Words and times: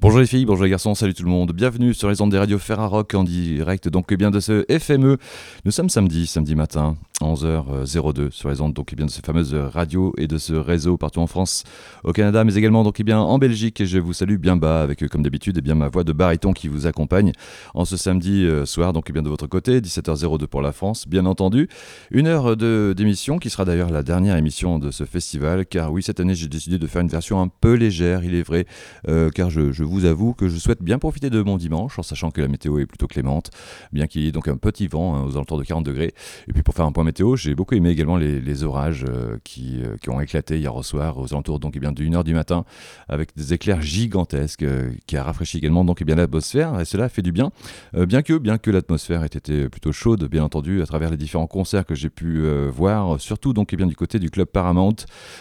Bonjour 0.00 0.20
les 0.20 0.28
filles, 0.28 0.44
bonjour 0.44 0.62
les 0.62 0.70
garçons, 0.70 0.94
salut 0.94 1.12
tout 1.12 1.24
le 1.24 1.28
monde. 1.28 1.50
Bienvenue 1.50 1.92
sur 1.92 2.08
les 2.08 2.22
ondes 2.22 2.30
des 2.30 2.38
radios 2.38 2.60
Ferrarock 2.60 3.14
en 3.14 3.24
direct 3.24 3.88
donc 3.88 4.06
eh 4.12 4.16
bien 4.16 4.30
de 4.30 4.38
ce 4.38 4.64
FME. 4.70 5.18
Nous 5.64 5.72
sommes 5.72 5.88
samedi, 5.88 6.28
samedi 6.28 6.54
matin, 6.54 6.96
11h02 7.20 8.30
sur 8.30 8.48
les 8.48 8.60
ondes 8.60 8.74
donc 8.74 8.90
eh 8.92 8.96
bien 8.96 9.06
de 9.06 9.10
ces 9.10 9.22
fameuses 9.22 9.52
radios 9.52 10.14
et 10.16 10.28
de 10.28 10.38
ce 10.38 10.52
réseau 10.52 10.96
partout 10.98 11.18
en 11.18 11.26
France, 11.26 11.64
au 12.04 12.12
Canada, 12.12 12.44
mais 12.44 12.54
également 12.54 12.84
donc 12.84 13.00
eh 13.00 13.02
bien 13.02 13.18
en 13.18 13.38
Belgique. 13.38 13.80
Et 13.80 13.86
je 13.86 13.98
vous 13.98 14.12
salue 14.12 14.36
bien 14.36 14.54
bas 14.54 14.82
avec 14.82 15.04
comme 15.08 15.24
d'habitude 15.24 15.58
et 15.58 15.62
bien 15.62 15.74
ma 15.74 15.88
voix 15.88 16.04
de 16.04 16.12
baryton 16.12 16.52
qui 16.52 16.68
vous 16.68 16.86
accompagne 16.86 17.32
en 17.74 17.84
ce 17.84 17.96
samedi 17.96 18.44
euh, 18.44 18.66
soir 18.66 18.92
donc 18.92 19.10
bien 19.10 19.22
de 19.22 19.28
votre 19.28 19.48
côté, 19.48 19.80
17h02 19.80 20.46
pour 20.46 20.62
la 20.62 20.70
France, 20.70 21.08
bien 21.08 21.26
entendu. 21.26 21.68
Une 22.12 22.28
heure 22.28 22.56
de 22.56 22.94
d'émission 22.96 23.38
qui 23.38 23.50
sera 23.50 23.64
d'ailleurs 23.64 23.90
la 23.90 24.04
dernière 24.04 24.36
émission 24.36 24.78
de 24.78 24.92
ce 24.92 25.02
festival, 25.02 25.66
car 25.66 25.92
oui 25.92 26.04
cette 26.04 26.20
année 26.20 26.36
j'ai 26.36 26.46
décidé 26.46 26.78
de 26.78 26.86
faire 26.86 27.02
une 27.02 27.08
version 27.08 27.40
un 27.40 27.48
peu 27.48 27.74
légère, 27.74 28.22
il 28.22 28.36
est 28.36 28.44
vrai, 28.44 28.64
euh, 29.08 29.30
car 29.30 29.50
je, 29.50 29.72
je 29.72 29.87
vous 29.88 30.04
avoue 30.04 30.34
que 30.34 30.48
je 30.48 30.56
souhaite 30.58 30.82
bien 30.82 30.98
profiter 30.98 31.30
de 31.30 31.42
mon 31.42 31.56
dimanche 31.56 31.98
en 31.98 32.02
sachant 32.02 32.30
que 32.30 32.40
la 32.40 32.48
météo 32.48 32.78
est 32.78 32.86
plutôt 32.86 33.06
clémente, 33.06 33.50
bien 33.92 34.06
qu'il 34.06 34.22
y 34.22 34.28
ait 34.28 34.32
donc 34.32 34.48
un 34.48 34.56
petit 34.56 34.86
vent 34.86 35.16
hein, 35.16 35.24
aux 35.24 35.36
alentours 35.36 35.58
de 35.58 35.64
40 35.64 35.84
degrés. 35.84 36.14
Et 36.48 36.52
puis 36.52 36.62
pour 36.62 36.74
faire 36.74 36.84
un 36.84 36.92
point 36.92 37.04
météo, 37.04 37.36
j'ai 37.36 37.54
beaucoup 37.54 37.74
aimé 37.74 37.90
également 37.90 38.16
les, 38.16 38.64
orages 38.64 39.04
euh, 39.08 39.38
qui, 39.44 39.80
euh, 39.82 39.96
qui, 40.00 40.10
ont 40.10 40.20
éclaté 40.20 40.58
hier 40.58 40.74
au 40.74 40.82
soir 40.82 41.18
aux 41.18 41.32
alentours 41.32 41.60
donc 41.60 41.74
eh 41.76 41.80
bien 41.80 41.92
de 41.92 42.02
1h 42.02 42.24
du 42.24 42.34
matin 42.34 42.64
avec 43.08 43.36
des 43.36 43.52
éclairs 43.52 43.82
gigantesques 43.82 44.64
euh, 44.64 44.90
qui 45.06 45.16
a 45.16 45.22
rafraîchi 45.22 45.58
également 45.58 45.84
donc 45.84 45.98
eh 46.00 46.04
bien 46.04 46.16
l'atmosphère 46.16 46.80
et 46.80 46.84
cela 46.84 47.08
fait 47.08 47.22
du 47.22 47.32
bien. 47.32 47.50
bien 47.94 48.22
que 48.22 48.36
bien 48.38 48.58
que 48.58 48.70
l'atmosphère 48.70 49.22
ait 49.22 49.26
été 49.26 49.68
plutôt 49.68 49.92
chaude 49.92 50.24
bien 50.28 50.42
entendu 50.42 50.82
à 50.82 50.86
travers 50.86 51.10
les 51.10 51.16
différents 51.16 51.46
concerts 51.46 51.86
que 51.86 51.94
j'ai 51.94 52.10
pu 52.10 52.46
voir, 52.70 53.20
surtout 53.20 53.52
donc 53.52 53.72
eh 53.72 53.76
bien 53.76 53.86
du 53.86 53.96
côté 53.96 54.18
du 54.18 54.30
club 54.30 54.48
Paramount 54.48 54.96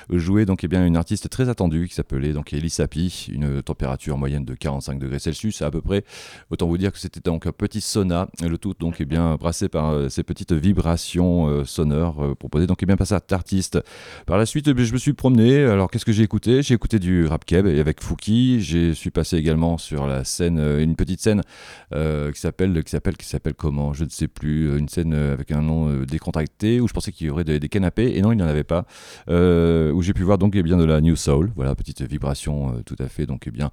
jouer 0.10 0.46
donc 0.46 0.64
et 0.64 0.68
bien 0.68 0.86
une 0.86 0.98
artiste 0.98 1.30
très 1.30 1.50
attendue 1.50 1.88
qui 1.88 1.96
s'appelait 1.96 2.34
donc 2.34 2.54
Elise 2.54 2.82
une 3.30 3.62
température 3.64 4.18
moyenne 4.18 4.37
de 4.42 4.54
45 4.54 5.00
degrés 5.00 5.20
Celsius 5.20 5.62
à 5.62 5.72
peu 5.72 5.82
près. 5.82 6.04
Autant 6.50 6.68
vous 6.68 6.78
dire 6.78 6.92
que 6.92 7.00
c'était 7.00 7.20
donc 7.20 7.48
un 7.48 7.52
petit 7.52 7.82
sauna, 7.82 8.28
le 8.42 8.58
tout 8.58 8.74
donc 8.80 9.02
est 9.02 9.06
bien 9.06 9.36
brassé 9.36 9.70
par 9.70 9.92
euh, 9.92 10.10
ces 10.10 10.24
petites 10.24 10.54
vibrations 10.54 11.48
euh, 11.48 11.66
sonores 11.66 12.24
euh, 12.24 12.36
proposées 12.36 12.68
donc 12.68 12.82
est 12.84 12.86
bien 12.86 12.98
passé 12.98 13.14
à 13.16 13.22
artiste. 13.32 13.80
Par 14.26 14.38
la 14.38 14.46
suite, 14.46 14.66
je 14.78 14.94
me 14.94 14.98
suis 14.98 15.14
promené. 15.14 15.64
Alors 15.64 15.92
qu'est-ce 15.92 16.06
que 16.06 16.12
j'ai 16.12 16.24
écouté? 16.24 16.62
J'ai 16.62 16.74
écouté 16.74 17.00
du 17.00 17.26
rap 17.26 17.46
keb 17.46 17.68
avec 17.68 18.02
Fouki. 18.02 18.62
Je 18.62 18.94
suis 18.94 19.12
passé 19.12 19.38
également 19.38 19.78
sur 19.78 20.08
la 20.08 20.24
scène, 20.24 20.60
une 20.80 20.96
petite 20.96 21.22
scène 21.22 21.42
qui 21.92 22.40
s'appelle 22.40 22.84
qui 22.84 22.92
s'appelle 22.92 23.18
qui 23.18 23.26
s'appelle 23.26 23.54
comment? 23.54 23.94
Je 23.94 24.06
ne 24.06 24.10
sais 24.10 24.28
plus. 24.28 24.78
Une 24.78 24.88
scène 24.88 25.14
avec 25.14 25.52
un 25.52 25.62
nom 25.62 26.04
décontracté 26.04 26.80
où 26.80 26.88
je 26.88 26.94
pensais 26.94 27.12
qu'il 27.12 27.28
y 27.28 27.30
aurait 27.30 27.44
des, 27.44 27.60
canapés 27.70 28.14
et 28.16 28.22
non, 28.22 28.32
il 28.32 28.38
n'y 28.38 28.44
en 28.44 28.48
avait 28.48 28.64
pas. 28.64 28.86
où 29.28 30.02
j'ai 30.02 30.14
pu 30.14 30.24
voir 30.24 30.38
donc 30.38 30.56
et 30.56 30.64
bien 30.64 30.78
de 30.78 30.86
la 30.86 31.02
New 31.02 31.16
Soul. 31.16 31.52
Voilà, 31.56 31.76
petite 31.76 32.02
vibration 32.04 32.82
tout 32.86 32.96
à 33.00 33.08
fait 33.08 33.26
donc 33.26 33.48
et 33.48 33.52
bien 33.52 33.72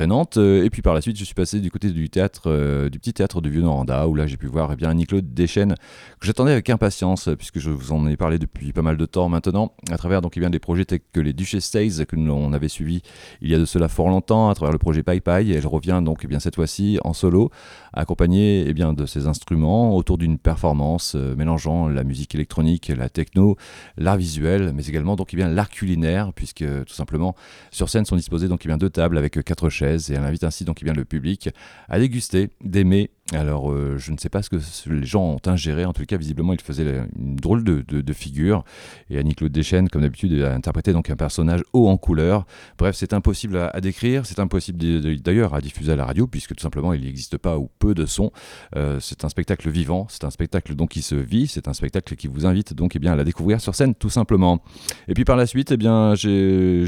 Euh, 0.00 0.64
et 0.64 0.70
puis 0.70 0.82
par 0.82 0.94
la 0.94 1.00
suite, 1.00 1.18
je 1.18 1.24
suis 1.24 1.34
passé 1.34 1.60
du 1.60 1.70
côté 1.70 1.90
du 1.90 2.08
théâtre, 2.08 2.44
euh, 2.46 2.88
du 2.88 2.98
petit 2.98 3.12
théâtre 3.12 3.40
de 3.40 3.50
Vieux-Noranda, 3.50 4.08
où 4.08 4.14
là 4.14 4.26
j'ai 4.26 4.36
pu 4.38 4.46
voir 4.46 4.72
eh 4.72 4.76
bien, 4.76 4.90
Annie-Claude 4.90 5.34
Deschênes, 5.34 5.74
que 6.20 6.26
j'attendais 6.26 6.52
avec 6.52 6.70
impatience, 6.70 7.28
puisque 7.36 7.58
je 7.58 7.70
vous 7.70 7.92
en 7.92 8.06
ai 8.06 8.16
parlé 8.16 8.38
depuis 8.38 8.72
pas 8.72 8.82
mal 8.82 8.96
de 8.96 9.06
temps 9.06 9.28
maintenant, 9.28 9.74
à 9.90 9.98
travers 9.98 10.22
donc, 10.22 10.36
eh 10.36 10.40
bien, 10.40 10.48
des 10.50 10.58
projets 10.58 10.86
tels 10.86 11.00
que 11.12 11.20
les 11.20 11.32
Duchess 11.32 11.64
Stays, 11.64 12.06
que 12.06 12.16
l'on 12.16 12.52
avait 12.52 12.68
suivis 12.68 13.02
il 13.42 13.50
y 13.50 13.54
a 13.54 13.58
de 13.58 13.64
cela 13.66 13.88
fort 13.88 14.08
longtemps, 14.08 14.48
à 14.48 14.54
travers 14.54 14.72
le 14.72 14.78
projet 14.78 15.02
Pai 15.02 15.20
Pai. 15.20 15.48
Et 15.48 15.54
elle 15.54 15.66
revient 15.66 16.00
donc 16.02 16.20
eh 16.24 16.26
bien, 16.26 16.40
cette 16.40 16.56
fois-ci 16.56 16.98
en 17.04 17.12
solo, 17.12 17.50
accompagnée 17.92 18.64
eh 18.66 18.72
bien, 18.72 18.92
de 18.94 19.04
ses 19.04 19.26
instruments 19.26 19.94
autour 19.94 20.16
d'une 20.16 20.38
performance 20.38 21.14
euh, 21.14 21.34
mélangeant 21.36 21.88
la 21.88 22.04
musique 22.04 22.34
électronique, 22.34 22.90
la 22.96 23.08
techno, 23.08 23.56
l'art 23.98 24.16
visuel, 24.16 24.72
mais 24.74 24.86
également 24.86 25.16
donc, 25.16 25.34
eh 25.34 25.36
bien, 25.36 25.48
l'art 25.48 25.68
culinaire, 25.68 26.32
puisque 26.32 26.64
tout 26.86 26.94
simplement 26.94 27.34
sur 27.70 27.88
scène 27.88 28.06
sont 28.06 28.16
disposées 28.16 28.48
donc, 28.48 28.66
bien, 28.66 28.78
deux 28.78 28.90
tables 28.90 29.18
avec 29.18 29.42
quatre 29.44 29.68
chaises 29.68 29.89
et 29.96 30.14
elle 30.14 30.24
invite 30.24 30.44
ainsi 30.44 30.64
donc 30.64 30.82
bien 30.82 30.92
le 30.92 31.04
public 31.04 31.50
à 31.88 31.98
déguster, 31.98 32.50
d'aimer 32.62 33.10
alors, 33.32 33.70
euh, 33.70 33.96
je 33.96 34.10
ne 34.10 34.18
sais 34.18 34.28
pas 34.28 34.42
ce 34.42 34.50
que 34.50 34.56
les 34.86 35.06
gens 35.06 35.22
ont 35.22 35.40
ingéré. 35.46 35.84
En 35.84 35.92
tout 35.92 36.04
cas, 36.04 36.16
visiblement, 36.16 36.52
il 36.52 36.60
faisait 36.60 37.02
une 37.16 37.36
drôle 37.36 37.62
de, 37.62 38.12
figure. 38.12 38.64
Et 39.08 39.18
Annie-Claude 39.18 39.52
Deschênes, 39.52 39.88
comme 39.88 40.02
d'habitude, 40.02 40.42
a 40.42 40.52
interprété 40.52 40.92
donc 40.92 41.10
un 41.10 41.16
personnage 41.16 41.62
haut 41.72 41.88
en 41.88 41.96
couleur. 41.96 42.44
Bref, 42.76 42.96
c'est 42.96 43.12
impossible 43.12 43.56
à, 43.56 43.80
décrire. 43.80 44.26
C'est 44.26 44.40
impossible 44.40 45.20
d'ailleurs 45.20 45.54
à 45.54 45.60
diffuser 45.60 45.92
à 45.92 45.96
la 45.96 46.04
radio, 46.04 46.26
puisque 46.26 46.56
tout 46.56 46.62
simplement, 46.62 46.92
il 46.92 47.04
n'existe 47.04 47.38
pas 47.38 47.56
ou 47.56 47.70
peu 47.78 47.94
de 47.94 48.04
son. 48.04 48.32
Euh, 48.76 48.98
c'est 49.00 49.24
un 49.24 49.28
spectacle 49.28 49.70
vivant. 49.70 50.06
C'est 50.10 50.24
un 50.24 50.30
spectacle 50.30 50.74
donc 50.74 50.90
qui 50.90 51.02
se 51.02 51.14
vit. 51.14 51.46
C'est 51.46 51.68
un 51.68 51.72
spectacle 51.72 52.16
qui 52.16 52.26
vous 52.26 52.46
invite 52.46 52.74
donc 52.74 52.96
eh 52.96 52.98
bien, 52.98 53.12
à 53.12 53.16
la 53.16 53.24
découvrir 53.24 53.60
sur 53.60 53.76
scène, 53.76 53.94
tout 53.94 54.10
simplement. 54.10 54.60
Et 55.06 55.14
puis 55.14 55.24
par 55.24 55.36
la 55.36 55.46
suite, 55.46 55.70
eh 55.70 55.76
bien, 55.76 56.16
je, 56.16 56.82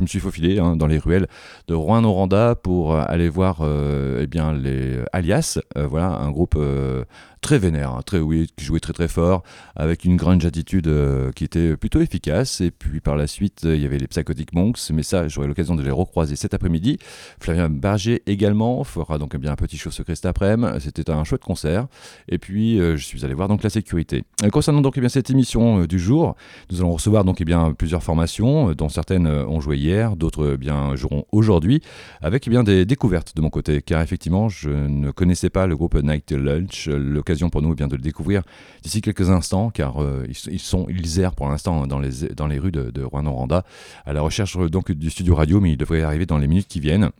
me 0.00 0.06
suis 0.06 0.20
faufilé 0.20 0.58
hein, 0.58 0.76
dans 0.76 0.86
les 0.86 0.98
ruelles 0.98 1.26
de 1.68 1.74
Rouen-Noranda 1.74 2.54
pour 2.54 2.96
aller 2.96 3.28
voir 3.28 3.58
euh, 3.60 4.20
eh 4.22 4.26
bien, 4.26 4.54
les 4.54 5.00
Alias. 5.12 5.58
Euh, 5.76 5.86
voilà, 5.86 6.08
un 6.08 6.30
groupe 6.30 6.54
euh, 6.56 7.04
très 7.46 7.58
vénère, 7.60 7.92
hein, 7.92 8.00
très 8.04 8.18
oui, 8.18 8.48
qui 8.56 8.64
jouait 8.64 8.80
très 8.80 8.92
très 8.92 9.06
fort, 9.06 9.44
avec 9.76 10.04
une 10.04 10.16
grande 10.16 10.44
attitude 10.44 10.88
euh, 10.88 11.30
qui 11.30 11.44
était 11.44 11.76
plutôt 11.76 12.00
efficace. 12.00 12.60
Et 12.60 12.72
puis 12.72 12.98
par 12.98 13.14
la 13.14 13.28
suite, 13.28 13.60
il 13.62 13.80
y 13.80 13.84
avait 13.84 13.98
les 13.98 14.08
Psychotic 14.08 14.52
Monks, 14.52 14.90
mais 14.92 15.04
ça, 15.04 15.28
j'aurai 15.28 15.46
l'occasion 15.46 15.76
de 15.76 15.82
les 15.84 15.92
recroiser 15.92 16.34
cet 16.34 16.54
après-midi. 16.54 16.98
Flavien 17.38 17.68
Barger 17.68 18.20
également 18.26 18.82
fera 18.82 19.18
donc 19.18 19.36
bien 19.36 19.52
un 19.52 19.54
petit 19.56 19.78
show 19.78 19.92
secret 19.92 20.16
cet 20.16 20.26
après-midi. 20.26 20.80
C'était 20.80 21.08
un 21.08 21.22
chouette 21.22 21.44
concert. 21.44 21.86
Et 22.28 22.38
puis 22.38 22.78
je 22.78 22.96
suis 22.96 23.24
allé 23.24 23.34
voir 23.34 23.46
donc 23.46 23.62
la 23.62 23.70
sécurité. 23.70 24.24
concernant 24.52 24.80
donc 24.80 24.94
eh 24.96 25.00
bien 25.00 25.08
cette 25.08 25.30
émission 25.30 25.84
du 25.84 26.00
jour, 26.00 26.34
nous 26.70 26.80
allons 26.80 26.92
recevoir 26.92 27.24
donc 27.24 27.40
eh 27.40 27.44
bien 27.44 27.74
plusieurs 27.74 28.02
formations, 28.02 28.72
dont 28.72 28.88
certaines 28.88 29.28
ont 29.28 29.60
joué 29.60 29.76
hier, 29.76 30.16
d'autres 30.16 30.54
eh 30.54 30.56
bien 30.56 30.96
joueront 30.96 31.26
aujourd'hui, 31.30 31.80
avec 32.22 32.48
eh 32.48 32.50
bien 32.50 32.64
des 32.64 32.84
découvertes 32.86 33.36
de 33.36 33.40
mon 33.40 33.50
côté, 33.50 33.82
car 33.82 34.02
effectivement, 34.02 34.48
je 34.48 34.70
ne 34.70 35.12
connaissais 35.12 35.50
pas 35.50 35.68
le 35.68 35.76
groupe 35.76 35.94
Night 35.94 36.32
Lunch. 36.32 36.88
L'occasion 36.88 37.35
pour 37.50 37.62
nous 37.62 37.72
eh 37.72 37.74
bien, 37.74 37.88
de 37.88 37.96
le 37.96 38.02
découvrir 38.02 38.42
d'ici 38.82 39.00
quelques 39.00 39.30
instants, 39.30 39.70
car 39.70 40.02
euh, 40.02 40.26
ils, 40.48 40.58
sont, 40.58 40.86
ils 40.88 41.20
errent 41.20 41.34
pour 41.34 41.48
l'instant 41.48 41.86
dans 41.86 41.98
les, 41.98 42.28
dans 42.34 42.46
les 42.46 42.58
rues 42.58 42.72
de, 42.72 42.90
de 42.90 43.02
Rouen-Noranda 43.02 43.64
à 44.04 44.12
la 44.12 44.20
recherche 44.20 44.56
donc 44.70 44.92
du 44.92 45.10
studio 45.10 45.34
radio, 45.34 45.60
mais 45.60 45.72
ils 45.72 45.76
devraient 45.76 46.02
arriver 46.02 46.26
dans 46.26 46.38
les 46.38 46.46
minutes 46.46 46.68
qui 46.68 46.80
viennent. 46.80 47.10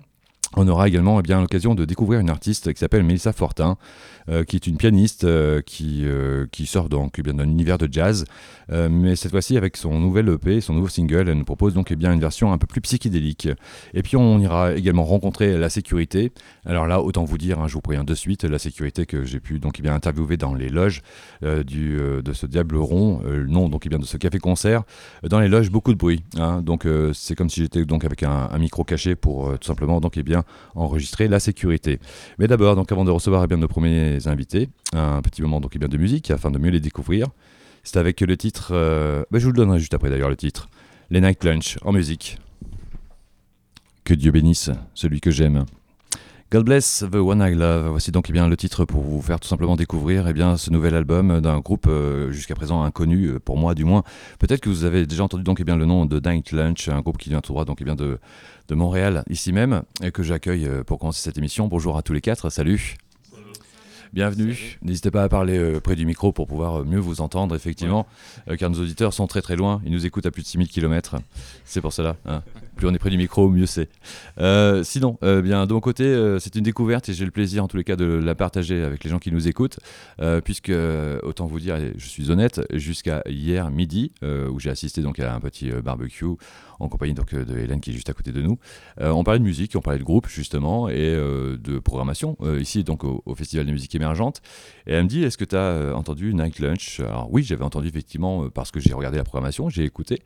On 0.58 0.66
aura 0.68 0.88
également 0.88 1.20
eh 1.20 1.22
bien 1.22 1.42
l'occasion 1.42 1.74
de 1.74 1.84
découvrir 1.84 2.18
une 2.18 2.30
artiste 2.30 2.72
qui 2.72 2.80
s'appelle 2.80 3.02
Melissa 3.02 3.34
Fortin, 3.34 3.76
euh, 4.30 4.42
qui 4.42 4.56
est 4.56 4.66
une 4.66 4.78
pianiste 4.78 5.24
euh, 5.24 5.60
qui, 5.60 6.00
euh, 6.06 6.46
qui 6.50 6.64
sort 6.64 6.88
donc 6.88 7.16
eh 7.18 7.22
bien 7.22 7.34
d'un 7.34 7.44
univers 7.44 7.76
de 7.76 7.86
jazz, 7.92 8.24
mais 8.68 9.14
cette 9.14 9.30
fois-ci 9.30 9.56
avec 9.56 9.76
son 9.76 10.00
nouvel 10.00 10.28
EP, 10.28 10.60
son 10.60 10.72
nouveau 10.72 10.88
single, 10.88 11.28
elle 11.28 11.38
nous 11.38 11.44
propose 11.44 11.74
donc 11.74 11.92
eh 11.92 11.96
bien 11.96 12.12
une 12.12 12.20
version 12.20 12.52
un 12.52 12.58
peu 12.58 12.66
plus 12.66 12.80
psychédélique. 12.80 13.48
Et 13.94 14.02
puis 14.02 14.16
on 14.16 14.40
ira 14.40 14.74
également 14.74 15.04
rencontrer 15.04 15.56
la 15.56 15.70
sécurité. 15.70 16.32
Alors 16.64 16.88
là, 16.88 17.00
autant 17.00 17.22
vous 17.22 17.38
dire, 17.38 17.60
hein, 17.60 17.68
je 17.68 17.74
vous 17.74 17.80
préviens 17.80 18.02
de 18.02 18.14
suite, 18.14 18.42
la 18.42 18.58
sécurité 18.58 19.06
que 19.06 19.24
j'ai 19.24 19.38
pu 19.38 19.60
donc 19.60 19.80
bien 19.80 19.94
interviewer 19.94 20.36
dans 20.36 20.52
les 20.52 20.68
loges 20.68 21.02
du, 21.42 21.96
de 21.96 22.32
ce 22.32 22.46
Diable 22.46 22.76
Rond, 22.76 23.20
non 23.46 23.68
donc 23.68 23.86
bien 23.86 24.00
de 24.00 24.04
ce 24.04 24.16
café 24.16 24.38
concert. 24.38 24.82
Dans 25.22 25.38
les 25.38 25.48
loges, 25.48 25.70
beaucoup 25.70 25.92
de 25.92 25.98
bruit. 25.98 26.24
Hein. 26.36 26.60
donc 26.62 26.88
c'est 27.12 27.36
comme 27.36 27.50
si 27.50 27.60
j'étais 27.60 27.84
donc 27.84 28.04
avec 28.04 28.24
un, 28.24 28.48
un, 28.50 28.58
micro 28.58 28.82
caché 28.82 29.14
pour 29.14 29.56
tout 29.60 29.66
simplement 29.66 30.00
donc 30.00 30.16
eh 30.16 30.24
bien 30.24 30.42
enregistrer 30.74 31.28
la 31.28 31.40
sécurité. 31.40 31.98
Mais 32.38 32.46
d'abord, 32.46 32.76
donc 32.76 32.90
avant 32.92 33.04
de 33.04 33.10
recevoir 33.10 33.44
eh 33.44 33.46
bien 33.46 33.56
nos 33.56 33.68
premiers 33.68 34.26
invités. 34.26 34.68
Un 34.92 35.22
petit 35.22 35.42
moment 35.42 35.60
donc, 35.60 35.76
bien 35.76 35.88
de 35.88 35.96
musique 35.96 36.30
afin 36.30 36.50
de 36.50 36.58
mieux 36.58 36.70
les 36.70 36.80
découvrir. 36.80 37.28
C'est 37.84 37.98
avec 37.98 38.20
le 38.20 38.36
titre, 38.36 38.70
euh, 38.72 39.24
bah, 39.30 39.38
je 39.38 39.44
vous 39.44 39.52
le 39.52 39.56
donnerai 39.56 39.78
juste 39.78 39.94
après 39.94 40.10
d'ailleurs 40.10 40.28
le 40.28 40.36
titre, 40.36 40.68
Les 41.10 41.20
Night 41.20 41.44
Lunch 41.44 41.78
en 41.82 41.92
musique. 41.92 42.38
Que 44.02 44.14
Dieu 44.14 44.32
bénisse 44.32 44.70
celui 44.94 45.20
que 45.20 45.30
j'aime. 45.30 45.64
God 46.52 46.64
Bless 46.64 47.04
the 47.10 47.16
One 47.16 47.40
I 47.40 47.56
Love. 47.56 47.88
Voici 47.88 48.12
donc 48.12 48.30
eh 48.30 48.32
bien, 48.32 48.48
le 48.48 48.56
titre 48.56 48.84
pour 48.84 49.02
vous 49.02 49.20
faire 49.20 49.40
tout 49.40 49.48
simplement 49.48 49.74
découvrir 49.74 50.28
eh 50.28 50.32
bien, 50.32 50.56
ce 50.56 50.70
nouvel 50.70 50.94
album 50.94 51.40
d'un 51.40 51.58
groupe 51.58 51.88
euh, 51.88 52.30
jusqu'à 52.30 52.54
présent 52.54 52.84
inconnu, 52.84 53.26
euh, 53.26 53.40
pour 53.40 53.56
moi 53.56 53.74
du 53.74 53.82
moins. 53.82 54.04
Peut-être 54.38 54.60
que 54.60 54.68
vous 54.68 54.84
avez 54.84 55.06
déjà 55.06 55.24
entendu 55.24 55.42
donc, 55.42 55.58
eh 55.58 55.64
bien, 55.64 55.76
le 55.76 55.86
nom 55.86 56.06
de 56.06 56.20
Night 56.24 56.52
Lunch, 56.52 56.88
un 56.88 57.00
groupe 57.00 57.18
qui 57.18 57.30
vient 57.30 57.40
tout 57.40 57.52
droit 57.52 57.64
donc, 57.64 57.78
eh 57.80 57.84
bien, 57.84 57.96
de, 57.96 58.20
de 58.68 58.74
Montréal, 58.76 59.24
ici 59.28 59.52
même, 59.52 59.82
et 60.04 60.12
que 60.12 60.22
j'accueille 60.22 60.70
pour 60.86 61.00
commencer 61.00 61.20
cette 61.20 61.36
émission. 61.36 61.66
Bonjour 61.66 61.96
à 61.98 62.02
tous 62.02 62.12
les 62.12 62.20
quatre, 62.20 62.48
salut. 62.48 62.96
Bienvenue. 64.12 64.78
N'hésitez 64.82 65.10
pas 65.10 65.24
à 65.24 65.28
parler 65.28 65.58
euh, 65.58 65.80
près 65.80 65.96
du 65.96 66.06
micro 66.06 66.32
pour 66.32 66.46
pouvoir 66.46 66.80
euh, 66.80 66.84
mieux 66.84 66.98
vous 66.98 67.20
entendre, 67.20 67.54
effectivement, 67.54 68.06
euh, 68.48 68.56
car 68.56 68.70
nos 68.70 68.80
auditeurs 68.80 69.12
sont 69.12 69.26
très 69.26 69.42
très 69.42 69.56
loin. 69.56 69.80
Ils 69.84 69.92
nous 69.92 70.06
écoutent 70.06 70.26
à 70.26 70.30
plus 70.30 70.42
de 70.42 70.46
6000 70.46 70.68
km. 70.68 71.16
C'est 71.64 71.80
pour 71.80 71.92
cela. 71.92 72.16
Hein. 72.24 72.42
Plus 72.76 72.86
on 72.86 72.94
est 72.94 72.98
près 72.98 73.10
du 73.10 73.18
micro, 73.18 73.48
mieux 73.48 73.66
c'est. 73.66 73.88
sinon, 74.84 75.18
bien, 75.22 75.66
de 75.66 75.72
mon 75.72 75.80
côté, 75.80 76.36
c'est 76.40 76.54
une 76.56 76.62
découverte 76.62 77.08
et 77.08 77.14
j'ai 77.14 77.24
le 77.24 77.30
plaisir 77.30 77.64
en 77.64 77.68
tous 77.68 77.78
les 77.78 77.84
cas 77.84 77.96
de 77.96 78.04
la 78.04 78.34
partager 78.34 78.82
avec 78.82 79.02
les 79.02 79.08
gens 79.08 79.18
qui 79.18 79.32
nous 79.32 79.48
écoutent, 79.48 79.78
puisque, 80.44 80.72
autant 81.22 81.46
vous 81.46 81.58
dire, 81.58 81.78
je 81.96 82.06
suis 82.06 82.30
honnête, 82.30 82.60
jusqu'à 82.74 83.22
hier 83.26 83.70
midi, 83.70 84.12
où 84.22 84.60
j'ai 84.60 84.68
assisté 84.68 85.00
donc 85.00 85.20
à 85.20 85.34
un 85.34 85.40
petit 85.40 85.70
barbecue 85.70 86.26
en 86.80 86.88
compagnie 86.88 87.14
donc, 87.14 87.32
euh, 87.34 87.44
de 87.44 87.58
Hélène 87.58 87.80
qui 87.80 87.90
est 87.90 87.92
juste 87.92 88.10
à 88.10 88.12
côté 88.12 88.32
de 88.32 88.42
nous. 88.42 88.58
Euh, 89.00 89.10
on 89.10 89.24
parlait 89.24 89.38
de 89.38 89.44
musique, 89.44 89.74
on 89.76 89.80
parlait 89.80 89.98
de 89.98 90.04
groupe 90.04 90.28
justement 90.28 90.88
et 90.88 90.94
euh, 90.96 91.56
de 91.56 91.78
programmation 91.78 92.36
ici 92.58 92.84
donc 92.84 93.04
au, 93.04 93.22
Festival 93.34 93.66
de 93.66 93.72
musique 93.72 93.94
émergente. 93.94 94.40
Et 94.86 94.94
elle 94.94 95.04
me 95.04 95.08
dit 95.08 95.22
Est-ce 95.22 95.36
que 95.36 95.44
tu 95.44 95.56
as 95.56 95.94
entendu 95.94 96.32
Night 96.32 96.58
Lunch? 96.58 97.00
Alors 97.00 97.28
oui, 97.30 97.42
j'avais 97.42 97.64
entendu 97.64 97.88
effectivement 97.88 98.48
parce 98.48 98.70
que 98.70 98.80
j'ai 98.80 98.94
regardé 98.94 99.18
la 99.18 99.24
programmation, 99.24 99.68
j'ai 99.68 99.84
écouté. 99.84 100.22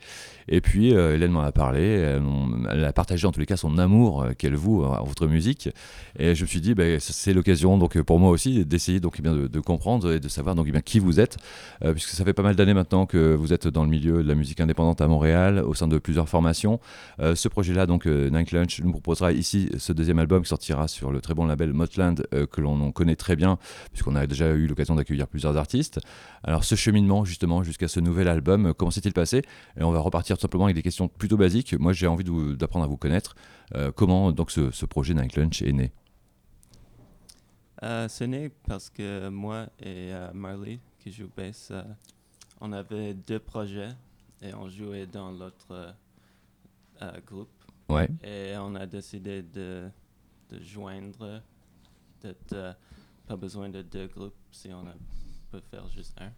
Et 0.48 0.60
puis 0.60 0.90
Hélène 0.90 1.32
m'en 1.32 1.40
a 1.40 1.50
parlé, 1.50 1.82
elle 2.70 2.84
a 2.84 2.92
partagé 2.92 3.26
en 3.26 3.32
tous 3.32 3.40
les 3.40 3.46
cas 3.46 3.56
son 3.56 3.78
amour 3.78 4.26
qu'elle 4.38 4.54
voue 4.54 4.84
à 4.84 5.02
votre 5.02 5.26
musique. 5.26 5.70
Et 6.18 6.36
je 6.36 6.42
me 6.42 6.46
suis 6.46 6.60
dit, 6.60 6.74
bah, 6.74 6.84
c'est 7.00 7.32
l'occasion 7.32 7.78
donc 7.78 8.00
pour 8.02 8.20
moi 8.20 8.30
aussi 8.30 8.64
d'essayer 8.64 9.00
donc 9.00 9.16
eh 9.18 9.22
bien 9.22 9.34
de, 9.34 9.60
comprendre 9.60 10.12
et 10.12 10.20
de 10.20 10.28
savoir 10.28 10.54
donc 10.54 10.66
eh 10.68 10.72
bien 10.72 10.82
qui 10.82 11.00
vous 11.00 11.18
êtes, 11.18 11.36
puisque 11.80 12.10
ça 12.10 12.24
fait 12.24 12.32
pas 12.32 12.42
mal 12.42 12.54
d'années 12.54 12.74
maintenant 12.74 13.06
que 13.06 13.34
vous 13.34 13.52
êtes 13.52 13.66
dans 13.66 13.82
le 13.82 13.90
milieu 13.90 14.22
de 14.22 14.28
la 14.28 14.36
musique 14.36 14.60
indépendante 14.60 15.00
à 15.00 15.08
Montréal, 15.08 15.64
au 15.66 15.74
sein 15.74 15.88
de 15.88 15.98
plusieurs 15.98 16.28
formations. 16.28 16.39
Ce 16.42 17.48
projet-là, 17.48 17.86
donc 17.86 18.06
Night 18.06 18.52
Lunch, 18.52 18.80
nous 18.80 18.92
proposera 18.92 19.32
ici 19.32 19.68
ce 19.78 19.92
deuxième 19.92 20.18
album 20.18 20.42
qui 20.42 20.48
sortira 20.48 20.88
sur 20.88 21.12
le 21.12 21.20
très 21.20 21.34
bon 21.34 21.46
label 21.46 21.72
Motland 21.72 22.22
que 22.50 22.60
l'on 22.60 22.92
connaît 22.92 23.16
très 23.16 23.36
bien, 23.36 23.58
puisqu'on 23.92 24.16
a 24.16 24.26
déjà 24.26 24.50
eu 24.50 24.66
l'occasion 24.66 24.94
d'accueillir 24.94 25.28
plusieurs 25.28 25.56
artistes. 25.56 26.00
Alors 26.42 26.64
ce 26.64 26.74
cheminement 26.74 27.24
justement 27.24 27.62
jusqu'à 27.62 27.88
ce 27.88 28.00
nouvel 28.00 28.28
album, 28.28 28.74
comment 28.74 28.90
s'est-il 28.90 29.12
passé? 29.12 29.42
Et 29.78 29.82
on 29.82 29.90
va 29.90 30.00
repartir 30.00 30.36
tout 30.36 30.42
simplement 30.42 30.64
avec 30.64 30.76
des 30.76 30.82
questions 30.82 31.08
plutôt 31.08 31.36
basiques. 31.36 31.74
Moi 31.74 31.92
j'ai 31.92 32.06
envie 32.06 32.24
d'apprendre 32.56 32.84
à 32.84 32.88
vous 32.88 32.96
connaître. 32.96 33.34
Euh, 33.74 33.92
comment 33.92 34.32
donc 34.32 34.50
ce, 34.50 34.84
projet 34.86 35.14
Night 35.14 35.36
Lunch 35.36 35.62
est 35.62 35.72
né? 35.72 35.92
Euh, 37.82 38.08
C'est 38.08 38.26
né 38.26 38.50
parce 38.66 38.90
que 38.90 39.28
moi 39.28 39.66
et 39.78 40.12
euh, 40.12 40.30
Marley 40.34 40.80
qui 40.98 41.12
joue 41.12 41.30
bass, 41.34 41.72
on 42.60 42.72
avait 42.72 43.14
deux 43.14 43.38
projets 43.38 43.90
et 44.42 44.52
on 44.54 44.68
jouait 44.68 45.06
dans 45.06 45.30
l'autre 45.30 45.94
groupe. 47.26 47.50
Ouais. 47.88 48.08
Et 48.22 48.54
on 48.56 48.74
a 48.74 48.86
décidé 48.86 49.42
de, 49.42 49.88
de 50.50 50.60
joindre, 50.62 51.42
d'être 52.22 52.76
pas 53.26 53.36
besoin 53.36 53.68
de 53.68 53.82
deux 53.82 54.06
groupes 54.06 54.34
si 54.52 54.68
on 54.72 54.86
a 54.86 54.94
peut 55.50 55.60
faire 55.70 55.88
juste 55.88 56.14
un. 56.20 56.30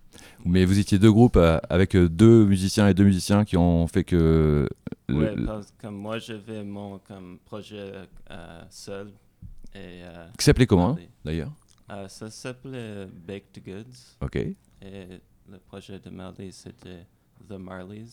Mais 0.45 0.65
vous 0.65 0.79
étiez 0.79 0.99
deux 0.99 1.13
groupes 1.13 1.37
euh, 1.37 1.59
avec 1.69 1.95
euh, 1.95 2.09
deux 2.09 2.45
musiciens 2.45 2.89
et 2.89 2.95
deux 2.95 3.05
musiciens 3.05 3.45
qui 3.45 3.57
ont 3.57 3.87
fait 3.87 4.05
que. 4.05 4.69
Oui, 5.09 5.27
parce 5.47 5.73
que 5.73 5.89
moi 5.89 6.19
j'avais 6.19 6.65
mon 6.65 6.99
comme 6.99 7.39
projet 7.45 7.93
euh, 8.31 8.63
seul. 8.71 9.13
Et, 9.75 10.03
qui 10.39 10.45
s'appelait 10.45 10.67
comment 10.67 10.97
d'ailleurs? 11.25 11.53
Ça 12.09 12.31
s'appelait 12.31 13.07
Baked 13.07 13.63
Goods. 13.65 14.17
Ok. 14.21 14.37
Et 14.37 14.57
le 15.51 15.59
projet 15.67 15.99
de 15.99 16.11
Marley 16.11 16.51
c'était 16.51 17.07
The 17.49 17.53
Marleys. 17.53 18.11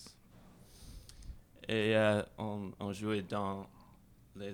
Et 1.70 1.96
on, 2.38 2.72
on, 2.80 2.92
jouait 2.92 3.22
dans 3.22 3.68
les, 4.36 4.54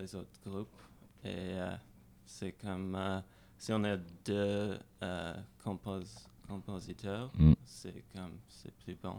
les 0.00 0.14
autres 0.16 0.40
groupes. 0.44 0.76
Et 1.24 1.54
c'est 2.26 2.52
comme 2.52 2.96
si 3.60 3.74
on 3.74 3.84
a 3.84 3.98
deux 4.24 4.78
euh, 5.02 5.34
compositeurs, 5.62 7.30
mm. 7.38 7.52
c'est 7.62 8.04
comme 8.14 8.32
c'est 8.48 8.72
plus 8.84 8.96
bon. 9.00 9.16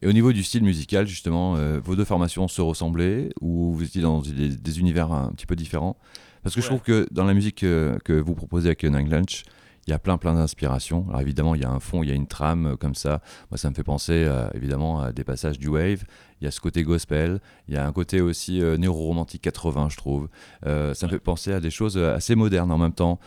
Et 0.00 0.06
au 0.06 0.12
niveau 0.12 0.32
du 0.32 0.44
style 0.44 0.62
musical, 0.62 1.06
justement, 1.08 1.56
euh, 1.56 1.80
vos 1.80 1.96
deux 1.96 2.04
formations 2.04 2.46
se 2.46 2.60
ressemblaient 2.60 3.30
ou 3.40 3.72
vous 3.74 3.82
étiez 3.82 4.00
dans 4.00 4.20
des, 4.20 4.78
univers 4.78 5.10
un 5.12 5.32
petit 5.32 5.46
peu 5.46 5.56
différents? 5.56 5.96
Parce 6.44 6.54
que 6.54 6.60
je 6.60 6.66
trouve 6.66 6.80
que 6.80 7.08
dans 7.10 7.24
la 7.24 7.34
musique 7.34 7.56
que, 7.56 8.20
vous 8.24 8.34
proposez 8.34 8.68
avec 8.68 8.84
Nine 8.84 9.08
Lunch, 9.08 9.42
il 9.86 9.90
y 9.90 9.94
a 9.94 9.98
plein 9.98 10.18
plein 10.18 10.34
d'inspirations. 10.34 11.06
Alors 11.08 11.20
évidemment, 11.20 11.54
il 11.54 11.62
y 11.62 11.64
a 11.64 11.70
un 11.70 11.80
fond, 11.80 12.02
il 12.02 12.08
y 12.08 12.12
a 12.12 12.14
une 12.14 12.26
trame 12.26 12.66
euh, 12.66 12.76
comme 12.76 12.94
ça. 12.94 13.20
Moi, 13.50 13.58
ça 13.58 13.70
me 13.70 13.74
fait 13.74 13.82
penser 13.82 14.28
évidemment 14.54 15.00
à 15.00 15.12
des 15.12 15.24
passages 15.24 15.58
du 15.58 15.68
wave. 15.68 16.04
Il 16.42 16.44
y 16.46 16.48
a 16.48 16.50
ce 16.50 16.60
côté 16.60 16.82
gospel. 16.82 17.40
Il 17.68 17.74
y 17.74 17.76
a 17.76 17.86
un 17.86 17.92
côté 17.92 18.20
aussi 18.20 18.60
euh, 18.60 18.76
néo-romantique 18.76 19.42
80, 19.42 19.90
je 19.90 19.96
trouve. 19.96 20.28
Euh, 20.66 20.92
ça 20.92 21.06
me 21.06 21.12
fait 21.12 21.20
penser 21.20 21.52
à 21.52 21.60
des 21.60 21.70
choses 21.70 21.96
assez 21.96 22.34
modernes 22.34 22.72
en 22.72 22.78
même 22.78 22.92
temps 22.92 23.20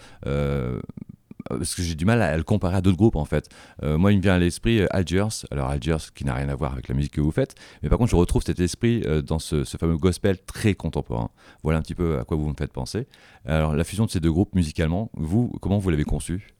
parce 1.49 1.75
que 1.75 1.81
j'ai 1.81 1.95
du 1.95 2.05
mal 2.05 2.21
à, 2.21 2.35
le 2.35 2.43
comparer 2.43 2.77
à 2.77 2.81
d'autres 2.81 2.97
groupes 2.97 3.15
en 3.15 3.25
fait. 3.25 3.49
moi, 3.83 4.11
il 4.11 4.17
me 4.17 4.21
vient 4.21 4.33
à 4.33 4.39
l'esprit 4.39 4.81
Algiers. 4.89 5.45
Alors 5.51 5.69
Algiers, 5.69 6.11
qui 6.13 6.25
n'a 6.25 6.33
rien 6.33 6.49
à 6.49 6.55
voir 6.55 6.73
avec 6.73 6.87
la 6.87 6.95
musique 6.95 7.13
que 7.13 7.21
vous 7.21 7.31
faites, 7.31 7.55
mais 7.83 7.89
par 7.89 7.97
contre, 7.97 8.11
je 8.11 8.15
retrouve 8.15 8.43
cet 8.43 8.59
esprit 8.59 9.03
dans 9.23 9.39
ce, 9.39 9.63
fameux 9.63 9.97
gospel 9.97 10.37
très 10.39 10.73
contemporain. 10.73 11.29
Voilà 11.63 11.79
un 11.79 11.81
petit 11.81 11.95
peu 11.95 12.19
à 12.19 12.23
quoi 12.23 12.37
vous 12.37 12.49
me 12.49 12.55
faites 12.57 12.73
penser. 12.73 13.07
Alors, 13.45 13.75
la 13.75 13.83
fusion 13.83 14.05
de 14.05 14.11
ces 14.11 14.19
deux 14.19 14.31
groupes 14.31 14.55
musicalement, 14.55 15.11
vous, 15.13 15.51
comment 15.61 15.77
vous 15.77 15.89
l'avez 15.89 16.03
conçu? 16.03 16.55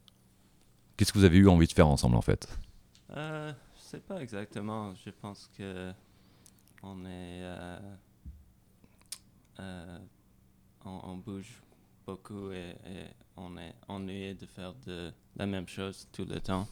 Qu'est-ce 0.97 1.11
que 1.11 1.17
vous 1.17 1.25
avez 1.25 1.37
eu 1.37 1.49
envie 1.49 1.67
de 1.67 1.73
faire 1.73 1.87
ensemble 1.87 2.15
en 2.15 2.21
fait? 2.21 2.47
Euh, 3.15 3.51
Je 3.75 3.81
sais 3.81 3.99
pas 3.99 4.21
exactement. 4.21 4.93
Je 4.95 5.09
pense 5.09 5.49
que 5.57 5.91
on 6.83 7.03
est, 7.05 7.41
euh, 7.41 7.79
euh, 9.59 9.97
on, 10.85 11.17
bouge 11.17 11.61
beaucoup 12.05 12.51
et, 12.51 12.75
on 13.37 13.57
est 13.57 13.75
ennuyé 13.89 14.33
de 14.33 14.45
faire 14.45 14.73
de 14.85 15.11
la 15.35 15.45
même 15.45 15.67
chose 15.67 16.07
tout 16.13 16.23
le 16.23 16.39
temps. 16.39 16.67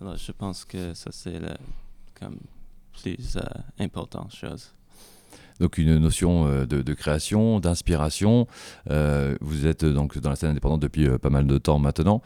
Alors 0.00 0.16
je 0.16 0.32
pense 0.32 0.64
que 0.64 0.94
ça 0.94 1.12
c'est 1.12 1.38
la 1.38 1.56
comme 2.18 2.40
plus 2.92 3.36
euh, 3.36 3.42
importante 3.78 4.34
chose 4.34 4.72
donc 5.60 5.78
une 5.78 5.98
notion 5.98 6.46
euh, 6.46 6.66
de, 6.66 6.94
création, 6.94 7.60
d'inspiration. 7.60 8.46
Euh, 8.90 9.36
vous 9.40 9.66
êtes 9.66 9.84
donc 9.84 10.18
dans 10.18 10.30
la 10.30 10.36
scène 10.36 10.50
indépendante 10.50 10.80
depuis 10.80 11.06
euh, 11.06 11.18
pas 11.18 11.30
mal 11.30 11.46
de 11.46 11.58
temps 11.58 11.78
maintenant. 11.78 12.22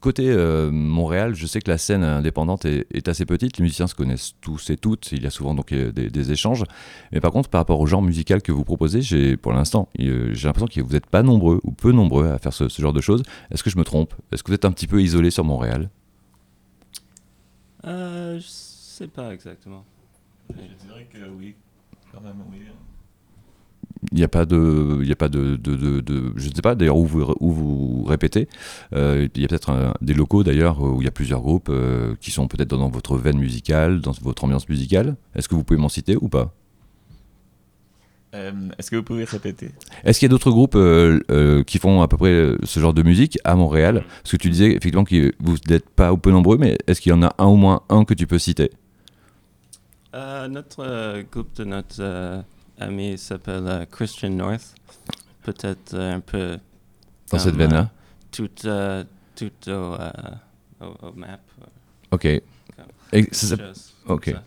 côté 0.00 0.34
Montréal, 0.70 1.34
je 1.34 1.46
sais 1.46 1.60
que 1.60 1.70
la 1.70 1.78
scène 1.78 2.02
indépendante 2.04 2.64
est, 2.64 3.08
assez 3.08 3.26
petite. 3.26 3.58
Les 3.58 3.62
musiciens 3.62 3.86
se 3.86 3.94
connaissent 3.94 4.34
tous 4.40 4.70
et 4.70 4.76
toutes. 4.76 5.12
Il 5.12 5.22
y 5.22 5.26
a 5.26 5.30
souvent 5.30 5.54
donc 5.54 5.72
des, 5.72 6.32
échanges. 6.32 6.64
Mais 7.12 7.20
par 7.20 7.32
contre, 7.32 7.48
par 7.48 7.60
rapport 7.60 7.80
au 7.80 7.86
genre 7.86 8.02
musical 8.02 8.42
que 8.42 8.52
vous 8.52 8.64
proposez, 8.64 9.00
j'ai 9.00 9.36
pour 9.36 9.52
l'instant, 9.52 9.88
j'ai 9.98 10.30
l'impression 10.44 10.66
que 10.66 10.80
vous 10.80 10.92
n'êtes 10.92 11.06
pas 11.06 11.22
nombreux 11.22 11.60
ou 11.64 11.72
peu 11.72 11.92
nombreux 11.92 12.28
à 12.28 12.38
faire 12.38 12.52
ce, 12.52 12.68
ce 12.68 12.82
genre 12.82 12.92
de 12.92 13.00
choses. 13.00 13.22
Est-ce 13.50 13.62
que 13.62 13.70
je 13.70 13.78
me 13.78 13.84
trompe? 13.84 14.14
Est-ce 14.32 14.42
que 14.42 14.48
vous 14.48 14.54
êtes 14.54 14.64
un 14.64 14.72
petit 14.72 14.86
peu 14.86 15.02
isolé 15.02 15.30
sur 15.30 15.44
Montréal? 15.44 15.88
Euh, 17.84 18.38
Je 18.38 18.46
sais 18.46 19.08
pas 19.08 19.32
exactement. 19.32 19.84
Je 20.50 20.86
dirais 20.86 21.06
que 21.12 21.28
oui, 21.28 21.54
il 24.12 24.18
n'y 24.18 24.24
a 24.24 24.28
pas 24.28 24.46
de, 24.46 24.98
il 25.02 25.08
y 25.08 25.12
a 25.12 25.16
pas 25.16 25.28
de, 25.28 25.56
de, 25.56 26.00
de, 26.00 26.32
je 26.36 26.48
ne 26.48 26.54
sais 26.54 26.62
pas 26.62 26.74
d'ailleurs 26.74 26.96
où 26.96 27.04
vous, 27.04 27.34
où 27.40 27.52
vous 27.52 28.04
répétez. 28.04 28.48
Euh, 28.94 29.28
il 29.34 29.42
y 29.42 29.44
a 29.44 29.48
peut-être 29.48 29.94
des 30.00 30.14
locaux 30.14 30.44
d'ailleurs 30.44 30.80
où 30.82 31.00
il 31.02 31.04
y 31.04 31.08
a 31.08 31.12
plusieurs 31.12 31.40
groupes 31.40 31.68
euh, 31.68 32.14
qui 32.20 32.30
sont 32.30 32.46
peut-être 32.48 32.68
dans 32.68 32.88
votre 32.88 33.16
veine 33.16 33.38
musicale, 33.38 34.00
dans 34.00 34.12
votre 34.22 34.44
ambiance 34.44 34.68
musicale. 34.68 35.16
Est-ce 35.34 35.48
que 35.48 35.54
vous 35.54 35.64
pouvez 35.64 35.80
m'en 35.80 35.88
citer 35.88 36.16
ou 36.16 36.28
pas? 36.28 36.54
Euh, 38.34 38.52
Est-ce 38.78 38.90
que 38.90 38.96
vous 38.96 39.02
pouvez 39.02 39.24
répéter? 39.24 39.70
Est-ce 40.04 40.18
qu'il 40.18 40.26
y 40.26 40.30
a 40.30 40.32
d'autres 40.32 40.50
groupes 40.50 40.78
qui 41.66 41.78
font 41.78 42.02
à 42.02 42.08
peu 42.08 42.16
près 42.16 42.52
ce 42.62 42.78
genre 42.80 42.94
de 42.94 43.02
musique 43.02 43.38
à 43.44 43.56
Montréal? 43.56 44.04
Parce 44.22 44.32
que 44.32 44.36
tu 44.36 44.50
disais 44.50 44.70
effectivement 44.70 45.04
que 45.04 45.32
vous 45.40 45.56
n'êtes 45.68 45.88
pas 45.88 46.14
peu 46.16 46.30
nombreux, 46.30 46.56
mais 46.58 46.78
est-ce 46.86 47.00
qu'il 47.00 47.10
y 47.10 47.14
en 47.14 47.22
a 47.22 47.34
un 47.38 47.46
au 47.46 47.56
moins 47.56 47.82
un 47.88 48.04
que 48.04 48.14
tu 48.14 48.26
peux 48.26 48.38
citer? 48.38 48.70
Euh, 50.14 50.48
notre 50.48 50.80
euh, 50.80 51.22
groupe 51.30 51.54
de 51.56 51.64
notre 51.64 51.96
euh, 52.00 52.40
ami 52.78 53.18
s'appelle 53.18 53.86
Christian 53.90 54.30
North. 54.30 54.74
Peut-être 55.42 55.94
un 55.94 56.20
peu. 56.20 56.58
Dans 57.30 57.38
cette 57.38 57.56
veine-là? 57.56 57.90
Tout, 58.30 58.48
tout 59.36 59.70
au, 59.70 59.96
au, 60.80 61.12
map. 61.14 61.38
Ok. 62.10 62.26
ok. 64.06 64.34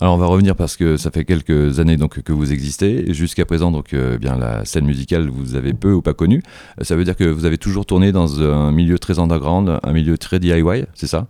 Alors 0.00 0.14
on 0.14 0.18
va 0.18 0.26
revenir 0.26 0.56
parce 0.56 0.76
que 0.76 0.96
ça 0.96 1.10
fait 1.10 1.24
quelques 1.24 1.78
années 1.78 1.96
donc 1.96 2.22
que 2.22 2.32
vous 2.32 2.52
existez. 2.52 3.12
Jusqu'à 3.12 3.44
présent 3.44 3.70
donc 3.70 3.94
bien 3.94 4.38
la 4.38 4.64
scène 4.64 4.86
musicale 4.86 5.28
vous 5.28 5.56
avez 5.56 5.74
peu 5.74 5.92
ou 5.92 6.00
pas 6.00 6.14
connue. 6.14 6.42
Ça 6.80 6.96
veut 6.96 7.04
dire 7.04 7.16
que 7.16 7.24
vous 7.24 7.44
avez 7.44 7.58
toujours 7.58 7.86
tourné 7.86 8.12
dans 8.12 8.40
un 8.40 8.72
milieu 8.72 8.98
très 8.98 9.18
underground, 9.18 9.78
un 9.82 9.92
milieu 9.92 10.16
très 10.16 10.38
DIY, 10.38 10.84
c'est 10.94 11.06
ça? 11.06 11.26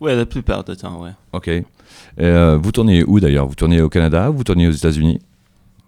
Oui, 0.00 0.16
la 0.16 0.26
plupart 0.26 0.64
du 0.64 0.76
temps, 0.76 1.02
oui. 1.02 1.10
Ok. 1.32 1.50
Euh, 2.18 2.56
vous 2.56 2.72
tournez 2.72 3.04
où 3.04 3.20
d'ailleurs? 3.20 3.46
Vous 3.46 3.54
tournez 3.54 3.80
au 3.82 3.88
Canada 3.88 4.30
ou 4.30 4.38
vous 4.38 4.44
tournez 4.44 4.66
aux 4.66 4.72
États-Unis? 4.72 5.18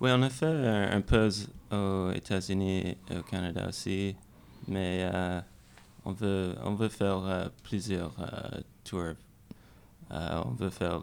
Oui, 0.00 0.10
on 0.12 0.22
a 0.22 0.30
fait 0.30 0.46
un, 0.46 1.00
peu 1.00 1.28
aux 1.70 2.10
États-Unis 2.12 2.96
et 3.10 3.16
au 3.18 3.22
Canada 3.22 3.66
aussi, 3.68 4.14
mais 4.68 5.08
euh, 5.12 5.40
on, 6.04 6.12
veut, 6.12 6.54
on 6.64 6.74
veut 6.74 6.88
faire 6.88 7.24
euh, 7.24 7.48
plusieurs 7.62 8.14
tours. 8.84 9.14
on 10.10 10.50
veut 10.58 10.70
faire 10.70 11.00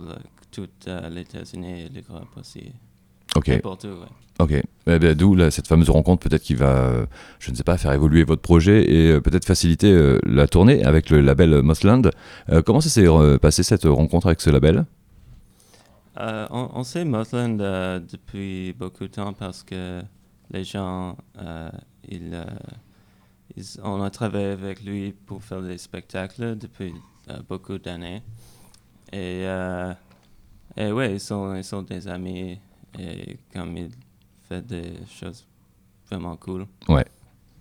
tout 0.51 0.67
les 0.85 1.21
États-Unis 1.21 1.81
et 1.81 1.89
l'Europe 1.89 2.29
aussi. 2.39 2.71
Ok. 3.35 3.47
Oui. 3.47 3.61
Ok, 4.39 4.51
eh 4.53 4.99
ben, 4.99 5.13
d'où 5.15 5.37
cette 5.49 5.67
fameuse 5.67 5.89
rencontre 5.89 6.29
peut-être 6.29 6.41
qui 6.41 6.55
va, 6.55 6.69
euh, 6.69 7.05
je 7.39 7.51
ne 7.51 7.57
sais 7.57 7.65
pas, 7.65 7.77
faire 7.77 7.91
évoluer 7.91 8.23
votre 8.23 8.41
projet 8.41 8.89
et 8.89 9.11
euh, 9.11 9.19
peut-être 9.19 9.43
faciliter 9.43 9.91
euh, 9.91 10.17
la 10.25 10.47
tournée 10.47 10.85
avec 10.85 11.09
le 11.09 11.19
label 11.19 11.61
Mossland. 11.61 12.03
comment 12.65 12.79
ça 12.79 12.87
s'est 12.87 13.05
passé 13.41 13.63
cette 13.63 13.83
rencontre 13.83 14.27
avec 14.27 14.39
ce 14.39 14.49
label? 14.49 14.85
On, 16.17 16.83
sait 16.83 17.03
Mossland 17.03 17.57
depuis 17.57 18.73
beaucoup 18.73 19.03
de 19.03 19.11
temps 19.11 19.33
parce 19.33 19.63
que 19.63 20.01
les 20.51 20.63
gens, 20.63 21.17
ils, 22.07 22.45
on 23.83 24.01
a 24.01 24.09
travaillé 24.09 24.47
avec 24.47 24.83
lui 24.83 25.13
pour 25.25 25.43
faire 25.43 25.61
des 25.61 25.77
spectacles 25.77 26.57
depuis 26.57 26.93
beaucoup 27.47 27.77
d'années. 27.77 28.21
Et, 29.11 29.43
et 30.77 30.91
oui, 30.91 31.11
ils 31.11 31.19
sont, 31.19 31.55
ils 31.55 31.63
sont 31.63 31.83
des 31.83 32.07
amis 32.07 32.59
et 32.97 33.37
comme 33.53 33.77
ils 33.77 33.89
fait 34.49 34.65
des 34.65 34.93
choses 35.19 35.45
vraiment 36.09 36.35
cool. 36.35 36.65
Ouais. 36.87 37.05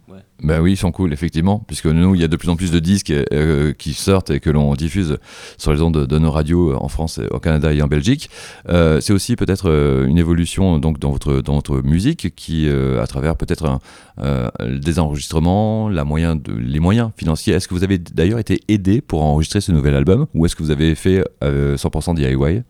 ouais. 0.08 0.20
Ben 0.42 0.60
oui, 0.60 0.72
ils 0.72 0.76
sont 0.76 0.90
cool, 0.90 1.12
effectivement, 1.12 1.62
puisque 1.66 1.86
nous, 1.86 2.14
il 2.14 2.20
y 2.20 2.24
a 2.24 2.28
de 2.28 2.36
plus 2.36 2.48
en 2.48 2.56
plus 2.56 2.70
de 2.70 2.78
disques 2.78 3.12
euh, 3.12 3.74
qui 3.74 3.92
sortent 3.92 4.30
et 4.30 4.40
que 4.40 4.48
l'on 4.48 4.74
diffuse 4.74 5.18
sur 5.58 5.72
les 5.72 5.82
ondes 5.82 5.94
de, 5.94 6.06
de 6.06 6.18
nos 6.18 6.30
radios 6.30 6.74
en 6.74 6.88
France, 6.88 7.20
au 7.30 7.38
Canada 7.40 7.74
et 7.74 7.82
en 7.82 7.88
Belgique. 7.88 8.30
Euh, 8.70 9.00
c'est 9.00 9.12
aussi 9.12 9.36
peut-être 9.36 9.68
euh, 9.68 10.06
une 10.06 10.16
évolution 10.16 10.78
donc 10.78 10.98
dans 10.98 11.10
votre 11.10 11.42
dans 11.42 11.56
votre 11.56 11.82
musique 11.82 12.34
qui, 12.34 12.66
euh, 12.66 13.02
à 13.02 13.06
travers 13.06 13.36
peut-être 13.36 13.80
euh, 14.20 14.48
des 14.66 14.98
enregistrements, 14.98 15.90
la 15.90 16.04
moyen 16.04 16.36
de, 16.36 16.52
les 16.52 16.80
moyens 16.80 17.10
financiers. 17.18 17.52
Est-ce 17.52 17.68
que 17.68 17.74
vous 17.74 17.84
avez 17.84 17.98
d'ailleurs 17.98 18.38
été 18.38 18.60
aidé 18.68 19.02
pour 19.02 19.22
enregistrer 19.22 19.60
ce 19.60 19.72
nouvel 19.72 19.94
album, 19.94 20.26
ou 20.34 20.46
est-ce 20.46 20.56
que 20.56 20.62
vous 20.62 20.70
avez 20.70 20.94
fait 20.94 21.22
euh, 21.44 21.76
100% 21.76 22.14
DIY 22.14 22.62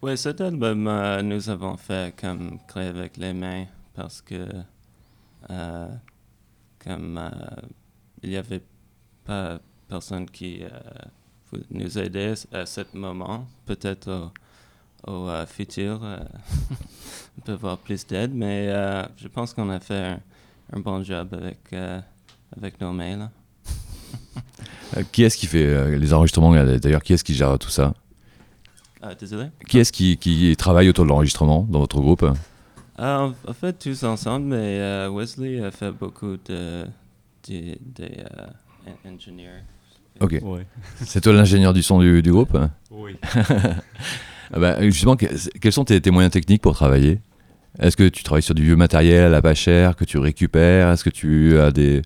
Ouais, 0.00 0.16
cet 0.16 0.40
album, 0.40 0.84
nous 1.22 1.50
avons 1.50 1.76
fait 1.76 2.14
comme 2.20 2.58
créé 2.68 2.86
avec 2.86 3.16
les 3.16 3.32
mains 3.32 3.66
parce 3.94 4.22
que 4.22 4.46
euh, 5.50 5.88
comme 6.78 7.18
euh, 7.18 7.30
il 8.22 8.30
n'y 8.30 8.36
avait 8.36 8.62
pas 9.24 9.58
personne 9.88 10.30
qui 10.30 10.62
euh, 10.62 11.58
nous 11.70 11.98
aidait 11.98 12.34
à 12.52 12.64
ce 12.66 12.82
moment, 12.94 13.46
peut-être 13.66 14.30
au, 15.06 15.28
futur, 15.46 16.00
on 17.38 17.40
peut 17.40 17.52
avoir 17.52 17.78
plus 17.78 18.06
d'aide, 18.06 18.34
mais 18.34 18.68
je 19.16 19.28
pense 19.28 19.54
qu'on 19.54 19.70
a 19.70 19.80
fait 19.80 20.16
un, 20.72 20.80
bon 20.80 21.02
job 21.02 21.34
avec, 21.34 21.74
avec 22.56 22.80
nos. 22.80 22.94
Euh, 24.96 25.02
Qui 25.12 25.22
est-ce 25.22 25.36
qui 25.36 25.46
fait 25.46 25.98
les 25.98 26.14
enregistrements 26.14 26.52
D'ailleurs, 26.52 27.02
qui 27.02 27.12
est-ce 27.12 27.22
qui 27.22 27.34
gère 27.34 27.58
tout 27.58 27.68
ça? 27.68 27.92
Ah, 29.02 29.14
désolé. 29.14 29.46
Qui 29.68 29.78
est-ce 29.78 29.92
qui, 29.92 30.16
qui 30.16 30.54
travaille 30.56 30.88
autour 30.88 31.04
de 31.04 31.10
l'enregistrement 31.10 31.66
dans 31.70 31.78
votre 31.78 32.00
groupe? 32.00 32.26
Ah, 32.96 33.30
en, 33.46 33.52
fait, 33.52 33.74
tous 33.74 34.02
ensemble, 34.02 34.46
mais 34.46 34.80
euh, 34.80 35.08
Wesley 35.08 35.62
a 35.64 35.70
fait 35.70 35.92
beaucoup 35.92 36.36
de, 36.46 36.84
des, 37.46 37.78
euh, 37.98 38.90
engineers. 39.08 39.62
Ok. 40.20 40.40
Oui. 40.42 40.62
C'est 41.04 41.20
toi 41.20 41.32
l'ingénieur 41.32 41.72
du 41.72 41.82
son 41.82 42.00
du, 42.00 42.22
du 42.22 42.32
groupe? 42.32 42.56
Oui. 42.90 43.16
Ah 44.50 44.58
bah, 44.58 44.80
Justement, 44.80 45.14
que- 45.14 45.26
quels 45.58 45.72
sont 45.74 45.84
tes, 45.84 46.00
tes 46.00 46.10
moyens 46.10 46.32
techniques 46.32 46.62
pour 46.62 46.72
travailler? 46.72 47.20
Est-ce 47.78 47.98
que 47.98 48.08
tu 48.08 48.22
travailles 48.22 48.42
sur 48.42 48.54
du 48.54 48.62
vieux 48.64 48.76
matériel 48.76 49.34
à 49.34 49.42
pas 49.42 49.54
cher 49.54 49.94
que 49.94 50.06
tu 50.06 50.16
récupères? 50.16 50.90
Est-ce 50.90 51.04
que 51.04 51.10
tu 51.10 51.58
as 51.58 51.70
des... 51.70 52.00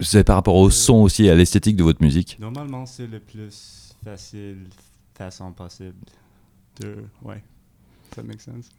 C'est 0.00 0.24
par 0.24 0.36
rapport 0.36 0.54
au 0.56 0.70
son 0.70 0.94
aussi 1.02 1.26
et 1.26 1.30
à 1.30 1.34
l'esthétique 1.34 1.76
de 1.76 1.82
votre 1.82 2.02
musique? 2.02 2.38
Normalement, 2.40 2.86
c'est 2.86 3.06
le 3.06 3.18
plus 3.20 3.94
facile 4.02 4.60
façon 5.14 5.52
possible 5.52 5.94
de. 6.80 7.04
Ouais. 7.22 7.42
Ça 8.14 8.22
make 8.22 8.40
sense? 8.40 8.70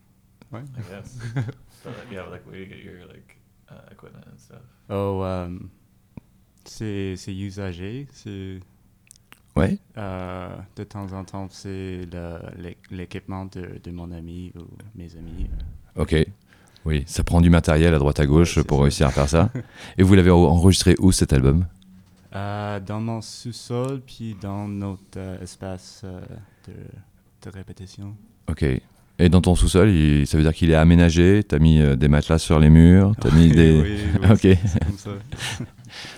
Ouais. 0.52 0.62
I 0.78 0.82
guess. 0.92 1.18
but 1.36 1.46
like, 1.86 2.12
yeah, 2.12 2.30
like 2.30 2.46
where 2.48 2.60
you 2.60 2.68
get 2.68 2.84
your 2.84 3.06
like 3.08 3.38
uh, 3.72 3.92
equipment 3.92 4.24
and 4.32 4.38
stuff. 4.38 4.62
Oh, 4.90 5.22
um, 5.24 5.70
c'est 6.66 7.16
c'est 7.18 7.34
usagé. 7.36 8.08
C'est. 8.12 8.60
Ouais. 9.56 9.78
euh, 9.98 10.56
de 10.76 10.84
temps 10.84 11.12
en 11.14 11.24
temps, 11.26 11.48
c'est 11.52 12.08
l'équipement 12.90 13.46
de, 13.46 13.80
de 13.84 13.92
mon 13.92 14.12
ami 14.12 14.52
ou 14.56 14.64
mes 14.96 15.16
amis. 15.16 15.48
Ok. 15.96 16.16
Oui, 16.86 17.04
ça 17.06 17.24
prend 17.24 17.40
du 17.40 17.50
matériel 17.52 17.94
à 17.94 18.00
droite 18.00 18.20
à 18.20 18.26
gauche 18.26 18.58
Ouais, 18.58 18.64
pour 18.64 18.78
ça. 18.80 18.84
réussir 18.84 19.08
à 19.08 19.12
faire 19.12 19.30
ça. 19.30 19.52
et 19.98 20.02
vous 20.04 20.16
l'avez 20.16 20.32
en- 20.32 20.38
enregistré 20.40 20.96
où 21.00 21.12
cet 21.12 21.34
album? 21.34 21.68
Euh, 22.36 22.80
dans 22.80 23.00
mon 23.00 23.22
sous-sol, 23.22 24.02
puis 24.06 24.36
dans 24.42 24.68
notre 24.68 25.02
euh, 25.18 25.42
espace 25.42 26.02
euh, 26.04 26.20
de, 26.68 26.74
de 27.52 27.56
répétition. 27.56 28.16
Ok. 28.50 28.66
Et 29.20 29.30
dans 29.30 29.42
ton 29.42 29.54
sous-sol, 29.54 29.90
il- 29.90 30.26
ça 30.26 30.38
veut 30.38 30.44
dire 30.44 30.54
qu'il 30.54 30.72
est 30.72 30.76
aménagé? 30.76 31.44
T'as 31.48 31.60
mis 31.60 31.80
des 31.96 32.08
matelas 32.08 32.40
sur 32.40 32.60
les 32.60 32.72
murs? 32.72 33.14
T'as 33.22 33.30
mis 33.32 33.50
des... 33.50 33.80
oui, 33.84 33.98
oui, 34.24 34.28
Ok. 34.32 34.40
c'est- 34.66 34.84
comme 34.86 34.98
ça. 34.98 35.12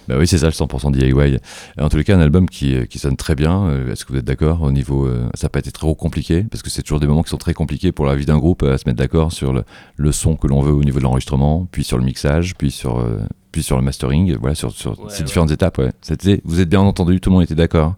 Bah 0.08 0.16
oui, 0.18 0.26
c'est 0.26 0.38
ça 0.38 0.46
le 0.46 0.54
100% 0.54 0.90
DIY. 0.94 1.38
En 1.78 1.90
tous 1.90 1.98
les 1.98 2.06
cas, 2.06 2.16
un 2.16 2.22
album 2.22 2.48
qui, 2.48 2.88
qui 2.88 2.98
sonne 2.98 3.18
très 3.18 3.36
bien. 3.36 3.90
Est-ce 3.90 4.06
que 4.06 4.14
vous 4.14 4.20
êtes 4.20 4.24
d'accord 4.24 4.62
au 4.62 4.72
niveau. 4.72 5.06
euh, 5.06 5.30
ça 5.34 5.48
n'a 5.48 5.50
pas 5.50 5.60
été 5.60 5.70
trop 5.74 5.94
compliqué? 5.96 6.44
Parce 6.44 6.64
que 6.64 6.70
c'est 6.70 6.82
toujours 6.82 7.02
des 7.02 7.08
moments 7.08 7.24
qui 7.24 7.30
sont 7.32 7.36
très 7.38 7.54
compliqués 7.54 7.92
pour 7.92 8.06
la 8.06 8.16
vie 8.16 8.26
d'un 8.26 8.38
groupe 8.38 8.64
à 8.64 8.78
se 8.78 8.84
mettre 8.88 9.00
d'accord 9.00 9.34
sur 9.34 9.52
le, 9.52 9.66
le 9.98 10.12
son 10.14 10.38
que 10.38 10.48
l'on 10.48 10.62
veut 10.62 10.72
au 10.72 10.82
niveau 10.86 11.00
de 11.00 11.04
l'enregistrement, 11.04 11.68
puis 11.70 11.84
sur 11.84 11.98
le 11.98 12.06
mixage, 12.06 12.56
puis 12.56 12.72
sur, 12.72 13.00
euh, 13.00 13.20
puis 13.56 13.64
sur 13.64 13.78
le 13.78 13.84
mastering. 13.84 14.36
Voilà, 14.36 14.54
sur, 14.54 14.70
sur 14.74 15.00
Ouais, 15.00 15.10
ces 15.10 15.20
ouais. 15.20 15.24
différentes 15.24 15.50
étapes. 15.52 15.78
Ouais. 15.78 15.94
C'était, 16.02 16.42
vous 16.44 16.60
êtes 16.60 16.68
bien 16.68 16.82
entendu, 16.82 17.22
tout 17.22 17.30
le 17.30 17.36
monde 17.36 17.44
était 17.44 17.56
d'accord. 17.56 17.96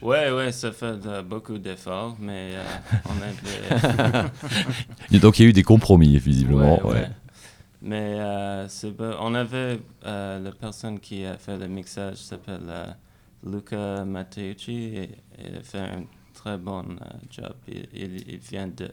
Ouais, 0.00 0.30
ouais, 0.30 0.52
ça 0.52 0.72
fait 0.72 0.96
de- 0.98 1.20
beaucoup 1.20 1.58
d'efforts, 1.58 2.16
mais 2.18 2.52
euh, 2.54 2.62
on 3.10 3.14
donc 5.20 5.38
il 5.38 5.42
y 5.42 5.46
a 5.46 5.48
eu 5.50 5.52
des 5.52 5.62
compromis, 5.62 6.16
visiblement. 6.16 6.82
Ouais. 6.86 7.08
Mais 7.82 8.16
euh, 8.18 8.66
on 9.20 9.34
avait 9.34 9.80
euh, 10.06 10.38
la 10.40 10.52
personne 10.52 10.98
qui 10.98 11.26
a 11.26 11.36
fait 11.36 11.58
le 11.58 11.68
mixage 11.68 12.16
s'appelle 12.16 12.60
euh, 12.68 12.86
Luca 13.44 14.02
Matteucci 14.06 14.96
et 14.96 15.10
il 15.46 15.56
a 15.56 15.62
fait 15.62 15.80
un 15.80 16.04
très 16.32 16.56
bon 16.56 16.82
euh, 16.82 17.04
job. 17.30 17.52
Il, 17.68 17.86
il- 17.92 18.24
il 18.30 18.38
vient 18.38 18.68
de 18.68 18.88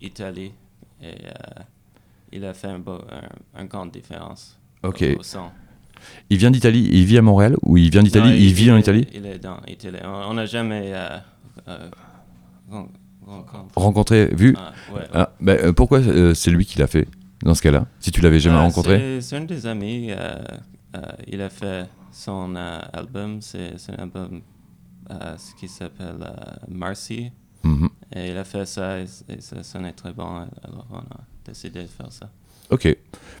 Italie 0.00 0.52
et 1.02 1.08
euh, 1.26 1.62
il 2.32 2.46
a 2.46 2.54
fait 2.54 2.68
un, 2.68 2.78
beau, 2.78 2.98
un, 3.10 3.60
un 3.60 3.64
grande 3.66 3.90
différence 3.90 4.58
Ok. 4.84 5.04
au. 5.18 5.50
Il 6.30 6.38
vient 6.38 6.50
d'Italie, 6.50 6.88
il 6.92 7.04
vit 7.04 7.18
à 7.18 7.22
Montréal 7.22 7.56
ou 7.62 7.76
il 7.76 7.90
vient 7.90 8.02
d'Italie, 8.02 8.36
il, 8.38 8.52
vit 8.52 8.70
en 8.70 8.76
Italie? 8.76 9.06
Il 9.14 9.26
est 9.26 9.38
dans 9.38 9.58
Italie. 9.66 9.98
On 10.04 10.34
n'a 10.34 10.46
jamais 10.46 10.92
euh, 10.94 11.18
euh, 11.68 11.90
ren- 12.70 12.88
rencontré. 13.26 13.72
Rencontré, 13.76 14.26
vu? 14.34 14.54
Ah, 14.58 14.72
ouais, 14.92 15.00
ouais. 15.00 15.06
Ah, 15.12 15.30
bah, 15.40 15.52
euh, 15.52 15.72
Pourquoi 15.72 15.98
euh, 16.00 16.34
c'est 16.34 16.50
lui 16.50 16.64
qui 16.66 16.78
l'a 16.78 16.86
fait 16.86 17.06
dans 17.42 17.54
ce 17.54 17.62
cas-là? 17.62 17.86
Si 18.00 18.10
tu 18.10 18.20
l'avais 18.20 18.40
jamais 18.40 18.56
Ah, 18.56 18.62
rencontré? 18.62 18.98
c'est- 19.20 19.36
un 19.36 19.44
des 19.44 19.66
amis. 19.66 20.10
il 21.26 21.40
a 21.40 21.50
fait 21.50 21.86
son 22.12 22.54
album. 22.56 23.40
C'est 23.40 23.72
un 23.90 24.02
album 24.04 24.40
ce 25.10 25.54
qui 25.58 25.68
s'appelle 25.68 26.16
Marcy. 26.68 27.30
Mhm. 27.62 27.88
Et 28.14 28.30
il 28.30 28.36
a 28.36 28.44
fait 28.44 28.66
ça 28.66 29.00
et, 29.00 29.04
et 29.28 29.40
ça 29.40 29.62
sonnait 29.62 29.92
très 29.92 30.12
bon. 30.12 30.26
Alors 30.62 30.86
on 30.90 30.98
a 30.98 31.20
décidé 31.46 31.82
de 31.82 31.88
faire 31.88 32.12
ça. 32.12 32.28
Ok. 32.70 32.96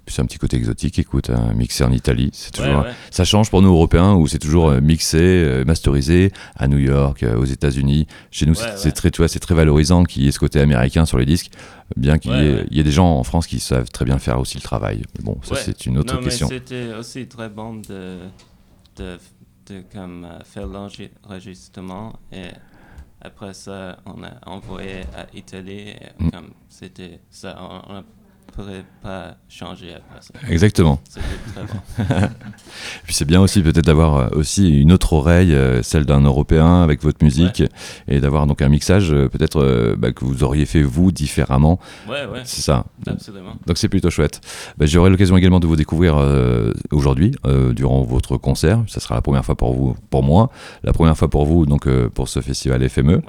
Puis 0.06 0.14
c'est 0.14 0.20
un 0.20 0.26
petit 0.26 0.36
côté 0.36 0.58
exotique, 0.58 0.98
écoute, 0.98 1.30
un 1.30 1.54
mixé 1.54 1.82
en 1.82 1.90
Italie, 1.90 2.28
c'est 2.34 2.50
toujours. 2.50 2.82
ouais. 2.84 2.92
Ça 3.10 3.24
change 3.24 3.48
pour 3.48 3.62
nous 3.62 3.70
Européens 3.72 4.12
où 4.12 4.26
c'est 4.26 4.38
toujours 4.38 4.68
euh, 4.68 4.80
mixé, 4.82 5.16
euh, 5.18 5.64
masterisé 5.64 6.30
à 6.56 6.68
New 6.68 6.76
York, 6.76 7.22
euh, 7.22 7.38
aux 7.38 7.46
États-Unis. 7.46 8.06
Chez 8.30 8.44
nous, 8.44 8.52
Ouais, 8.52 8.76
c'est 8.76 8.92
très, 8.92 9.10
tu 9.10 9.22
vois, 9.22 9.28
c'est 9.28 9.38
très 9.38 9.54
valorisant 9.54 10.04
qu'il 10.04 10.24
y 10.24 10.28
ait 10.28 10.30
ce 10.30 10.38
côté 10.38 10.60
américain 10.60 11.06
sur 11.06 11.16
les 11.16 11.24
disques, 11.24 11.50
bien 11.96 12.18
qu'il 12.18 12.32
y, 12.32 12.34
ait- 12.34 12.66
y 12.70 12.82
des 12.84 12.90
gens 12.92 13.06
en 13.18 13.24
France 13.24 13.46
qui 13.46 13.60
savent 13.60 13.88
très 13.88 14.04
bien 14.04 14.18
faire 14.18 14.38
aussi 14.38 14.58
le 14.58 14.62
travail. 14.62 15.04
Mais 15.16 15.24
bon, 15.24 15.38
ça 15.42 15.56
c'est 15.56 15.86
une 15.86 15.96
autre 15.96 16.14
non, 16.14 16.20
question. 16.22 16.48
c'était 16.48 16.92
aussi 16.92 17.26
très 17.26 17.48
bon 17.48 17.76
de, 17.76 18.18
de, 18.96 19.18
de 19.70 19.82
comme, 19.90 20.28
faire 20.44 20.66
l'enregistrement 20.66 22.12
et 22.30 22.48
après 23.22 23.54
ça, 23.54 23.98
on 24.04 24.22
a 24.22 24.32
envoyé 24.44 25.00
à 25.16 25.26
Italie. 25.34 25.88
Et 25.88 25.96
Mm. 26.18 26.30
comme 26.30 26.50
c'était 26.68 27.20
ça, 27.30 27.56
on 27.88 28.04
pourrait 28.54 28.84
pas 29.02 29.36
changer 29.48 29.94
après 29.94 30.20
ça. 30.20 30.32
Exactement. 30.48 31.00
Puis 33.04 33.14
c'est 33.14 33.24
bien 33.24 33.40
aussi 33.40 33.62
peut-être 33.62 33.84
d'avoir 33.84 34.16
euh, 34.16 34.28
aussi 34.32 34.80
une 34.80 34.92
autre 34.92 35.12
oreille, 35.12 35.54
euh, 35.54 35.82
celle 35.82 36.04
d'un 36.04 36.20
Européen 36.20 36.82
avec 36.82 37.02
votre 37.02 37.22
musique, 37.24 37.62
et 38.08 38.20
d'avoir 38.20 38.46
donc 38.46 38.62
un 38.62 38.68
mixage 38.68 39.12
euh, 39.12 39.28
peut-être 39.28 39.94
bah, 39.98 40.12
que 40.12 40.24
vous 40.24 40.42
auriez 40.44 40.66
fait 40.66 40.82
vous 40.82 41.12
différemment. 41.12 41.78
Ouais, 42.08 42.26
ouais, 42.26 42.42
C'est 42.44 42.62
ça. 42.62 42.84
absolument. 43.06 43.56
Donc 43.66 43.78
c'est 43.78 43.88
plutôt 43.88 44.10
chouette. 44.10 44.40
Bah, 44.78 44.86
J'aurai 44.86 45.10
l'occasion 45.10 45.36
également 45.36 45.60
de 45.60 45.66
vous 45.66 45.76
découvrir 45.76 46.16
euh, 46.16 46.72
aujourd'hui 46.90 47.32
euh, 47.46 47.72
durant 47.72 48.02
votre 48.02 48.36
concert. 48.36 48.82
Ça 48.86 49.00
sera 49.00 49.14
la 49.14 49.22
première 49.22 49.44
fois 49.44 49.56
pour 49.56 49.72
vous, 49.74 49.96
pour 50.10 50.22
moi, 50.22 50.50
la 50.82 50.92
première 50.92 51.16
fois 51.16 51.28
pour 51.28 51.44
vous 51.46 51.66
donc 51.66 51.86
euh, 51.86 52.08
pour 52.08 52.28
ce 52.28 52.40
festival 52.40 52.88
FME. 52.88 53.22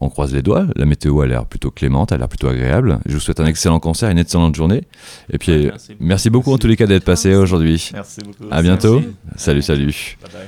On 0.00 0.08
croise 0.08 0.32
les 0.34 0.42
doigts. 0.42 0.66
La 0.76 0.84
météo 0.84 1.20
a 1.20 1.26
l'air 1.26 1.46
plutôt 1.46 1.70
clémente, 1.70 2.12
a 2.12 2.18
l'air 2.18 2.28
plutôt 2.28 2.48
agréable. 2.48 3.00
Je 3.06 3.14
vous 3.14 3.20
souhaite 3.20 3.40
un 3.40 3.46
excellent 3.46 3.80
concert, 3.80 4.10
une 4.10 4.18
excellente 4.18 4.54
journée. 4.54 4.84
Et 5.30 5.38
puis 5.38 5.66
merci. 5.66 5.96
merci 6.00 6.30
beaucoup 6.30 6.52
en 6.52 6.58
tous 6.58 6.66
les 6.66 6.76
cas 6.76 6.86
d'être 6.86 7.04
passé 7.04 7.34
aujourd'hui. 7.34 7.90
Merci 7.92 8.20
beaucoup. 8.20 8.44
À 8.50 8.62
bientôt. 8.62 9.00
Merci. 9.00 9.14
Salut, 9.36 9.62
salut. 9.62 10.16
Bye 10.22 10.32
bye. 10.32 10.46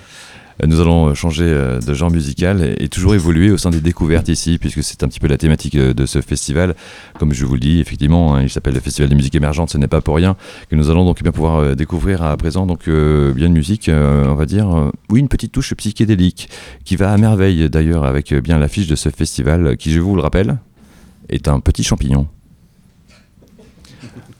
Nous 0.66 0.80
allons 0.80 1.08
euh, 1.08 1.14
changer 1.14 1.44
euh, 1.44 1.78
de 1.78 1.94
genre 1.94 2.10
musical 2.10 2.74
et, 2.78 2.88
toujours 2.88 3.14
évoluer 3.14 3.50
au 3.50 3.58
sein 3.58 3.70
des 3.70 3.80
découvertes 3.80 4.28
ici, 4.28 4.58
puisque 4.58 4.82
c'est 4.82 5.04
un 5.04 5.08
petit 5.08 5.20
peu 5.20 5.28
la 5.28 5.36
thématique 5.36 5.76
euh, 5.76 5.94
de 5.94 6.04
ce 6.04 6.20
festival. 6.20 6.74
Comme 7.18 7.32
je 7.32 7.44
vous 7.44 7.54
le 7.54 7.60
dis, 7.60 7.78
effectivement, 7.78 8.34
hein, 8.34 8.42
il 8.42 8.50
s'appelle 8.50 8.74
le 8.74 8.80
Festival 8.80 9.08
de 9.08 9.14
musique 9.14 9.34
émergente, 9.36 9.70
ce 9.70 9.78
n'est 9.78 9.86
pas 9.86 10.00
pour 10.00 10.16
rien 10.16 10.36
que 10.68 10.74
nous 10.74 10.90
allons 10.90 11.04
donc 11.04 11.22
bien 11.22 11.30
pouvoir 11.30 11.76
découvrir 11.76 12.22
à 12.22 12.36
présent 12.36 12.66
donc 12.66 12.88
bien 12.88 13.46
une 13.46 13.52
musique, 13.52 13.90
on 13.90 14.34
va 14.34 14.46
dire, 14.46 14.90
oui, 15.10 15.20
une 15.20 15.28
petite 15.28 15.52
touche 15.52 15.74
psychédélique, 15.74 16.48
qui 16.84 16.96
va 16.96 17.12
à 17.12 17.16
merveille 17.16 17.68
d'ailleurs 17.68 18.04
avec 18.04 18.32
bien 18.34 18.58
l'affiche 18.58 18.86
de 18.86 18.96
ce 18.96 19.10
festival, 19.10 19.76
qui, 19.76 19.90
je 19.92 20.00
vous 20.00 20.16
le 20.16 20.22
rappelle, 20.22 20.58
est 21.28 21.48
un 21.48 21.60
petit 21.60 21.82
champignon. 21.82 22.28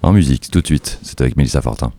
En 0.02 0.12
musique, 0.12 0.50
tout 0.50 0.60
de 0.60 0.66
suite, 0.66 0.98
c'est 1.02 1.20
avec 1.20 1.36
Mélissa 1.36 1.60
Fortin. 1.60 1.92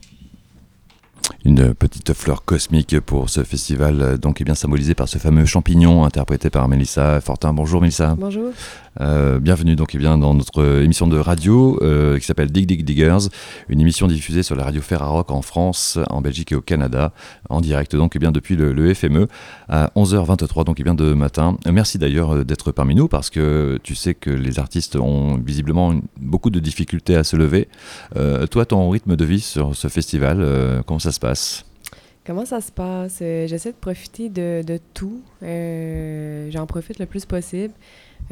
Une 1.49 1.73
petite 1.73 2.13
fleur 2.13 2.45
cosmique 2.45 2.99
pour 2.99 3.31
ce 3.31 3.43
festival, 3.43 4.01
euh, 4.03 4.17
donc 4.17 4.39
est 4.39 4.43
bien 4.43 4.53
symbolisé 4.53 4.93
par 4.93 5.09
ce 5.09 5.17
fameux 5.17 5.45
champignon 5.45 6.03
interprété 6.05 6.51
par 6.51 6.67
Mélissa 6.67 7.19
Fortin. 7.21 7.53
Bonjour 7.53 7.81
Mélissa. 7.81 8.15
Bonjour. 8.19 8.51
Euh, 9.00 9.39
bienvenue 9.39 9.75
donc 9.75 9.96
eh 9.96 9.98
bien, 9.98 10.17
dans 10.17 10.34
notre 10.34 10.81
émission 10.81 11.08
de 11.08 11.17
radio 11.17 11.79
euh, 11.81 12.17
qui 12.17 12.25
s'appelle 12.25 12.51
Dig 12.51 12.65
Dig 12.65 12.84
Diggers, 12.84 13.29
une 13.69 13.79
émission 13.79 14.08
diffusée 14.08 14.43
sur 14.43 14.55
la 14.55 14.63
radio 14.63 14.81
Ferrarock 14.81 15.31
en 15.31 15.41
France, 15.41 16.00
en 16.10 16.22
Belgique 16.22 16.51
et 16.51 16.55
au 16.55 16.62
Canada, 16.62 17.13
en 17.50 17.62
direct 17.62 17.96
donc 17.96 18.13
eh 18.15 18.19
bien, 18.19 18.31
depuis 18.31 18.55
le, 18.55 18.93
FME 18.93 19.27
à 19.67 19.91
11h23 19.96 20.65
donc 20.65 20.77
eh 20.79 20.84
bien, 20.84 20.96
de 20.96 21.13
matin. 21.13 21.58
Merci 21.72 21.98
d'ailleurs 21.98 22.36
euh, 22.36 22.43
d'être 22.43 22.72
parmi 22.72 22.96
nous 22.96 23.08
parce 23.08 23.29
que 23.29 23.79
tu 23.84 23.96
sais 23.96 24.15
que 24.15 24.31
les 24.31 24.60
artistes 24.60 24.96
ont 24.96 25.38
visiblement 25.38 25.93
beaucoup 26.17 26.50
de 26.50 26.60
difficultés 26.60 27.15
à 27.15 27.24
se 27.24 27.36
lever. 27.36 27.67
Toi, 28.51 28.65
ton 28.65 28.89
rythme 28.89 29.15
de 29.15 29.25
vie 29.25 29.39
sur 29.39 29.75
ce 29.75 29.88
festival, 29.88 30.84
comment 30.86 31.00
ça 31.00 31.12
se 31.12 31.19
passe? 31.19 31.65
Comment 32.25 32.46
ça 32.46 32.62
se 32.62 32.72
passe? 32.72 33.19
J'essaie 33.19 33.72
de 33.72 33.77
profiter 33.77 34.29
de, 34.29 34.79
tout. 34.93 35.22
J'en 35.41 36.65
profite 36.65 37.00
le 37.00 37.05
plus 37.05 37.25
possible. 37.25 37.74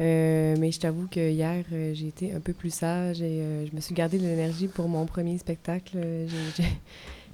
Euh, 0.00 0.54
mais 0.58 0.70
je 0.70 0.78
t'avoue 0.78 1.08
que 1.10 1.30
hier, 1.30 1.64
euh, 1.72 1.92
j'ai 1.94 2.06
été 2.08 2.32
un 2.32 2.40
peu 2.40 2.52
plus 2.52 2.72
sage 2.72 3.20
et 3.20 3.40
euh, 3.42 3.66
je 3.68 3.74
me 3.74 3.80
suis 3.80 3.94
gardé 3.94 4.18
de 4.18 4.22
l'énergie 4.26 4.68
pour 4.68 4.88
mon 4.88 5.06
premier 5.06 5.38
spectacle. 5.38 5.96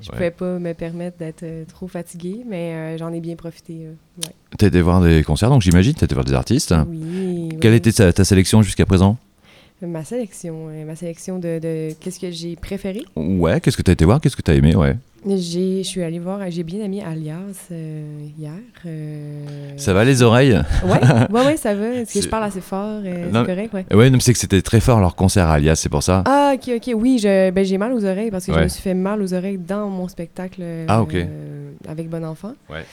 Je 0.01 0.09
Ouais. 0.11 0.17
pouvais 0.17 0.31
pas 0.33 0.59
me 0.59 0.73
permettre 0.75 1.19
d'être 1.19 1.45
trop 1.69 1.87
fatiguée, 1.87 2.43
mais 2.47 2.99
j'en 2.99 3.13
ai 3.13 3.21
bien 3.21 3.37
profité. 3.37 3.87
ouais. 4.19 4.31
Tu 4.59 4.65
été 4.67 4.81
voir 4.83 5.01
des 5.01 5.23
concerts, 5.23 5.51
donc 5.51 5.63
j'imagine, 5.63 5.95
tu 5.95 6.05
été 6.05 6.15
voir 6.15 6.25
des 6.25 6.33
artistes. 6.33 6.75
Oui. 6.91 7.51
Quelle 7.61 7.75
était 7.75 7.93
ta, 7.93 8.13
ta 8.13 8.25
sélection 8.25 8.61
jusqu'à 8.61 8.85
présent? 8.87 9.17
Ma 9.81 10.05
sélection, 10.05 10.67
ma 10.85 10.97
sélection 10.97 11.39
de, 11.39 11.61
de 11.61 11.95
qu'est-ce 12.01 12.19
que 12.19 12.31
j'ai 12.33 12.57
préféré? 12.57 13.05
Ouais, 13.15 13.61
qu'est-ce 13.61 13.77
que 13.77 13.83
tu 13.83 13.91
as 13.91 13.95
été 13.95 14.05
voir 14.05 14.21
Qu'est-ce 14.21 14.37
que 14.37 14.43
tu 14.43 14.51
as 14.51 14.55
aimé 14.55 14.75
Ouais. 14.75 14.97
J'ai- 15.27 15.83
Je 15.83 15.89
suis 15.89 16.03
allée 16.03 16.19
voir, 16.19 16.41
j'ai 16.51 16.63
bien 16.63 16.85
aimé 16.85 17.03
Alias 17.03 17.69
euh, 17.73 18.19
hier. 18.39 18.53
euh, 18.85 19.75
Ça 19.79 19.95
va 19.95 20.05
les 20.05 20.23
oreilles? 20.23 20.61
Ouais, 20.85 21.01
ouais, 21.31 21.45
ouais, 21.47 21.57
ça 21.57 21.75
va. 21.75 21.87
Est-ce 21.87 22.13
que 22.13 22.21
je 22.23 22.29
parle 22.29 22.45
assez 22.45 22.61
fort? 22.61 23.01
euh, 23.05 23.31
c'est 23.33 23.47
correct, 23.47 23.73
ouais. 23.73 23.87
Ouais, 23.97 24.11
non, 24.11 24.21
c'est 24.21 24.33
que 24.35 24.39
c'était 24.39 24.61
très 24.61 24.81
fort 24.81 25.01
leur 25.01 25.15
concert 25.17 25.47
à 25.47 25.55
Alias, 25.55 25.77
c'est 25.77 25.89
pour 25.89 26.03
ça. 26.03 26.23
Ah, 26.27 26.53
ok, 26.55 26.71
ok. 26.77 26.91
Oui, 26.95 27.19
je, 27.19 27.51
ben, 27.51 27.65
j'ai 27.65 27.79
mal 27.79 27.93
aux 27.95 28.05
oreilles 28.05 28.31
parce 28.31 28.45
que 28.47 28.53
je 28.53 28.59
me 28.65 28.69
suis 28.69 28.83
fait 28.83 28.95
mal 28.95 29.23
aux 29.23 29.33
oreilles 29.33 29.59
dans 29.59 29.89
mon 29.89 30.09
spectacle 30.09 30.63
Ah, 30.89 31.01
ok. 31.03 31.15
euh, 31.15 31.71
avec 31.89 32.09
Bon 32.11 32.25
Enfant. 32.25 32.53
Ouais. 32.71 32.85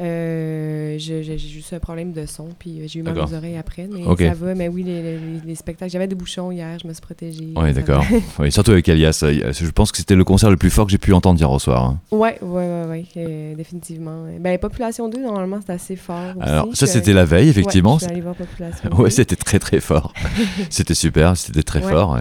Euh, 0.00 0.94
j'ai 0.98 1.38
juste 1.38 1.72
un 1.72 1.80
problème 1.80 2.12
de 2.12 2.24
son, 2.24 2.48
puis 2.56 2.80
euh, 2.80 2.84
j'ai 2.86 3.00
eu 3.00 3.02
mal 3.02 3.18
aux 3.18 3.34
oreilles 3.34 3.56
après. 3.56 3.88
Mais 3.92 4.04
Ok. 4.04 4.20
ça 4.20 4.32
va, 4.34 4.54
mais 4.54 4.68
oui, 4.68 4.84
les, 4.84 5.02
les- 5.02 5.40
les 5.40 5.54
spectacles. 5.56 5.90
J'avais 5.90 6.06
des 6.06 6.14
bouchons 6.14 6.52
hier, 6.52 6.78
je 6.80 6.86
me 6.86 6.92
suis 6.92 7.00
protégée. 7.02 7.52
Ça 7.56 7.72
d'accord. 7.72 8.04
Oui, 8.38 8.52
surtout 8.52 8.70
avec 8.70 8.88
Alias. 8.88 9.20
euh, 9.24 9.52
Je 9.52 9.70
pense 9.70 9.90
que 9.90 9.98
c'était 9.98 10.14
le 10.14 10.24
concert 10.24 10.50
le 10.50 10.56
plus 10.56 10.70
fort 10.70 10.86
que 10.86 10.92
j'ai 10.92 10.98
pu 10.98 11.12
entendre 11.12 11.38
hier 11.40 11.50
au 11.50 11.58
soir. 11.58 11.96
Ouais, 12.12 12.38
ouais, 12.40 12.48
ouais, 12.68 12.84
ouais, 12.88 13.04
euh, 13.16 13.54
définitivement. 13.56 14.26
Ben, 14.38 14.56
Population 14.58 15.08
2, 15.08 15.20
normalement, 15.22 15.58
c'est 15.66 15.72
assez 15.72 15.96
fort. 15.96 16.36
aussi. 16.36 16.48
Alors, 16.48 16.68
ça, 16.76 16.86
c'était 16.86 17.12
la 17.12 17.24
veille, 17.24 17.48
effectivement. 17.48 17.94
Ouais, 17.94 17.98
je 17.98 18.04
suis 18.04 18.12
allée 18.12 18.20
voir 18.20 18.34
Population 18.36 18.88
2. 18.90 18.96
Ouais, 19.02 19.10
c'était 19.10 19.36
très 19.36 19.58
très 19.58 19.80
fort. 19.80 20.12
c'était 20.70 20.94
super, 20.94 21.36
c'était 21.36 21.62
très 21.64 21.82
Ouais. 21.84 21.90
fort. 21.90 22.18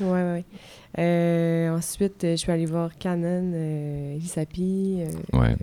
ouais, 0.00 0.06
ouais. 0.06 0.44
Euh, 0.98 1.76
ensuite, 1.76 2.22
euh, 2.24 2.32
je 2.32 2.36
suis 2.36 2.52
allée 2.52 2.66
voir 2.66 2.90
Canon, 2.98 3.50
euh, 3.54 4.14
Elisapi. 4.16 5.00
euh, 5.32 5.38
Ouais. 5.40 5.56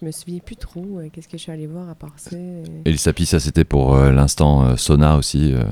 Je 0.00 0.06
me 0.06 0.10
souviens 0.12 0.38
plus 0.44 0.56
trop. 0.56 0.98
euh, 0.98 1.08
Qu'est-ce 1.12 1.28
que 1.28 1.36
je 1.36 1.42
suis 1.42 1.52
allée 1.52 1.66
voir 1.66 1.88
à 1.88 1.94
part 1.94 2.12
ça? 2.16 2.36
euh. 2.36 2.62
Et 2.84 2.90
le 2.92 2.96
Sapi, 2.96 3.26
ça 3.26 3.40
c'était 3.40 3.64
pour 3.64 3.94
euh, 3.94 4.12
l'instant 4.12 4.64
euh, 4.64 4.76
sauna 4.76 5.16
aussi. 5.16 5.52
euh. 5.54 5.62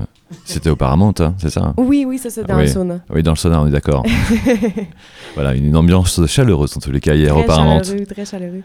C'était 0.43 0.69
au 0.69 0.75
Paramount, 0.75 1.13
hein, 1.19 1.35
c'est 1.37 1.49
ça 1.49 1.73
Oui, 1.77 2.03
oui, 2.05 2.17
ça, 2.17 2.29
c'est 2.29 2.43
dans 2.43 2.57
Oui. 2.57 2.63
le 2.63 2.67
sauna. 2.67 2.99
Oui, 3.09 3.23
dans 3.23 3.31
le 3.31 3.37
sauna, 3.37 3.61
on 3.61 3.67
est 3.67 3.71
d'accord. 3.71 4.03
voilà, 5.35 5.53
une 5.55 5.75
ambiance 5.75 6.25
chaleureuse 6.25 6.75
en 6.75 6.79
tous 6.81 6.91
les 6.91 6.99
cas 6.99 7.15
hier 7.15 7.33
au 7.35 7.39
Très 7.39 7.47
Paramount. 7.47 7.83
chaleureux, 7.83 8.05
très 8.05 8.25
chaleureux. 8.25 8.61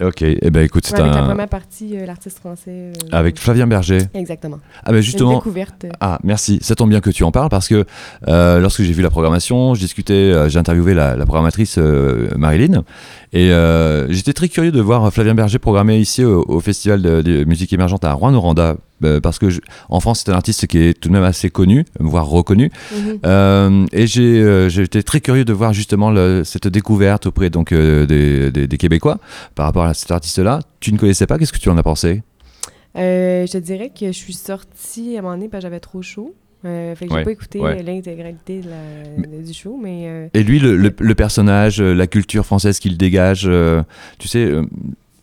Ok, 0.00 0.22
et 0.22 0.38
eh 0.42 0.50
ben 0.50 0.64
écoute, 0.64 0.86
c'est 0.86 0.94
Ouais, 0.94 1.00
avec 1.02 1.12
la 1.14 1.20
un. 1.22 1.26
première 1.26 1.48
partie, 1.48 1.96
euh, 1.96 2.06
l'artiste 2.06 2.38
français. 2.38 2.70
euh, 2.70 2.92
Avec 3.12 3.38
Flavien 3.38 3.66
Berger. 3.66 3.98
Exactement. 4.14 4.58
Ah 4.84 4.90
ben 4.90 4.96
Une 4.96 5.02
justement, 5.02 5.34
découverte. 5.34 5.84
euh, 5.84 5.90
Ah, 6.00 6.18
merci. 6.24 6.58
Ça 6.62 6.74
tombe 6.74 6.88
bien 6.88 7.00
que 7.00 7.10
tu 7.10 7.22
en 7.24 7.30
parles 7.30 7.50
parce 7.50 7.68
que 7.68 7.84
euh, 8.26 8.58
lorsque 8.58 8.82
j'ai 8.82 8.92
vu 8.92 9.02
la 9.02 9.10
programmation, 9.10 9.74
je 9.74 9.80
discutais, 9.80 10.32
j'ai 10.48 10.58
interviewé 10.58 10.94
la, 10.94 11.14
la 11.14 11.24
programmatrice 11.26 11.76
Marilyn 12.36 12.84
et 13.32 13.50
j'étais 14.08 14.32
très 14.32 14.48
curieux 14.48 14.72
de 14.72 14.80
voir 14.80 15.12
Flavien 15.12 15.34
Berger 15.34 15.58
programmé 15.58 15.98
ici 15.98 16.24
au, 16.24 16.44
au 16.48 16.60
Festival 16.60 17.02
de, 17.02 17.20
de 17.22 17.44
musique 17.44 17.72
émergente 17.72 18.04
à 18.04 18.12
Rouen-Noranda 18.14 18.76
euh, 19.04 19.20
parce 19.20 19.38
que 19.38 19.50
je- 19.50 19.60
en 19.88 20.00
France 20.00 20.22
c'est 20.24 20.30
un 20.32 20.34
artiste 20.34 20.66
qui 20.66 20.78
est 20.78 20.94
tout 20.98 21.08
de 21.08 21.14
même 21.14 21.22
assez 21.24 21.50
connu, 21.50 21.84
voire 22.00 22.26
reconnu. 22.26 22.70
mhm. 22.92 23.18
Euh, 23.24 23.86
et 23.92 24.06
j'ai 24.06 24.40
euh, 24.42 24.68
été 24.68 25.02
très 25.02 25.20
curieux 25.20 25.44
de 25.44 25.52
voir 25.52 25.72
justement 25.72 26.10
le- 26.10 26.42
cette 26.44 26.68
découverte 26.68 27.26
auprès 27.26 27.50
donc 27.50 27.72
des, 27.72 28.50
des- 28.50 28.66
des 28.66 28.78
Québécois 28.78 29.18
par 29.54 29.66
rapport 29.66 29.84
à 29.84 29.94
cet 29.94 30.10
artiste-là. 30.10 30.60
Tu 30.80 30.92
ne 30.92 30.98
connaissais 30.98 31.26
pas? 31.26 31.38
Qu'est-ce 31.38 31.52
que 31.52 31.58
tu 31.58 31.68
en 31.68 31.76
as 31.78 31.82
pensé? 31.82 32.22
Je 32.94 33.50
te 33.50 33.58
dirais 33.58 33.90
que 33.90 34.06
je 34.06 34.12
suis 34.12 34.34
sortie 34.34 35.16
à 35.16 35.20
un 35.20 35.22
moment 35.22 35.34
donné 35.34 35.48
parce 35.48 35.62
que 35.62 35.68
j'avais 35.68 35.80
trop 35.80 36.02
chaud. 36.02 36.34
Euh, 36.64 36.94
fait 36.94 37.06
que 37.06 37.10
j'ai 37.10 37.16
Ouais, 37.16 37.24
pas 37.24 37.30
écouté 37.32 37.58
ouais. 37.58 37.82
l'intégralité 37.82 38.60
du 39.44 39.52
show, 39.52 39.80
mais 39.82 40.04
euh, 40.06 40.28
Et 40.34 40.44
lui, 40.44 40.60
le, 40.60 40.76
le- 40.76 40.94
le 40.96 41.14
personnage, 41.16 41.80
euh, 41.80 41.92
la 41.92 42.06
culture 42.06 42.46
française 42.46 42.78
qu'il 42.78 42.96
dégage, 42.96 43.50
tu 44.18 44.28
sais, 44.28 44.48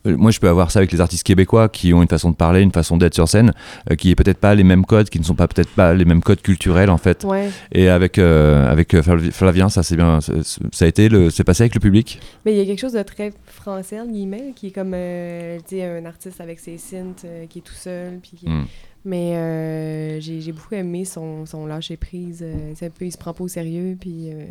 moi 0.05 0.31
je 0.31 0.39
peux 0.39 0.47
avoir 0.47 0.71
ça 0.71 0.79
avec 0.79 0.91
les 0.91 1.01
artistes 1.01 1.23
québécois 1.23 1.69
qui 1.69 1.93
ont 1.93 2.01
une 2.01 2.07
façon 2.07 2.31
de 2.31 2.35
parler, 2.35 2.62
une 2.62 2.71
façon 2.71 2.97
d'être 2.97 3.13
sur 3.13 3.27
scène, 3.27 3.53
euh, 3.91 3.95
qui 3.95 4.12
est 4.12 4.15
peut-être 4.15 4.38
pas 4.39 4.55
les 4.55 4.63
mêmes 4.63 4.85
codes, 4.85 5.09
qui 5.09 5.19
ne 5.19 5.23
sont 5.25 5.35
pas 5.35 5.47
peut-être 5.47 5.69
pas 5.69 5.93
les 5.93 6.05
mêmes 6.05 6.21
codes 6.21 6.41
culturels 6.41 6.89
en 6.89 6.97
fait. 6.97 7.23
ouais. 7.25 7.49
Et 7.71 7.89
avec 7.89 8.17
avec 8.17 8.79
avec 8.79 8.93
euh, 8.93 9.01
Flavi- 9.01 9.31
Flavien, 9.31 9.69
ça 9.69 9.83
c'est 9.83 9.95
bien, 9.97 10.21
ça 10.21 10.33
ça 10.43 10.85
a 10.85 10.88
été, 10.88 11.09
le, 11.09 11.29
c'est 11.29 11.43
passé 11.43 11.63
avec 11.63 11.75
le 11.75 11.81
public. 11.81 12.19
Mais 12.45 12.53
il 12.53 12.57
y 12.57 12.62
a 12.62 12.65
quelque 12.65 12.79
chose 12.79 12.93
de 12.93 13.03
très 13.03 13.33
français, 13.45 13.99
entre 13.99 14.12
guillemets, 14.12 14.53
qui 14.55 14.67
est 14.67 14.71
comme, 14.71 14.93
euh, 14.93 15.57
un 15.73 16.05
artiste 16.05 16.39
avec 16.41 16.59
ses 16.59 16.77
synths, 16.77 17.23
euh, 17.25 17.45
qui 17.47 17.59
est 17.59 17.62
tout 17.62 17.73
seul, 17.73 18.19
puis 18.21 18.31
qui- 18.38 18.49
Hmm. 18.49 18.65
Mais 19.05 19.35
euh, 19.38 20.19
j'ai 20.19 20.41
j'ai 20.41 20.51
beaucoup 20.51 20.75
aimé 20.75 21.05
son, 21.05 21.45
son 21.45 21.65
lâcher-prise. 21.65 22.39
euh, 22.41 22.71
c'est 22.75 22.88
un 22.88 22.89
peu, 22.89 23.05
il 23.05 23.12
se 23.12 23.17
prend 23.17 23.33
pas 23.33 23.43
au 23.43 23.47
sérieux, 23.47 23.95
puis 23.99 24.29
euh, 24.31 24.45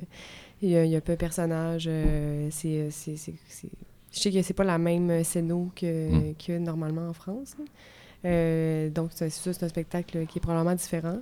il, 0.62 0.70
y 0.70 0.88
y 0.88 0.96
a 0.96 1.00
peu 1.00 1.12
de 1.12 1.18
personnages. 1.18 1.86
euh, 1.90 2.48
c'est- 2.50 2.88
Je 4.18 4.22
sais 4.24 4.32
que 4.32 4.42
c'est 4.42 4.52
pas 4.54 4.64
la 4.64 4.78
même 4.78 5.22
scéno 5.22 5.70
que, 5.76 5.86
Mm. 6.30 6.34
que 6.44 6.58
normalement 6.58 7.08
en 7.08 7.12
France. 7.12 7.54
Euh, 8.24 8.90
donc, 8.90 9.10
c'est 9.14 9.30
ça, 9.30 9.52
c'est 9.52 9.62
un 9.64 9.68
spectacle 9.68 10.26
qui 10.26 10.38
est 10.38 10.40
probablement 10.40 10.74
différent. 10.74 11.18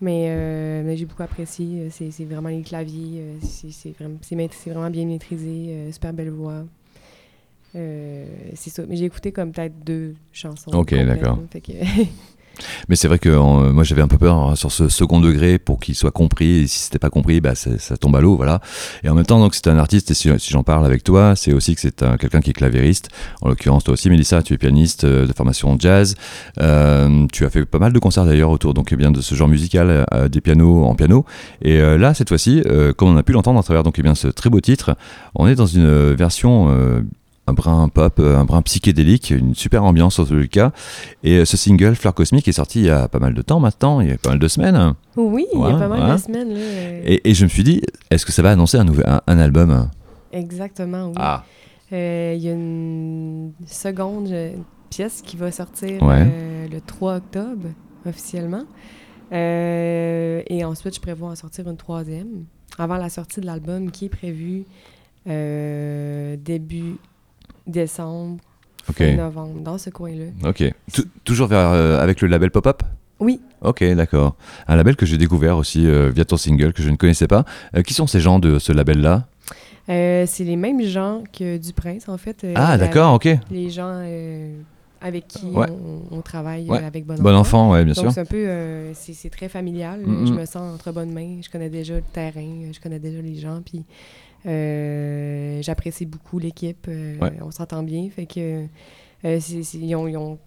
Mais, 0.00 0.26
euh, 0.28 0.82
mais 0.84 0.96
j'ai 0.96 1.06
beaucoup 1.06 1.22
apprécié. 1.24 1.88
C'est, 1.90 2.24
vraiment 2.24 2.48
les 2.50 2.62
claviers. 2.62 3.20
euh, 3.20 3.34
c'est, 3.42 3.90
vraiment, 3.98 4.90
bien 4.90 5.06
maîtrisé. 5.06 5.66
euh, 5.70 5.90
super 5.92 6.12
belle 6.12 6.30
voix. 6.30 6.64
Euh, 7.74 8.26
c'est 8.54 8.70
ça. 8.70 8.84
Mais 8.88 8.96
j'ai 8.96 9.06
écouté 9.06 9.32
comme 9.32 9.50
peut-être 9.52 9.78
deux 9.84 10.14
chansons. 10.32 10.70
Ok, 10.72 10.94
d'accord. 10.94 11.40
Mais 12.88 12.96
c'est 12.96 13.08
vrai 13.08 13.18
que 13.18 13.28
euh, 13.28 13.72
moi 13.72 13.84
j'avais 13.84 14.02
un 14.02 14.08
peu 14.08 14.18
peur 14.18 14.36
hein, 14.36 14.56
sur 14.56 14.72
ce 14.72 14.88
second 14.88 15.20
degré 15.20 15.58
pour 15.58 15.78
qu'il 15.80 15.94
soit 15.94 16.10
compris. 16.10 16.60
Et 16.62 16.66
si 16.66 16.80
c'était 16.80 16.98
pas 16.98 17.10
compris 17.10 17.40
bah 17.40 17.54
ça 17.54 17.96
tombe 17.96 18.16
à 18.16 18.20
l'eau 18.20 18.36
voilà. 18.36 18.60
Et 19.04 19.08
en 19.08 19.14
même 19.14 19.26
temps 19.26 19.48
c'est 19.52 19.68
un 19.68 19.78
artiste 19.78 20.10
et 20.10 20.14
si, 20.14 20.30
j'en 20.50 20.62
parle 20.62 20.84
avec 20.86 21.04
toi 21.04 21.34
c'est 21.36 21.52
aussi 21.52 21.74
que 21.74 21.80
c'est 21.80 22.02
un- 22.02 22.16
quelqu'un 22.16 22.40
qui 22.40 22.50
est 22.50 22.54
clavériste 22.54 23.08
en 23.42 23.48
l'occurrence 23.48 23.84
toi 23.84 23.94
aussi 23.94 24.10
Mélissa 24.10 24.42
tu 24.42 24.54
es 24.54 24.58
pianiste 24.58 25.04
euh, 25.04 25.26
de 25.26 25.32
formation 25.32 25.76
jazz. 25.78 26.14
Euh, 26.60 27.26
tu 27.32 27.44
as 27.44 27.50
fait 27.50 27.64
pas 27.64 27.78
mal 27.78 27.92
de 27.92 27.98
concerts 27.98 28.24
d'ailleurs 28.24 28.50
autour 28.50 28.74
donc 28.74 28.88
eh 28.92 28.96
bien 28.96 29.10
de 29.10 29.20
ce 29.20 29.34
genre 29.34 29.48
musical 29.48 30.06
des 30.30 30.40
pianos 30.40 30.84
en 30.84 30.94
piano. 30.94 31.24
Et 31.62 31.78
là 31.78 32.14
cette 32.14 32.28
fois-ci 32.28 32.62
comme 32.96 33.08
on 33.10 33.16
a 33.16 33.22
pu 33.22 33.32
l'entendre 33.32 33.58
à 33.58 33.62
travers 33.62 33.82
donc 33.82 33.98
eh 33.98 34.02
bien 34.02 34.14
ce 34.14 34.28
très 34.28 34.50
beau 34.50 34.60
titre 34.60 34.96
on 35.34 35.46
est 35.46 35.54
dans 35.54 35.66
une 35.66 36.12
version 36.14 37.02
un 37.48 37.52
brin 37.52 37.88
pop, 37.88 38.18
euh, 38.18 38.36
un 38.36 38.44
brin 38.44 38.60
psychédélique, 38.62 39.30
une 39.30 39.54
super 39.54 39.84
ambiance 39.84 40.18
en 40.18 40.24
tout 40.24 40.40
cas. 40.50 40.72
Et 41.22 41.38
euh, 41.38 41.44
ce 41.44 41.56
single, 41.56 41.94
Fleur 41.94 42.14
Cosmique, 42.14 42.48
est 42.48 42.52
sorti 42.52 42.80
il 42.80 42.86
y 42.86 42.90
a 42.90 43.06
pas 43.08 43.18
mal 43.20 43.34
de 43.34 43.42
temps 43.42 43.60
maintenant, 43.60 44.00
il 44.00 44.08
y 44.08 44.12
a 44.12 44.18
pas 44.18 44.30
mal 44.30 44.38
de 44.38 44.48
semaines. 44.48 44.94
Oui, 45.16 45.46
il 45.54 45.60
y 45.60 45.64
a 45.64 45.78
pas 45.78 45.88
mal 45.88 46.02
ouais. 46.08 46.12
de 46.12 46.16
semaines. 46.20 46.52
Là, 46.54 46.60
Et, 47.04 47.30
et 47.30 47.34
je 47.34 47.44
me 47.44 47.48
suis 47.48 47.62
dit, 47.64 47.82
est-ce 48.10 48.26
que 48.26 48.32
ça 48.32 48.42
va 48.42 48.50
annoncer 48.50 48.78
un, 48.78 48.84
nouvel, 48.84 49.04
un, 49.08 49.20
un 49.26 49.38
album? 49.38 49.88
Exactement, 50.32 51.06
oui. 51.08 51.14
Ah, 51.16 51.44
Euh, 51.92 52.34
Il 52.36 52.42
y 52.42 52.48
a 52.48 52.52
une 52.52 53.52
seconde 53.66 54.34
pièce 54.90 55.22
qui 55.24 55.36
va 55.36 55.52
sortir 55.52 56.02
Ouais. 56.02 56.26
euh, 56.26 56.66
le 56.68 56.80
3 56.80 57.16
octobre, 57.16 57.68
officiellement. 58.06 58.64
Euh, 59.32 60.42
et 60.48 60.64
ensuite, 60.64 60.94
je 60.96 61.00
prévois 61.00 61.30
en 61.30 61.34
sortir 61.36 61.68
une 61.68 61.76
troisième, 61.76 62.44
avant 62.78 62.96
la 62.96 63.08
sortie 63.08 63.40
de 63.40 63.46
l'album 63.46 63.90
qui 63.90 64.06
est 64.06 64.08
prévue 64.08 64.64
début 65.26 66.96
décembre, 67.66 68.38
fin 68.94 69.16
novembre, 69.16 69.60
dans 69.60 69.78
ce 69.78 69.90
coin-là. 69.90 70.48
Ok. 70.48 70.64
Tou- 70.92 71.04
toujours 71.24 71.48
vers, 71.48 71.70
euh, 71.72 72.00
avec 72.02 72.20
le 72.20 72.28
label 72.28 72.50
Pop-Up? 72.50 72.82
Oui, 73.18 73.40
Ok, 73.62 73.82
d'accord. 73.94 74.36
Un 74.68 74.76
label 74.76 74.94
que 74.96 75.06
j'ai 75.06 75.16
découvert 75.16 75.56
aussi 75.56 75.86
euh, 75.86 76.10
via 76.14 76.24
ton 76.26 76.36
single 76.36 76.72
que 76.74 76.82
je 76.82 76.90
ne 76.90 76.96
connaissais 76.96 77.26
pas. 77.26 77.44
Euh, 77.74 77.82
qui 77.82 77.94
sont 77.94 78.06
ces 78.06 78.20
gens 78.20 78.38
de 78.38 78.58
ce 78.58 78.70
label-là? 78.72 79.24
C'est 79.88 80.26
les 80.44 80.56
mêmes 80.56 80.82
gens 80.82 81.22
que 81.32 81.56
du 81.56 81.72
Prince, 81.72 82.08
en 82.08 82.18
fait. 82.18 82.46
Ah, 82.54 82.76
d'accord, 82.76 83.14
ok. 83.14 83.28
Les 83.50 83.70
gens 83.70 84.02
avec 85.00 85.28
qui 85.28 85.46
Ouais. 85.46 85.66
on, 85.70 86.16
on 86.18 86.20
travaille 86.20 86.68
Ouais. 86.68 86.82
avec 86.84 87.06
Bon, 87.06 87.14
Bon 87.14 87.34
enfant, 87.34 87.70
ouais, 87.72 87.84
bien 87.84 87.94
Donc 87.94 88.04
sûr. 88.04 88.12
c'est 88.12 88.20
un 88.20 88.24
peu, 88.24 88.36
euh, 88.48 88.92
c'est 88.94 89.30
très 89.30 89.48
familial. 89.48 90.00
Mhm. 90.04 90.26
Je 90.26 90.32
me 90.32 90.44
sens 90.44 90.74
entre 90.74 90.90
bonnes 90.92 91.12
mains. 91.12 91.38
Je 91.42 91.48
connais 91.50 91.70
déjà 91.70 91.94
le 91.94 92.02
terrain, 92.02 92.70
je 92.72 92.80
connais 92.80 92.98
déjà 92.98 93.20
les 93.22 93.36
gens, 93.36 93.60
puis 93.64 93.84
euh, 94.46 95.60
j'apprécie 95.62 96.06
beaucoup 96.06 96.38
l'équipe. 96.38 96.86
euh, 96.88 97.18
Ouais. 97.18 97.32
On 97.42 97.50
s'entend 97.50 97.82
bien, 97.82 98.08
fait 98.10 98.26
que 98.26 98.64
euh, 99.24 99.38
ils, 99.74 99.94
ont, 99.96 100.06
ils 100.08 100.16
ont 100.16 100.38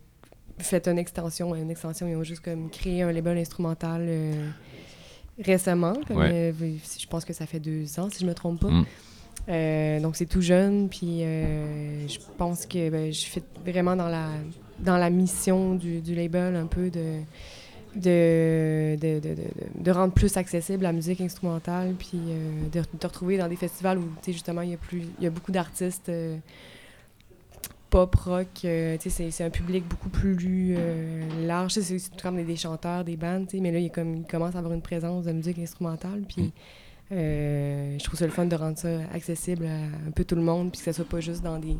fait 0.57 0.87
une 0.87 0.97
extension, 0.99 1.55
une 1.55 1.69
extension. 1.71 2.07
Ils 2.07 2.15
ont 2.15 2.23
juste 2.23 2.41
comme 2.41 2.69
créé 2.69 3.01
un 3.01 3.11
label 3.11 3.37
instrumental 3.37 4.07
récemment. 5.43 5.93
comme, 6.07 6.17
Ouais. 6.17 6.53
je 6.59 7.07
pense 7.07 7.25
que 7.25 7.33
ça 7.33 7.45
fait 7.45 7.59
deux 7.59 7.99
ans, 7.99 8.09
si 8.11 8.21
je 8.21 8.25
me 8.25 8.33
trompe 8.33 8.61
pas. 8.61 8.69
Mm. 8.69 10.01
Donc 10.01 10.15
c'est 10.15 10.25
tout 10.27 10.41
jeune, 10.41 10.89
puis 10.89 11.19
je 11.21 12.17
pense 12.37 12.65
que 12.65 12.89
ben, 12.89 13.11
je 13.11 13.25
fais 13.25 13.41
vraiment 13.65 13.95
dans 13.95 14.09
la, 14.09 14.27
dans 14.79 14.97
la 14.97 15.09
mission 15.09 15.75
du, 15.75 16.01
du 16.01 16.13
label 16.15 16.55
un 16.55 16.67
peu 16.67 16.89
de, 16.89 17.19
de, 17.95 18.95
de, 18.95 19.19
de, 19.19 19.35
de- 19.35 19.83
de 19.83 19.91
rendre 19.91 20.13
plus 20.13 20.37
accessible 20.37 20.83
la 20.83 20.91
musique 20.93 21.21
instrumentale, 21.21 21.95
puis 21.97 22.19
euh, 22.29 22.61
de, 22.71 22.79
de 22.81 23.07
retrouver 23.07 23.37
dans 23.37 23.47
des 23.47 23.55
festivals 23.55 23.97
où 23.97 24.03
tu 24.21 24.25
sais, 24.25 24.31
justement 24.33 24.61
il 24.61 24.71
y 24.71 24.73
a, 24.73 24.77
plus, 24.77 25.03
y 25.19 25.25
a 25.27 25.29
beaucoup 25.29 25.51
d'artistes 25.51 26.09
euh, 26.09 26.37
pop, 27.89 28.13
rock, 28.15 28.47
euh, 28.65 28.97
tu 28.97 29.03
sais, 29.03 29.09
c'est, 29.09 29.31
c'est 29.31 29.43
un 29.43 29.49
public 29.49 29.83
beaucoup 29.87 30.09
plus 30.09 30.75
euh, 30.77 31.47
large. 31.47 31.73
Tu 31.73 31.81
sais, 31.81 31.97
C'est, 31.97 31.99
c'est 31.99 32.21
comme 32.21 32.35
des, 32.35 32.43
des 32.43 32.55
chanteurs, 32.55 33.03
des 33.03 33.17
bandes, 33.17 33.47
tu 33.47 33.57
sais, 33.57 33.61
mais 33.63 33.71
là 33.71 33.79
il, 33.79 33.85
y 33.85 33.87
a 33.87 33.89
comme, 33.89 34.17
il 34.17 34.25
commence 34.25 34.55
à 34.55 34.59
avoir 34.59 34.73
une 34.73 34.81
présence 34.81 35.25
de 35.25 35.31
musique 35.31 35.57
instrumentale, 35.59 36.23
puis 36.27 36.51
euh, 37.11 37.97
je 37.97 38.03
trouve 38.03 38.19
ça 38.19 38.25
le 38.25 38.31
fun 38.31 38.45
de 38.45 38.55
rendre 38.55 38.77
ça 38.77 38.99
accessible 39.13 39.65
à 39.65 40.07
un 40.07 40.11
peu 40.13 40.23
tout 40.23 40.35
le 40.35 40.43
monde, 40.43 40.71
puis 40.71 40.77
que 40.79 40.85
ça 40.85 40.93
soit 40.93 41.09
pas 41.09 41.19
juste 41.21 41.41
dans 41.41 41.57
des, 41.57 41.75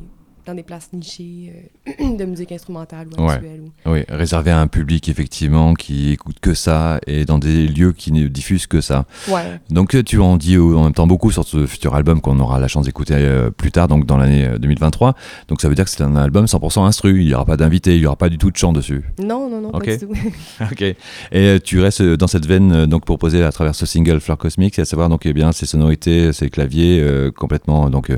dans 0.50 0.56
des 0.56 0.64
places 0.64 0.90
nichées 0.94 1.54
euh, 2.02 2.18
de 2.18 2.26
musique 2.26 2.52
instrumentale 2.52 3.08
ou 3.18 3.22
Ouais. 3.24 3.34
actuelle. 3.34 3.62
ou- 3.86 3.92
Oui, 3.92 4.04
réservé 4.10 4.50
à 4.52 4.60
un 4.60 4.66
public 4.68 5.08
effectivement 5.08 5.76
qui 5.76 6.12
écoute 6.12 6.38
que 6.42 6.54
ça 6.56 7.00
et 7.06 7.24
dans 7.26 7.38
des 7.38 7.68
lieux 7.68 7.92
qui 7.92 8.12
ne 8.12 8.28
diffusent 8.28 8.66
que 8.68 8.82
ça. 8.82 9.06
Ouais. 9.28 9.60
Donc 9.70 9.94
euh, 9.96 10.02
tu 10.02 10.18
en 10.20 10.38
dis 10.38 10.58
en 10.58 10.84
même 10.86 10.94
temps 10.94 11.06
beaucoup 11.06 11.30
sur 11.32 11.44
ce 11.46 11.68
futur 11.68 11.94
album 11.96 12.20
qu'on 12.20 12.40
aura 12.40 12.60
la 12.60 12.68
chance 12.68 12.86
d'écouter 12.86 13.14
euh, 13.16 13.52
plus 13.52 13.72
tard, 13.72 13.88
donc 13.88 14.06
dans 14.08 14.18
l'année 14.18 14.46
euh, 14.46 14.58
2023. 14.58 15.14
Donc 15.50 15.62
ça 15.62 15.70
veut 15.70 15.76
dire 15.76 15.86
que 15.86 15.92
c'est 15.92 16.02
un 16.02 16.16
album 16.16 16.46
100% 16.46 16.84
instru, 16.86 17.22
il 17.22 17.28
n'y 17.28 17.34
aura 17.36 17.46
pas 17.46 17.58
d'invité, 17.58 17.94
il 17.96 18.00
n'y 18.00 18.06
aura 18.08 18.16
pas 18.16 18.30
du 18.30 18.38
tout 18.40 18.50
de 18.50 18.58
chant 18.58 18.74
dessus. 18.74 19.04
Non, 19.20 19.50
non, 19.50 19.62
non, 19.62 19.70
Ok. 19.70 19.86
pas 19.86 19.98
du 19.98 20.08
tout. 20.08 20.14
ok. 20.72 20.82
Et 20.82 20.96
euh, 21.36 21.60
tu 21.64 21.80
restes 21.80 22.02
dans 22.02 22.28
cette 22.28 22.48
veine 22.48 22.88
donc 22.88 23.06
proposée 23.06 23.44
à 23.44 23.52
travers 23.52 23.76
ce 23.76 23.86
single 23.86 24.20
Fleur 24.20 24.38
Cosmique, 24.40 24.76
c'est 24.76 24.82
à 24.82 24.86
savoir 24.86 25.10
donc 25.10 25.26
eh 25.28 25.34
bien 25.34 25.52
ces 25.52 25.68
sonorités, 25.68 26.34
ces 26.34 26.50
claviers 26.50 27.06
complètement 27.38 27.90
donc 27.92 28.12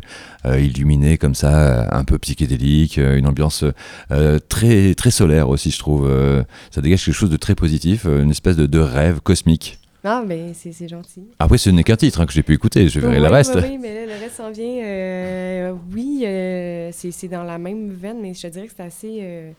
illuminés 0.45 1.17
comme 1.17 1.35
ça, 1.35 1.87
un 1.95 2.03
peu 2.03 2.17
psychédélique, 2.21 2.97
euh, 2.97 3.17
une 3.17 3.27
ambiance 3.27 3.65
euh, 4.11 4.39
très 4.47 4.93
très 4.95 5.11
solaire 5.11 5.49
aussi 5.49 5.71
je 5.71 5.79
trouve. 5.79 6.07
euh, 6.09 6.43
ça 6.69 6.81
dégage 6.81 7.03
quelque 7.05 7.13
chose 7.15 7.29
de 7.29 7.37
très 7.37 7.55
positif, 7.55 8.05
une 8.05 8.31
espèce 8.31 8.55
de, 8.55 8.65
de 8.65 8.79
rêve 8.79 9.19
cosmique. 9.21 9.77
Ah, 10.03 10.23
ben 10.25 10.53
c'est, 10.55 10.71
c'est 10.71 10.87
gentil. 10.87 11.25
Après 11.37 11.59
ce 11.59 11.69
n'est 11.69 11.83
qu'un 11.83 11.95
titre 11.95 12.21
hein, 12.21 12.25
que 12.25 12.33
j'ai 12.33 12.41
pu 12.41 12.53
écouter, 12.55 12.87
je 12.87 12.99
verrai 12.99 13.17
oui, 13.17 13.21
le 13.21 13.27
reste. 13.29 13.55
Oui, 13.55 13.61
oui, 13.69 13.77
mais 13.79 13.93
là, 13.93 14.13
le 14.15 14.19
reste 14.19 14.35
s'en 14.37 14.49
vient. 14.51 14.83
euh, 14.83 15.73
oui, 15.93 16.23
euh, 16.25 16.89
c'est, 16.91 17.11
c'est 17.11 17.27
dans 17.27 17.43
la 17.43 17.59
même 17.59 17.91
veine, 17.91 18.17
mais 18.19 18.33
je 18.33 18.41
te 18.41 18.47
dirais 18.47 18.65
que 18.65 18.73
c'est 18.75 18.83
assez. 18.83 19.19
euh, 19.21 19.51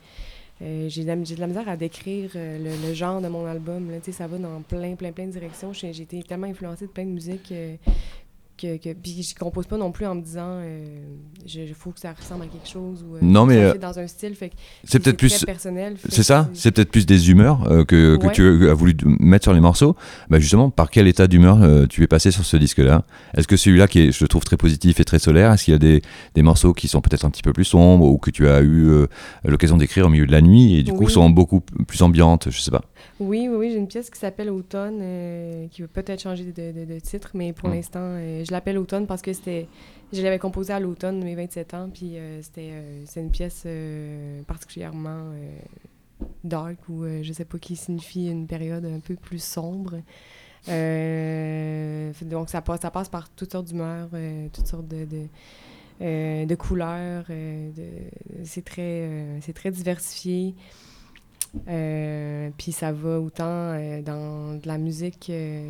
j'ai, 0.88 1.05
de 1.05 1.35
de 1.35 1.40
la 1.40 1.46
misère 1.46 1.68
à 1.68 1.77
décrire 1.77 2.31
le, 2.35 2.88
le 2.88 2.94
genre 2.94 3.20
de 3.20 3.29
mon 3.29 3.46
album. 3.46 3.90
Là. 3.90 3.98
Ça 4.11 4.27
va 4.27 4.38
dans 4.38 4.61
plein, 4.62 4.94
plein, 4.96 5.12
plein 5.12 5.27
de 5.27 5.33
directions. 5.33 5.72
J'ai, 5.72 5.90
été 5.90 6.22
tellement 6.25 6.48
influencée 6.48 6.87
de 6.87 6.90
plein 6.90 7.05
de 7.05 7.11
musique 7.11 7.53
que, 8.62 8.77
que. 8.77 8.92
Puis 8.94 9.22
je 9.22 9.35
compose 9.35 9.66
pas 9.66 9.77
non 9.77 9.90
plus 9.90 10.07
en 10.07 10.14
me 10.14 10.22
disant 10.22 10.61
il 11.46 11.75
faut 11.75 11.90
que 11.90 12.01
ça 12.01 12.12
ressemble 12.12 12.44
à 12.44 12.46
quelque 12.46 12.68
chose 12.68 13.05
ou 13.09 13.16
euh, 13.16 13.18
Non, 13.22 13.46
mais, 13.46 13.59
euh, 13.59 13.75
dans 13.75 13.98
un 13.98 14.07
style. 14.07 14.35
Fait 14.35 14.53
C'est 14.85 15.01
peut-être 15.01 15.16
plus 15.16 15.44
personnel. 15.44 15.96
C'est 16.09 16.22
ça 16.22 16.48
C'est 16.55 16.70
peut-être 16.70 16.90
plus 16.90 17.07
des 17.07 17.31
humeurs 17.31 17.70
euh, 17.70 17.85
que, 17.85 18.18
tu 18.33 18.68
as 18.68 18.75
voulu 18.75 18.94
mettre 19.05 19.44
sur 19.44 19.53
les 19.53 19.61
morceaux. 19.61 19.96
Bah 20.29 20.38
justement, 20.38 20.70
par 20.70 20.90
quel 20.90 21.09
état 21.09 21.27
d'humeur 21.27 21.62
euh, 21.62 21.87
tu 21.87 22.03
es 22.03 22.07
passé 22.07 22.31
sur 22.31 22.44
ce 22.44 22.57
disque-là? 22.57 23.05
Est-ce 23.37 23.48
que 23.48 23.57
celui-là, 23.57 23.88
qui 23.88 24.01
est, 24.01 24.12
je 24.12 24.25
le 24.25 24.29
trouve 24.29 24.44
très 24.44 24.57
positif 24.57 25.01
et 25.01 25.05
très 25.05 25.18
solaire, 25.18 25.53
est-ce 25.53 25.64
qu'il 25.64 25.72
y 25.72 25.75
a 25.75 25.79
des, 25.79 26.03
des 26.35 26.42
morceaux 26.42 26.72
qui 26.72 26.88
sont 26.88 27.01
peut-être 27.01 27.25
un 27.25 27.31
petit 27.31 27.42
peu 27.42 27.53
plus 27.53 27.64
sombres 27.64 28.07
ou 28.07 28.18
que 28.18 28.31
tu 28.31 28.48
as 28.48 28.61
eu 28.61 28.88
euh, 28.88 29.07
l'occasion 29.44 29.77
d'écrire 29.77 30.07
au 30.07 30.11
milieu 30.11 30.27
de 30.27 30.33
la 30.33 30.40
nuit 30.40 30.77
et 30.77 30.83
du 30.83 30.92
coup 30.92 31.09
sont 31.09 31.29
beaucoup 31.31 31.61
plus 31.61 32.03
ambiantes 32.03 32.48
Je 32.51 32.61
sais 32.61 32.70
pas? 32.70 32.83
Oui, 33.22 33.48
oui, 33.48 33.56
oui, 33.56 33.70
j'ai 33.70 33.76
une 33.78 33.87
pièce 33.88 34.11
qui 34.11 34.18
s'appelle 34.18 34.50
Automne, 34.50 34.98
euh, 35.00 35.68
qui 35.68 35.82
va 35.82 35.88
peut-être 35.88 36.20
changer 36.20 36.44
de, 36.44 36.72
de- 36.72 36.85
de 36.85 36.98
titre, 36.98 37.30
mais 37.35 37.52
pour 37.52 37.68
Mm. 37.68 37.72
l'instant, 37.72 38.00
euh, 38.02 38.44
je 38.44 38.50
l'appelle 38.52 38.78
Automne 38.78 39.06
parce 39.06 39.22
que 39.22 39.32
c'était, 39.32 39.68
je 40.12 40.20
l'avais 40.22 40.38
composée 40.38 40.72
à 40.72 40.80
l'automne 40.80 41.20
de 41.20 41.24
mes 41.24 41.35
27 41.35 41.74
ans, 41.74 41.88
puis 41.92 42.16
euh, 42.18 42.42
c'était, 42.42 42.72
c'est 43.06 43.20
une 43.20 43.30
pièce 43.30 43.66
particulièrement 44.46 45.30
dark 46.44 46.78
ou 46.88 47.04
je 47.22 47.32
sais 47.32 47.44
pas 47.44 47.58
qui 47.58 47.76
signifie 47.76 48.28
une 48.28 48.46
période 48.46 48.85
un 48.85 49.00
peu 49.00 49.14
plus 49.14 49.42
sombre. 49.42 50.00
Donc 52.22 52.48
ça 52.50 52.62
passe, 52.62 52.80
ça 52.80 52.90
passe 52.90 53.08
par 53.08 53.28
toutes 53.30 53.52
sortes 53.52 53.66
d'humeurs, 53.66 54.08
toutes 54.52 54.66
sortes 54.66 54.88
de, 54.88 55.04
de, 55.04 55.22
euh, 56.00 56.44
de 56.46 56.54
couleurs. 56.54 57.24
euh, 57.30 57.70
de- 57.72 58.44
c'est 58.44 58.64
très, 58.64 58.82
euh, 59.02 59.38
c'est 59.40 59.52
très 59.52 59.70
diversifié. 59.70 60.54
Euh, 61.68 62.50
puis 62.56 62.72
ça 62.72 62.92
va 62.92 63.20
autant 63.20 63.44
euh, 63.46 64.00
dans 64.02 64.54
de 64.54 64.66
la 64.66 64.78
musique 64.78 65.28
euh, 65.30 65.68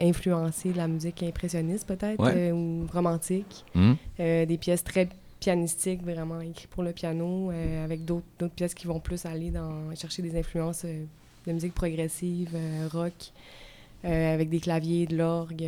influencée, 0.00 0.72
de 0.72 0.76
la 0.76 0.88
musique 0.88 1.22
impressionniste 1.22 1.86
peut-être, 1.86 2.20
Ouais. 2.22 2.50
ou 2.52 2.86
romantique. 2.92 3.64
Hmm 3.74 3.94
des 4.18 4.58
pièces 4.60 4.84
très 4.84 5.08
pianistiques, 5.40 6.02
vraiment 6.02 6.40
écrites 6.40 6.68
pour 6.70 6.82
le 6.82 6.92
piano, 6.92 7.50
avec 7.84 8.04
d'autres 8.04 8.48
pièces 8.54 8.74
qui 8.74 8.86
vont 8.86 9.00
plus 9.00 9.24
aller 9.26 9.50
dans 9.50 9.94
chercher 9.94 10.22
des 10.22 10.38
influences 10.38 10.84
de 10.84 11.52
musique 11.52 11.74
progressive, 11.74 12.56
rock, 12.92 13.12
avec 14.02 14.48
des 14.48 14.58
claviers, 14.60 15.06
de 15.06 15.16
l'orgue, 15.16 15.64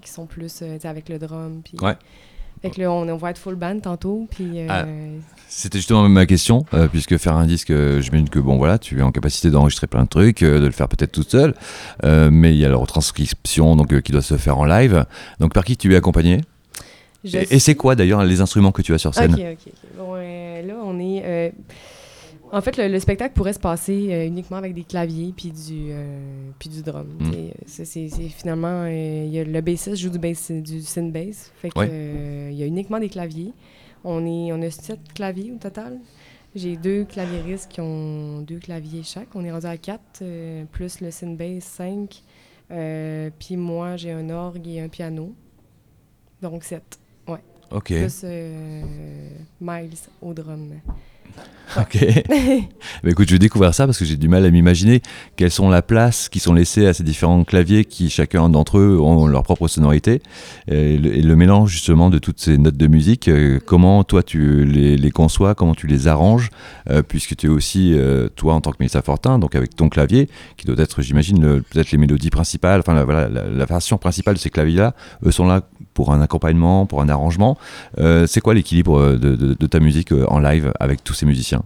qui 0.00 0.10
sont 0.10 0.26
plus 0.26 0.62
avec 0.84 1.08
le 1.08 1.18
drum. 1.18 1.60
Puis, 1.64 1.76
Ouais. 1.80 1.96
Fait 2.64 2.70
que 2.70 2.80
là, 2.80 2.90
on, 2.90 3.06
on 3.06 3.16
va 3.16 3.30
être 3.30 3.38
full 3.38 3.56
band 3.56 3.78
tantôt, 3.80 4.26
puis... 4.30 4.60
euh, 4.60 4.66
Ah. 4.70 4.86
C'était 5.48 5.78
justement 5.78 6.08
ma 6.08 6.24
question, 6.24 6.64
euh, 6.72 6.88
puisque 6.88 7.16
faire 7.18 7.36
un 7.36 7.46
disque, 7.46 7.70
euh, 7.70 8.00
je 8.00 8.10
me 8.10 8.20
dis 8.22 8.30
que 8.30 8.38
bon 8.40 8.56
voilà, 8.56 8.78
tu 8.78 8.98
es 8.98 9.02
en 9.02 9.12
capacité 9.12 9.50
d'enregistrer 9.50 9.86
plein 9.86 10.02
de 10.02 10.08
trucs, 10.08 10.42
euh, 10.42 10.58
de 10.58 10.64
le 10.64 10.72
faire 10.72 10.88
peut-être 10.88 11.12
toute 11.12 11.30
seule, 11.30 11.54
euh, 12.04 12.30
mais 12.32 12.54
il 12.54 12.58
y 12.58 12.64
a 12.64 12.68
la 12.70 12.76
retranscription 12.76 13.76
donc, 13.76 13.92
euh, 13.92 14.00
qui 14.00 14.10
doit 14.10 14.22
se 14.22 14.36
faire 14.36 14.58
en 14.58 14.64
live. 14.64 15.04
Donc 15.40 15.52
par 15.52 15.64
qui 15.64 15.76
tu 15.76 15.92
es 15.92 15.96
accompagné? 15.96 16.40
Je 17.22 17.38
Et, 17.38 17.58
c'est 17.58 17.74
quoi 17.74 17.94
d'ailleurs 17.94 18.24
les 18.24 18.40
instruments 18.40 18.72
que 18.72 18.82
tu 18.82 18.94
as 18.94 18.98
sur 18.98 19.14
scène? 19.14 19.34
Ok, 19.34 19.40
ok, 19.40 19.58
ok. 19.66 19.72
Bon, 19.98 20.14
euh, 20.16 20.62
là, 20.66 20.74
on 20.82 20.98
est. 20.98 21.52
en 22.52 22.60
fait, 22.60 22.76
le, 22.76 22.88
le 22.88 23.00
spectacle 23.00 23.34
pourrait 23.34 23.52
se 23.52 23.58
passer 23.58 24.08
euh, 24.12 24.26
uniquement 24.26 24.56
avec 24.58 24.74
des 24.74 24.84
claviers 24.84 25.32
puis 25.36 25.50
du, 25.50 25.88
euh, 25.90 26.50
puis 26.58 26.68
du 26.68 26.82
drum. 26.82 27.06
Mm. 27.18 27.64
T'sais, 27.66 27.84
c'est- 27.84 28.08
finalement. 28.28 28.84
euh, 28.84 29.24
il 29.26 29.32
y 29.32 29.38
a 29.40 29.44
le 29.44 29.60
bassiste 29.60 29.96
joue 29.96 30.10
du, 30.10 30.18
bass, 30.18 30.50
du 30.50 30.80
synth 30.82 31.12
bass. 31.12 31.50
Fait 31.56 31.70
que, 31.70 31.78
Ouais. 31.78 32.50
il 32.52 32.56
y 32.58 32.62
a 32.62 32.66
uniquement 32.66 33.00
des 33.00 33.08
claviers. 33.08 33.52
On, 34.04 34.24
est, 34.26 34.52
on 34.52 34.60
a 34.62 34.70
sept 34.70 35.00
claviers 35.14 35.52
au 35.52 35.56
total. 35.58 35.98
J'ai 36.54 36.76
deux 36.76 37.04
claviéristes 37.04 37.68
qui 37.70 37.80
ont 37.80 38.40
deux 38.42 38.58
claviers 38.60 39.02
chaque. 39.02 39.34
On 39.34 39.44
est 39.44 39.50
rendu 39.50 39.66
à 39.66 39.76
quatre, 39.76 40.22
plus 40.70 41.00
le 41.00 41.10
synth 41.10 41.36
bass, 41.36 41.64
cinq. 41.64 42.22
Puis 43.38 43.56
moi, 43.56 43.96
j'ai 43.96 44.12
un 44.12 44.30
orgue 44.30 44.68
et 44.68 44.80
un 44.80 44.88
piano. 44.88 45.34
Donc 46.42 46.62
sept. 46.64 46.98
Ok, 47.70 47.86
Plus 47.86 48.24
Miles 49.60 49.96
au 50.22 50.32
drum. 50.34 50.74
Ok. 51.78 51.98
Bah, 53.02 53.10
écoute, 53.10 53.28
je 53.28 53.34
vais 53.34 53.38
découvrir 53.38 53.74
ça 53.74 53.86
parce 53.86 53.98
que 53.98 54.04
j'ai 54.04 54.16
du 54.16 54.28
mal 54.28 54.44
à 54.44 54.50
m'imaginer 54.50 55.00
quelles 55.36 55.50
sont 55.50 55.70
la 55.70 55.80
place 55.82 56.28
qui 56.28 56.38
sont 56.38 56.52
laissées 56.52 56.86
à 56.86 56.92
ces 56.92 57.02
différents 57.02 57.42
claviers 57.42 57.84
qui 57.86 58.10
chacun 58.10 58.48
d'entre 58.50 58.78
eux 58.78 58.98
ont 59.00 59.26
leur 59.26 59.42
propre 59.42 59.66
sonorité 59.68 60.20
et 60.68 60.98
le, 60.98 61.16
et 61.16 61.22
le 61.22 61.36
mélange 61.36 61.70
justement 61.70 62.10
de 62.10 62.18
toutes 62.18 62.38
ces 62.40 62.58
notes 62.58 62.76
de 62.76 62.86
musique. 62.86 63.28
euh, 63.28 63.58
comment 63.64 64.04
toi 64.04 64.22
tu 64.22 64.64
les, 64.66 64.96
les 64.98 65.10
conçois, 65.10 65.54
comment 65.54 65.74
tu 65.74 65.86
les 65.86 66.06
arranges, 66.08 66.50
euh, 66.90 67.02
puisque 67.02 67.36
tu 67.36 67.46
es 67.46 67.48
aussi 67.48 67.94
euh, 67.94 68.28
toi 68.36 68.52
en 68.54 68.60
tant 68.60 68.70
que 68.70 68.76
Mélissa 68.80 69.00
Fortin, 69.02 69.38
donc 69.38 69.54
avec 69.54 69.74
ton 69.74 69.88
clavier 69.88 70.28
qui 70.58 70.66
doit 70.66 70.76
être, 70.78 71.00
j'imagine, 71.02 71.40
le- 71.42 71.62
peut-être 71.62 71.90
les 71.90 71.98
mélodies 71.98 72.30
principales, 72.30 72.80
enfin 72.80 72.92
la, 72.94 73.04
voilà, 73.04 73.28
la, 73.28 73.48
la 73.48 73.64
version 73.64 73.96
principale 73.96 74.34
de 74.34 74.40
ces 74.40 74.50
claviers-là, 74.50 74.94
eux 75.24 75.30
sont 75.32 75.46
là 75.46 75.62
pour 75.94 76.12
un 76.12 76.20
accompagnement, 76.20 76.84
pour 76.86 77.00
un 77.00 77.08
arrangement. 77.08 77.56
Euh, 77.98 78.26
c'est 78.26 78.40
quoi 78.40 78.52
l'équilibre 78.54 78.98
euh, 78.98 79.16
de, 79.18 79.36
de- 79.36 79.54
de 79.54 79.66
ta 79.66 79.80
musique 79.80 80.12
euh, 80.12 80.26
en 80.28 80.38
live 80.40 80.72
avec 80.80 81.02
tous 81.04 81.14
ces 81.14 81.24
musiciens? 81.26 81.62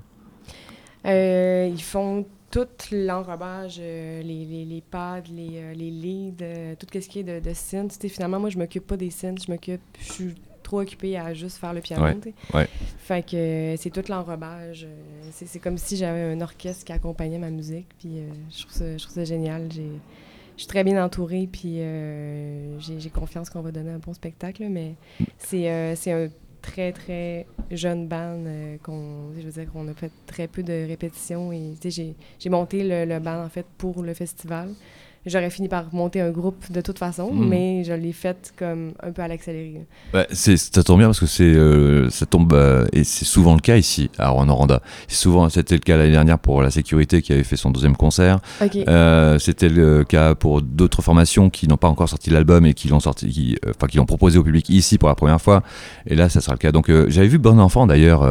Ils 1.05 1.83
font 1.83 2.27
tout 2.51 2.67
l'enrobage, 2.93 3.77
euh, 3.81 4.23
les, 4.23 4.45
les, 4.45 4.65
les 4.65 4.81
pads, 4.81 5.23
les, 5.35 5.51
euh, 5.55 5.75
les 5.75 5.91
leads, 5.91 6.43
euh, 6.43 6.75
tout 6.79 6.87
ce 6.93 7.07
qui 7.09 7.21
est 7.21 7.23
de, 7.23 7.41
de 7.41 7.53
synth. 7.55 7.93
Tu 7.99 8.09
sais, 8.09 8.09
finalement, 8.09 8.41
moi, 8.41 8.49
je 8.51 8.59
m'occupe 8.59 8.87
pas 8.87 8.97
des 8.97 9.11
synths, 9.11 9.45
je 9.47 9.53
m'occupe, 9.53 9.81
je 10.01 10.13
suis 10.13 10.35
trop 10.63 10.81
occupée 10.81 11.17
à 11.19 11.35
juste 11.35 11.59
faire 11.59 11.73
le 11.75 11.81
piano. 11.81 12.03
Ouais, 12.05 12.15
tu 12.21 12.31
sais. 12.31 12.57
ouais. 12.57 12.69
Fait 12.99 13.23
que 13.23 13.75
c'est 13.79 13.91
tout 13.91 14.03
l'enrobage. 14.11 14.87
c'est 15.31 15.59
comme 15.59 15.77
si 15.79 15.97
j'avais 15.97 16.33
un 16.33 16.41
orchestre 16.41 16.85
qui 16.85 16.93
accompagnait 16.93 17.39
ma 17.39 17.51
musique. 17.51 17.87
Puis 17.99 18.21
je, 18.51 18.63
trouve 18.63 18.73
ça, 18.73 18.97
je 18.97 19.03
trouve 19.03 19.15
ça 19.15 19.25
génial. 19.25 19.69
J'ai- 19.71 20.01
Je 20.59 20.65
suis 20.65 20.69
très 20.69 20.83
bien 20.83 21.03
entourée, 21.05 21.49
puis 21.51 21.77
euh, 21.79 22.81
j'ai 22.81 23.11
confiance 23.11 23.49
qu'on 23.49 23.61
va 23.61 23.71
donner 23.71 23.93
un 23.93 24.01
bon 24.01 24.13
spectacle. 24.13 24.67
Mais 24.69 24.97
c'est 25.39 25.71
euh, 25.71 25.95
c'est 25.95 26.11
un 26.11 26.29
très, 26.63 26.91
très 26.91 27.47
jeune 27.71 28.09
band. 28.09 28.43
euh, 28.45 28.77
qu'on, 28.83 29.33
je 29.39 29.43
veux 29.43 29.53
dire 29.53 29.71
qu'on 29.73 29.87
a 29.87 29.95
fait 29.95 30.11
très 30.27 30.49
peu 30.49 30.65
de 30.65 30.85
répétitions. 30.89 31.53
Et 31.53 31.75
j'ai 31.89 32.51
monté 32.51 32.83
le, 32.83 33.05
le 33.05 33.21
band, 33.21 33.45
en 33.45 33.49
fait, 33.49 33.67
pour 33.79 34.03
le 34.03 34.13
festival. 34.15 34.71
J'aurais 35.27 35.51
fini 35.51 35.69
par 35.69 35.85
monter 35.93 36.21
un 36.21 36.31
groupe 36.31 36.71
de 36.71 36.81
toute 36.81 36.99
façon, 36.99 37.31
Mhm. 37.33 37.49
mais 37.49 37.85
je 37.85 37.93
l'ai 37.93 38.13
fait 38.13 38.53
comme 38.57 38.93
un 39.03 39.11
peu 39.13 39.21
à 39.23 39.29
l'accéléré. 39.29 39.87
Bah, 40.13 40.27
ça 40.31 40.83
tombe 40.83 40.99
bien 40.99 41.09
parce 41.09 41.21
que 41.21 41.27
c'est, 41.27 41.43
euh, 41.45 42.09
ça 42.11 42.25
tombe 42.25 42.53
euh, 42.55 42.87
et 42.93 43.05
c'est 43.05 43.25
souvent 43.25 43.55
le 43.55 43.61
cas 43.61 43.77
ici 43.77 44.11
à 44.19 44.29
Rwanda. 44.31 44.81
Souvent, 45.09 45.49
c'était 45.49 45.75
le 45.75 45.81
cas 45.81 45.97
l'année 45.97 46.13
dernière 46.13 46.39
pour 46.39 46.63
la 46.63 46.71
sécurité 46.71 47.21
qui 47.21 47.33
avait 47.33 47.45
fait 47.45 47.57
son 47.57 47.71
deuxième 47.71 47.97
concert. 47.97 48.39
Euh, 48.89 49.39
c'était 49.39 49.69
le 49.69 50.05
cas 50.05 50.35
pour 50.35 50.63
d'autres 50.63 51.03
formations 51.03 51.51
qui 51.51 51.69
n'ont 51.69 51.77
pas 51.77 51.89
encore 51.89 52.09
sorti 52.09 52.31
l'album 52.31 52.65
et 52.65 52.75
qui 52.75 52.89
l'ont 52.89 53.01
sorti, 53.01 53.29
qui, 53.29 53.59
enfin 53.69 53.87
qui 53.87 53.97
l'ont 53.99 54.07
proposé 54.07 54.39
au 54.39 54.43
public 54.45 54.69
ici 54.71 54.99
pour 54.99 55.09
la 55.09 55.15
première 55.15 55.41
fois. 55.41 55.63
Et 56.07 56.15
là, 56.15 56.29
ça 56.29 56.41
sera 56.41 56.55
le 56.55 56.59
cas. 56.59 56.73
Donc, 56.73 56.91
j'avais 57.09 57.29
vu 57.29 57.39
Bon 57.39 57.59
Enfant 57.59 57.87
d'ailleurs 57.87 58.27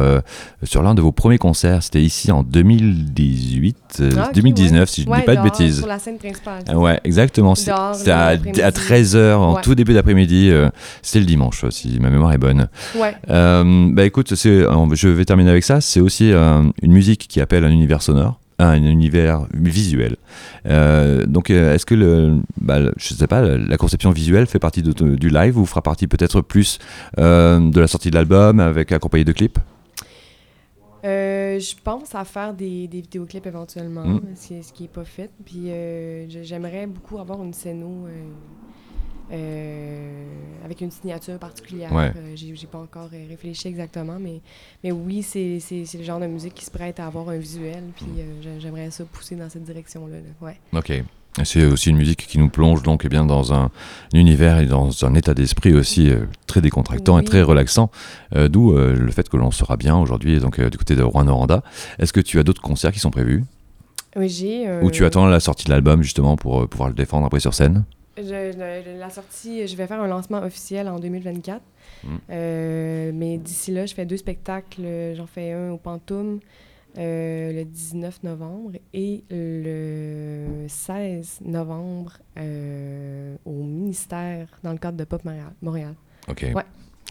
sur 0.64 0.82
l'un 0.82 0.94
de 0.94 1.00
vos 1.02 1.12
premiers 1.12 1.38
concerts. 1.38 1.82
C'était 1.82 2.02
ici 2.02 2.32
en 2.32 2.42
2018, 2.42 3.76
euh, 4.00 4.10
Ah, 4.16 4.26
ok, 4.28 4.34
2019, 4.34 4.88
si 4.88 5.02
je 5.02 5.06
ne 5.06 5.12
Ouais, 5.12 5.20
dis 5.20 5.24
pas 5.26 5.36
de 5.36 5.42
bêtises. 5.42 5.78
Sur 5.78 5.86
la 5.86 5.98
scène 5.98 6.18
principale. 6.18 6.62
Ah 6.68 6.77
Ouais, 6.78 7.00
exactement. 7.04 7.54
C'était 7.54 7.70
à, 7.72 8.32
l'après-midi. 8.34 8.62
à 8.62 8.70
13h, 8.70 9.34
en 9.34 9.54
Ouais. 9.54 9.60
tout 9.62 9.74
début 9.74 9.94
d'après-midi. 9.94 10.50
euh, 10.50 10.68
C'était 11.02 11.20
le 11.20 11.24
dimanche, 11.26 11.64
si 11.70 11.98
ma 12.00 12.10
mémoire 12.10 12.32
est 12.32 12.38
bonne. 12.38 12.68
Ouais. 12.96 13.14
Euh, 13.30 13.88
bah 13.92 14.04
écoute, 14.04 14.32
euh, 14.46 14.86
je 14.94 15.08
vais 15.08 15.24
terminer 15.24 15.50
avec 15.50 15.64
ça. 15.64 15.80
C'est 15.80 16.00
aussi 16.00 16.32
euh, 16.32 16.62
une 16.82 16.92
musique 16.92 17.26
qui 17.28 17.40
appelle 17.40 17.64
un 17.64 17.70
univers 17.70 18.02
sonore, 18.02 18.38
un 18.58 18.74
univers 18.82 19.42
visuel. 19.54 20.16
Euh, 20.66 21.24
donc, 21.26 21.50
est-ce 21.50 21.86
que 21.86 21.94
le, 21.94 22.36
bah, 22.60 22.78
le- 22.80 22.92
je 22.96 23.14
sais 23.14 23.26
pas, 23.26 23.40
la- 23.42 23.56
la 23.58 23.76
conception 23.76 24.10
visuelle 24.10 24.46
fait 24.46 24.58
partie 24.58 24.82
de, 24.82 24.92
de- 24.92 25.14
du 25.16 25.28
live 25.30 25.58
ou 25.58 25.64
fera 25.66 25.82
partie 25.82 26.06
peut-être 26.06 26.40
plus 26.40 26.78
euh, 27.18 27.58
de 27.70 27.80
la 27.80 27.86
sortie 27.86 28.10
de 28.10 28.14
l'album 28.16 28.60
avec 28.60 28.92
accompagné 28.92 29.24
de 29.24 29.32
clips? 29.32 29.58
Euh, 31.58 31.60
je 31.60 31.74
pense 31.82 32.14
à 32.14 32.24
faire 32.24 32.54
des, 32.54 32.88
des 32.88 33.00
vidéoclips 33.02 33.46
éventuellement, 33.46 34.04
Mm. 34.06 34.20
c'est 34.34 34.62
ce 34.62 34.72
qui 34.72 34.84
n'est 34.84 34.88
pas 34.88 35.04
fait. 35.04 35.30
Puis 35.44 35.70
euh, 35.70 36.26
j'aimerais 36.42 36.86
beaucoup 36.86 37.18
avoir 37.18 37.42
une 37.42 37.52
scéno 37.52 38.06
euh, 38.06 38.22
euh, 39.30 40.24
avec 40.64 40.80
une 40.80 40.90
signature 40.90 41.38
particulière. 41.38 41.92
Ouais. 41.92 42.12
J'ai 42.34 42.66
pas 42.66 42.78
encore 42.78 43.08
réfléchi 43.10 43.68
exactement, 43.68 44.18
mais, 44.18 44.40
mais 44.82 44.92
oui, 44.92 45.22
c'est 45.22 45.58
le 45.70 46.02
genre 46.02 46.20
de 46.20 46.26
musique 46.26 46.54
qui 46.54 46.64
se 46.64 46.70
prête 46.70 46.98
à 47.00 47.06
avoir 47.06 47.28
un 47.28 47.36
visuel. 47.38 47.84
Puis 47.96 48.06
j'ai- 48.40 48.60
j'aimerais 48.60 48.90
ça 48.90 49.04
pousser 49.04 49.36
dans 49.36 49.48
cette 49.50 49.64
direction-là. 49.64 50.16
là. 50.16 50.46
Ouais. 50.46 50.56
Ok. 50.72 51.04
C'est 51.44 51.64
aussi 51.64 51.90
une 51.90 51.96
musique 51.96 52.26
qui 52.26 52.38
nous 52.38 52.48
plonge 52.48 52.82
donc 52.82 53.02
eh 53.04 53.08
bien, 53.08 53.24
dans 53.24 53.52
un 53.52 53.70
univers 54.12 54.58
et 54.58 54.66
dans 54.66 55.04
un 55.04 55.14
état 55.14 55.34
d'esprit 55.34 55.72
aussi 55.72 56.10
euh, 56.10 56.24
très 56.46 56.60
décontractant 56.60 57.18
et 57.18 57.24
très 57.24 57.42
relaxant, 57.42 57.90
euh, 58.34 58.48
d'où 58.48 58.72
euh, 58.72 58.94
le 58.94 59.10
fait 59.12 59.28
que 59.28 59.36
l'on 59.36 59.50
sera 59.52 59.76
bien 59.76 59.96
aujourd'hui 59.96 60.40
donc 60.40 60.60
du 60.60 60.76
côté 60.78 60.96
de 60.96 61.02
Rouen-Noranda. 61.02 61.62
Est-ce 61.98 62.12
que 62.12 62.20
tu 62.20 62.38
as 62.40 62.42
d'autres 62.42 62.62
concerts 62.62 62.92
qui 62.92 62.98
sont 62.98 63.10
prévus? 63.10 63.44
Oui, 64.16 64.28
j'ai. 64.28 64.66
Ou 64.82 64.90
tu 64.90 65.04
attends 65.04 65.26
la 65.26 65.38
sortie 65.38 65.66
de 65.66 65.70
l'album 65.70 66.02
justement 66.02 66.36
pour 66.36 66.66
pouvoir 66.68 66.88
le 66.88 66.94
défendre 66.94 67.26
après 67.26 67.40
sur 67.40 67.54
scène? 67.54 67.84
Je- 68.16 68.98
la 68.98 69.10
sortie, 69.10 69.68
je 69.68 69.76
vais 69.76 69.86
faire 69.86 70.00
un 70.00 70.08
lancement 70.08 70.42
officiel 70.42 70.88
en 70.88 70.98
2024. 70.98 71.60
Mm. 72.02 72.08
Euh, 72.30 73.12
mais 73.14 73.38
d'ici 73.38 73.70
là, 73.70 73.86
je 73.86 73.94
fais 73.94 74.06
deux 74.06 74.16
spectacles. 74.16 75.14
J'en 75.16 75.26
fais 75.26 75.52
un 75.52 75.70
au 75.70 75.76
Pantoum 75.76 76.40
euh, 76.96 77.52
le 77.52 77.64
19 77.64 78.22
novembre 78.22 78.72
et 78.94 79.22
le 79.30 80.66
16 80.68 81.40
novembre 81.44 82.14
euh, 82.38 83.36
au 83.44 83.52
ministère 83.62 84.48
dans 84.62 84.72
le 84.72 84.78
cadre 84.78 84.96
de 84.96 85.04
Pop 85.04 85.24
Montréal, 85.24 85.52
Montréal 85.62 85.94
Ok. 86.28 86.46
Ouais. 86.54 86.64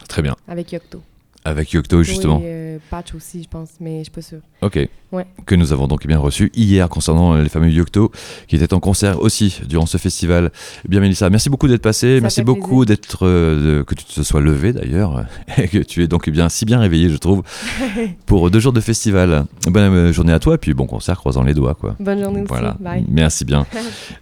Très 0.08 0.22
bien. 0.22 0.36
avec 0.46 0.72
Yocto. 0.72 1.02
Avec 1.48 1.72
Yocto 1.72 2.02
justement. 2.02 2.38
Oui, 2.38 2.44
euh, 2.46 2.78
Patch 2.90 3.14
aussi, 3.14 3.42
je 3.42 3.48
pense, 3.48 3.70
mais 3.80 3.98
je 3.98 4.02
suis 4.04 4.10
pas 4.12 4.22
sûre. 4.22 4.40
Ok. 4.62 4.88
Ouais. 5.10 5.26
Que 5.46 5.54
nous 5.54 5.72
avons 5.72 5.88
donc 5.88 6.06
bien 6.06 6.18
reçu 6.18 6.50
hier 6.54 6.86
concernant 6.90 7.34
les 7.34 7.48
fameux 7.48 7.70
Yocto 7.70 8.12
qui 8.46 8.56
étaient 8.56 8.74
en 8.74 8.80
concert 8.80 9.22
aussi 9.22 9.60
durant 9.66 9.86
ce 9.86 9.96
festival. 9.96 10.52
Eh 10.84 10.88
Bien 10.88 11.00
Mélissa, 11.00 11.30
merci 11.30 11.48
beaucoup 11.48 11.66
d'être 11.66 11.80
passée, 11.80 12.16
Ça 12.16 12.20
merci 12.22 12.42
beaucoup 12.42 12.84
d'être 12.84 13.26
euh, 13.26 13.84
que 13.84 13.94
tu 13.94 14.04
te 14.04 14.20
sois 14.22 14.40
levée 14.42 14.74
d'ailleurs 14.74 15.24
et 15.56 15.68
que 15.68 15.78
tu 15.78 16.02
es 16.02 16.08
donc 16.08 16.28
bien 16.28 16.50
si 16.50 16.66
bien 16.66 16.78
réveillée 16.78 17.08
je 17.08 17.16
trouve 17.16 17.42
pour 18.26 18.50
deux 18.50 18.60
jours 18.60 18.74
de 18.74 18.80
festival. 18.80 19.46
Bonne 19.66 19.94
euh, 19.94 20.12
journée 20.12 20.34
à 20.34 20.38
toi 20.38 20.56
et 20.56 20.58
puis 20.58 20.74
bon 20.74 20.86
concert 20.86 21.16
croisant 21.16 21.42
les 21.42 21.54
doigts 21.54 21.74
quoi. 21.74 21.96
Bonne 22.00 22.22
journée 22.22 22.44
Voilà, 22.46 22.72
aussi. 22.74 22.82
Bye. 22.82 23.04
merci 23.08 23.44
bien. 23.44 23.66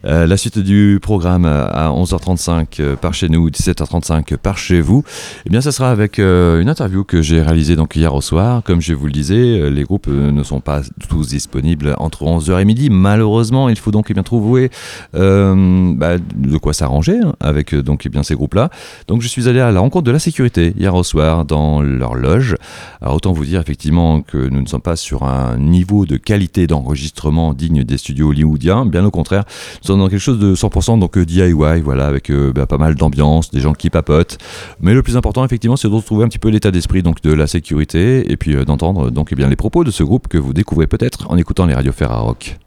Euh, 0.05 0.27
la 0.27 0.37
suite 0.37 0.59
du 0.59 0.99
programme 1.03 1.47
euh, 1.47 1.67
à 1.67 1.89
11h35 1.91 2.67
euh, 2.81 2.97
par 2.97 3.15
chez 3.15 3.29
nous, 3.29 3.49
17h35 3.51 4.37
par 4.37 4.59
chez 4.59 4.81
vous. 4.81 5.05
Eh 5.47 5.51
bien, 5.51 5.61
ça 5.61 5.73
sera 5.73 5.91
avec 5.91 6.19
euh, 6.19 6.61
une 6.61 6.69
interview 6.69 7.05
que 7.05 7.15
j'ai 7.22 7.42
réalisée 7.42 7.76
donc 7.76 7.96
hier 7.96 8.14
au 8.14 8.20
soir. 8.20 8.62
Comme 8.64 8.81
je 8.81 8.94
vous 8.94 9.07
le 9.07 9.12
disais, 9.12 9.35
euh, 9.35 9.68
les 9.68 9.85
groupes 9.85 10.09
euh, 10.09 10.31
ne 10.33 10.42
sont 10.42 10.61
pas 10.61 10.83
tous 11.09 11.29
disponibles 11.29 11.94
entre 11.98 12.24
11h 12.24 12.61
et 12.61 12.64
midi. 12.64 12.90
Malheureusement, 12.90 13.68
il 13.68 13.76
faut 13.76 13.90
donc 13.90 14.07
eh 14.11 14.14
bien 14.14 14.22
trouver 14.22 14.70
euh, 15.14 15.94
bah, 15.94 16.18
de 16.18 16.59
quoi 16.59 16.72
s'arranger 16.72 17.18
hein, 17.22 17.35
avec 17.40 17.74
donc 17.74 18.07
eh 18.07 18.09
bien 18.09 18.22
ces 18.22 18.35
groupes-là. 18.35 18.70
Donc, 19.09 19.22
je 19.22 19.29
suis 19.29 19.48
allé 19.48 19.61
à 19.61 19.70
la 19.70 19.81
rencontre 19.81 20.05
de 20.05 20.11
la 20.11 20.18
sécurité 20.18 20.74
hier 20.79 20.94
au 20.94 21.02
soir 21.02 21.44
dans 21.44 21.83
leur 21.83 22.14
loge. 22.14 22.57
Alors, 23.00 23.14
autant 23.14 23.33
vous 23.33 23.44
dire 23.44 23.61
effectivement 23.61 24.20
que 24.20 24.37
nous 24.37 24.62
ne 24.62 24.66
sommes 24.66 24.81
pas 24.81 24.96
sur 24.96 25.22
un 25.24 25.57
niveau 25.57 26.07
de 26.07 26.16
qualité 26.16 26.66
d'enregistrement 26.66 27.55
digne 27.55 27.85
des 27.85 27.98
studios 27.98 28.31
hollywoodiens. 28.31 28.87
Bien 28.87 29.05
au 29.05 29.11
contraire, 29.11 29.44
nous 29.83 29.87
sommes 29.87 30.00
dans 30.00 30.09
quelque 30.09 30.18
chose 30.18 30.38
de 30.38 30.55
100% 30.55 30.98
donc 30.98 31.18
DIY, 31.18 31.81
voilà, 31.83 32.07
avec 32.07 32.33
bah, 32.33 32.66
pas 32.66 32.79
mal 32.79 32.94
d'ambiance, 32.94 33.50
des 33.50 33.61
gens 33.61 33.72
qui 33.72 33.90
papotent. 33.90 34.38
Mais 34.81 34.94
le 34.94 35.02
plus 35.02 35.16
important, 35.16 35.44
effectivement, 35.44 35.76
c'est 35.76 35.88
de 35.88 35.94
retrouver 35.94 36.24
un 36.24 36.29
petit 36.29 36.38
peu 36.38 36.48
l'état 36.48 36.70
d'esprit 36.70 37.02
de 37.14 37.33
la 37.33 37.47
sécurité 37.47 38.31
et 38.31 38.37
puis 38.37 38.57
euh, 38.57 38.64
d'entendre 38.64 39.11
donc 39.11 39.29
eh 39.33 39.35
bien 39.35 39.49
les 39.49 39.57
propos 39.57 39.85
de 39.85 39.90
ce 39.90 40.03
groupe 40.03 40.29
que 40.29 40.38
vous 40.38 40.53
découvrez 40.53 40.87
peut-être 40.87 41.31
en 41.31 41.37
écoutant 41.37 41.66
les 41.66 41.75
radios 41.75 41.92
Ferrarock. 41.92 42.59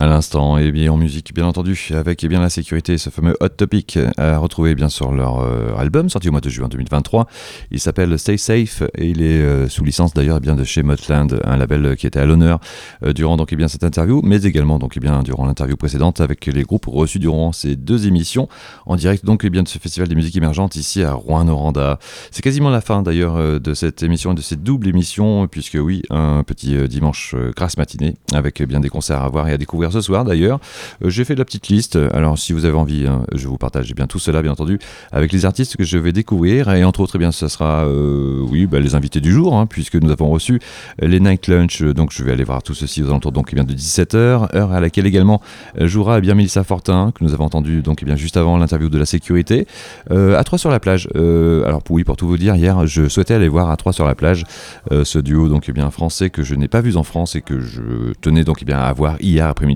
À 0.00 0.06
l'instant, 0.06 0.58
et 0.58 0.72
bien 0.72 0.92
en 0.92 0.96
musique, 0.96 1.32
bien 1.32 1.46
entendu, 1.46 1.90
avec 1.94 2.24
eh 2.24 2.28
bien 2.28 2.40
la 2.40 2.50
sécurité, 2.50 2.98
ce 2.98 3.10
fameux 3.10 3.36
Hot 3.40 3.48
Topic 3.50 3.98
à 4.16 4.38
retrouver 4.38 4.74
bien 4.74 4.88
sur 4.88 5.12
leur 5.12 5.40
euh, 5.40 5.74
album 5.76 6.08
sorti 6.10 6.28
au 6.28 6.32
mois 6.32 6.40
de 6.40 6.48
juin 6.48 6.68
2023. 6.68 7.26
Il 7.70 7.78
s'appelle 7.78 8.18
Stay 8.18 8.36
Safe 8.36 8.82
et 8.96 9.08
il 9.08 9.22
est 9.22 9.40
euh, 9.40 9.68
sous 9.68 9.84
licence 9.84 10.12
d'ailleurs 10.12 10.38
eh 10.38 10.40
bien 10.40 10.56
de 10.56 10.64
chez 10.64 10.82
Motland, 10.82 11.40
un 11.44 11.56
label 11.56 11.96
qui 11.96 12.06
était 12.06 12.18
à 12.18 12.26
l'honneur 12.26 12.58
euh, 13.04 13.12
durant 13.12 13.36
donc 13.36 13.52
eh 13.52 13.56
bien 13.56 13.68
cette 13.68 13.84
interview, 13.84 14.20
mais 14.24 14.42
également 14.42 14.78
donc 14.78 14.94
eh 14.96 15.00
bien 15.00 15.22
durant 15.22 15.46
l'interview 15.46 15.76
précédente 15.76 16.20
avec 16.20 16.46
les 16.46 16.62
groupes 16.62 16.86
reçus 16.86 17.20
durant 17.20 17.52
ces 17.52 17.76
deux 17.76 18.06
émissions 18.06 18.48
en 18.86 18.96
direct 18.96 19.24
donc 19.24 19.44
eh 19.44 19.50
bien 19.50 19.62
de 19.62 19.68
ce 19.68 19.78
festival 19.78 20.08
des 20.08 20.14
musiques 20.14 20.36
émergentes 20.36 20.76
ici 20.76 21.02
à 21.02 21.12
Rouen-Noranda. 21.12 21.98
C'est 22.30 22.42
quasiment 22.42 22.70
la 22.70 22.80
fin 22.80 23.02
d'ailleurs 23.02 23.36
euh, 23.36 23.58
de 23.58 23.74
cette 23.74 24.02
émission 24.02 24.32
et 24.32 24.34
de 24.34 24.40
cette 24.40 24.62
double 24.62 24.88
émission 24.88 25.46
puisque 25.46 25.78
oui 25.80 26.02
un 26.10 26.42
petit 26.42 26.76
euh, 26.76 26.86
dimanche 26.86 27.34
euh, 27.34 27.52
grasse 27.54 27.76
matinée 27.76 28.16
avec 28.32 28.60
eh 28.60 28.66
bien 28.66 28.80
des 28.80 28.88
concerts 28.88 29.22
à 29.22 29.28
voir 29.28 29.48
et 29.48 29.52
à 29.52 29.58
découvrir 29.58 29.83
ce 29.92 30.00
soir 30.00 30.24
d'ailleurs. 30.24 30.60
Euh, 31.04 31.10
J'ai 31.10 31.24
fait 31.24 31.34
la 31.34 31.44
petite 31.44 31.68
liste. 31.68 31.98
Alors 32.12 32.38
si 32.38 32.52
vous 32.52 32.64
avez 32.64 32.76
envie, 32.76 33.06
hein, 33.06 33.22
je 33.34 33.48
vous 33.48 33.58
partage 33.58 33.94
bien 33.94 34.06
tout 34.06 34.18
cela 34.18 34.42
bien 34.42 34.52
entendu 34.52 34.78
avec 35.12 35.32
les 35.32 35.44
artistes 35.44 35.76
que 35.76 35.84
je 35.84 35.98
vais 35.98 36.12
découvrir 36.12 36.72
et 36.72 36.84
entre 36.84 37.00
autres 37.00 37.16
eh 37.16 37.18
bien 37.18 37.32
ce 37.32 37.48
sera 37.48 37.84
euh, 37.84 38.40
oui 38.48 38.66
bah, 38.66 38.80
les 38.80 38.94
invités 38.94 39.20
du 39.20 39.32
jour 39.32 39.56
hein, 39.56 39.66
puisque 39.66 39.96
nous 39.96 40.10
avons 40.10 40.30
reçu 40.30 40.60
les 41.00 41.20
Night 41.20 41.48
Lunch. 41.48 41.82
Donc 41.82 42.12
je 42.12 42.22
vais 42.24 42.32
aller 42.32 42.44
voir 42.44 42.62
tout 42.62 42.74
ceci 42.74 43.02
aux 43.02 43.08
alentours 43.08 43.32
donc 43.32 43.48
eh 43.52 43.54
bien 43.54 43.64
de 43.64 43.74
17h, 43.74 44.54
heure 44.54 44.72
à 44.72 44.80
laquelle 44.80 45.06
également 45.06 45.40
jouera 45.78 46.18
eh 46.18 46.20
bien 46.20 46.34
Mélissa 46.34 46.64
Fortin 46.64 47.12
que 47.14 47.24
nous 47.24 47.32
avons 47.32 47.44
entendu 47.44 47.82
donc 47.82 47.98
eh 48.02 48.04
bien 48.04 48.16
juste 48.16 48.36
avant 48.36 48.56
l'interview 48.58 48.88
de 48.88 48.98
la 48.98 49.06
sécurité. 49.06 49.66
Euh, 50.10 50.38
à 50.38 50.44
3 50.44 50.58
sur 50.58 50.70
la 50.70 50.80
plage. 50.80 51.08
Alors 51.14 51.82
oui 51.90 52.04
pour 52.04 52.16
tout 52.16 52.26
vous 52.26 52.38
dire 52.38 52.54
hier 52.56 52.86
je 52.86 53.08
souhaitais 53.08 53.34
aller 53.34 53.48
voir 53.48 53.70
à 53.70 53.76
3 53.76 53.92
sur 53.92 54.06
la 54.06 54.14
plage 54.14 54.44
ce 54.90 55.18
duo 55.18 55.48
donc 55.48 55.68
eh 55.68 55.72
bien 55.72 55.90
français 55.90 56.30
que 56.30 56.42
je 56.42 56.54
n'ai 56.54 56.68
pas 56.68 56.80
vu 56.80 56.96
en 56.96 57.02
France 57.02 57.36
et 57.36 57.40
que 57.40 57.60
je 57.60 58.12
tenais 58.20 58.44
donc 58.44 58.58
eh 58.62 58.64
bien 58.64 58.78
à 58.78 58.92
voir 58.92 59.16
hier 59.20 59.46
après-midi. 59.46 59.73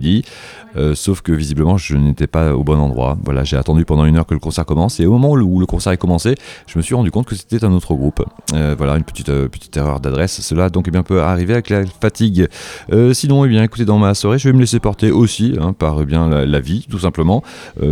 Euh, 0.77 0.95
sauf 0.95 1.23
que 1.23 1.33
visiblement 1.33 1.77
je 1.77 1.97
n'étais 1.97 2.27
pas 2.27 2.55
au 2.55 2.63
bon 2.63 2.79
endroit. 2.79 3.17
Voilà, 3.25 3.45
j'ai 3.45 3.57
attendu 3.57 3.85
pendant 3.85 4.05
une 4.05 4.17
heure 4.17 4.27
que 4.27 4.35
le 4.35 4.41
concert 4.41 4.67
commence 4.67 5.01
et 5.01 5.07
au 5.07 5.13
moment 5.13 5.33
où 5.33 5.61
le 5.61 5.67
concert 5.67 5.93
est 5.93 5.99
commencé, 5.99 6.35
je 6.67 6.79
me 6.79 6.83
suis 6.83 6.95
rendu 6.95 7.11
compte 7.11 7.27
que 7.27 7.35
c'était 7.35 7.65
un 7.65 7.73
autre 7.73 7.95
groupe. 7.95 8.25
Euh, 8.55 8.75
voilà, 8.77 8.97
une 8.97 9.05
petite, 9.05 9.29
euh, 9.29 9.49
petite 9.49 9.77
erreur 9.77 10.01
d'adresse. 10.01 10.41
Cela 10.41 10.71
donc 10.71 10.91
bien 10.91 11.03
peut 11.03 11.23
arriver 11.23 11.55
avec 11.55 11.71
la 11.71 11.85
fatigue. 11.87 12.49
Sinon, 13.13 13.45
eh 13.45 13.49
bien, 13.49 13.63
écoutez, 13.63 13.85
dans 13.85 13.99
ma 13.99 14.15
soirée, 14.15 14.39
je 14.39 14.49
vais 14.49 14.53
me 14.53 14.61
laisser 14.61 14.81
porter 14.81 15.11
aussi 15.11 15.57
hein, 15.61 15.73
par 15.73 16.01
eh 16.01 16.07
bien 16.07 16.29
la, 16.29 16.61
vie, 16.61 16.87
tout 16.89 16.99
simplement. 16.99 17.43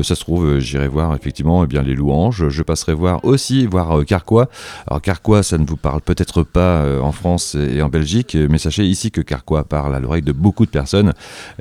Ça 0.03 0.15
se 0.15 0.21
trouve, 0.21 0.59
j'irai 0.59 0.89
voir 0.89 1.15
effectivement 1.15 1.65
eh 1.65 1.67
bien 1.67 1.83
les 1.83 1.95
louanges. 1.95 2.49
Je 2.49 2.63
passerai 2.63 2.95
voir 2.95 3.25
aussi 3.25 3.67
voir 3.67 4.05
Carquois. 4.05 4.49
Alors 4.87 5.03
Carquois, 5.03 5.43
ça 5.43 5.59
ne 5.59 5.67
vous 5.67 5.77
parle 5.77 6.01
peut-être 6.01 6.43
pas 6.43 6.85
en 7.01 7.13
France 7.13 7.55
et 7.57 7.83
en 7.83 7.89
Belgique, 7.89 8.37
mais 8.51 8.59
sachez 8.59 8.85
ici 8.85 9.11
que 9.11 9.21
Carquois 9.21 9.65
parle 9.65 9.95
à 9.95 10.01
l'oreille 10.01 10.23
de 10.23 10.33
beaucoup 10.33 10.67
de 10.67 10.71
personnes. 10.71 11.13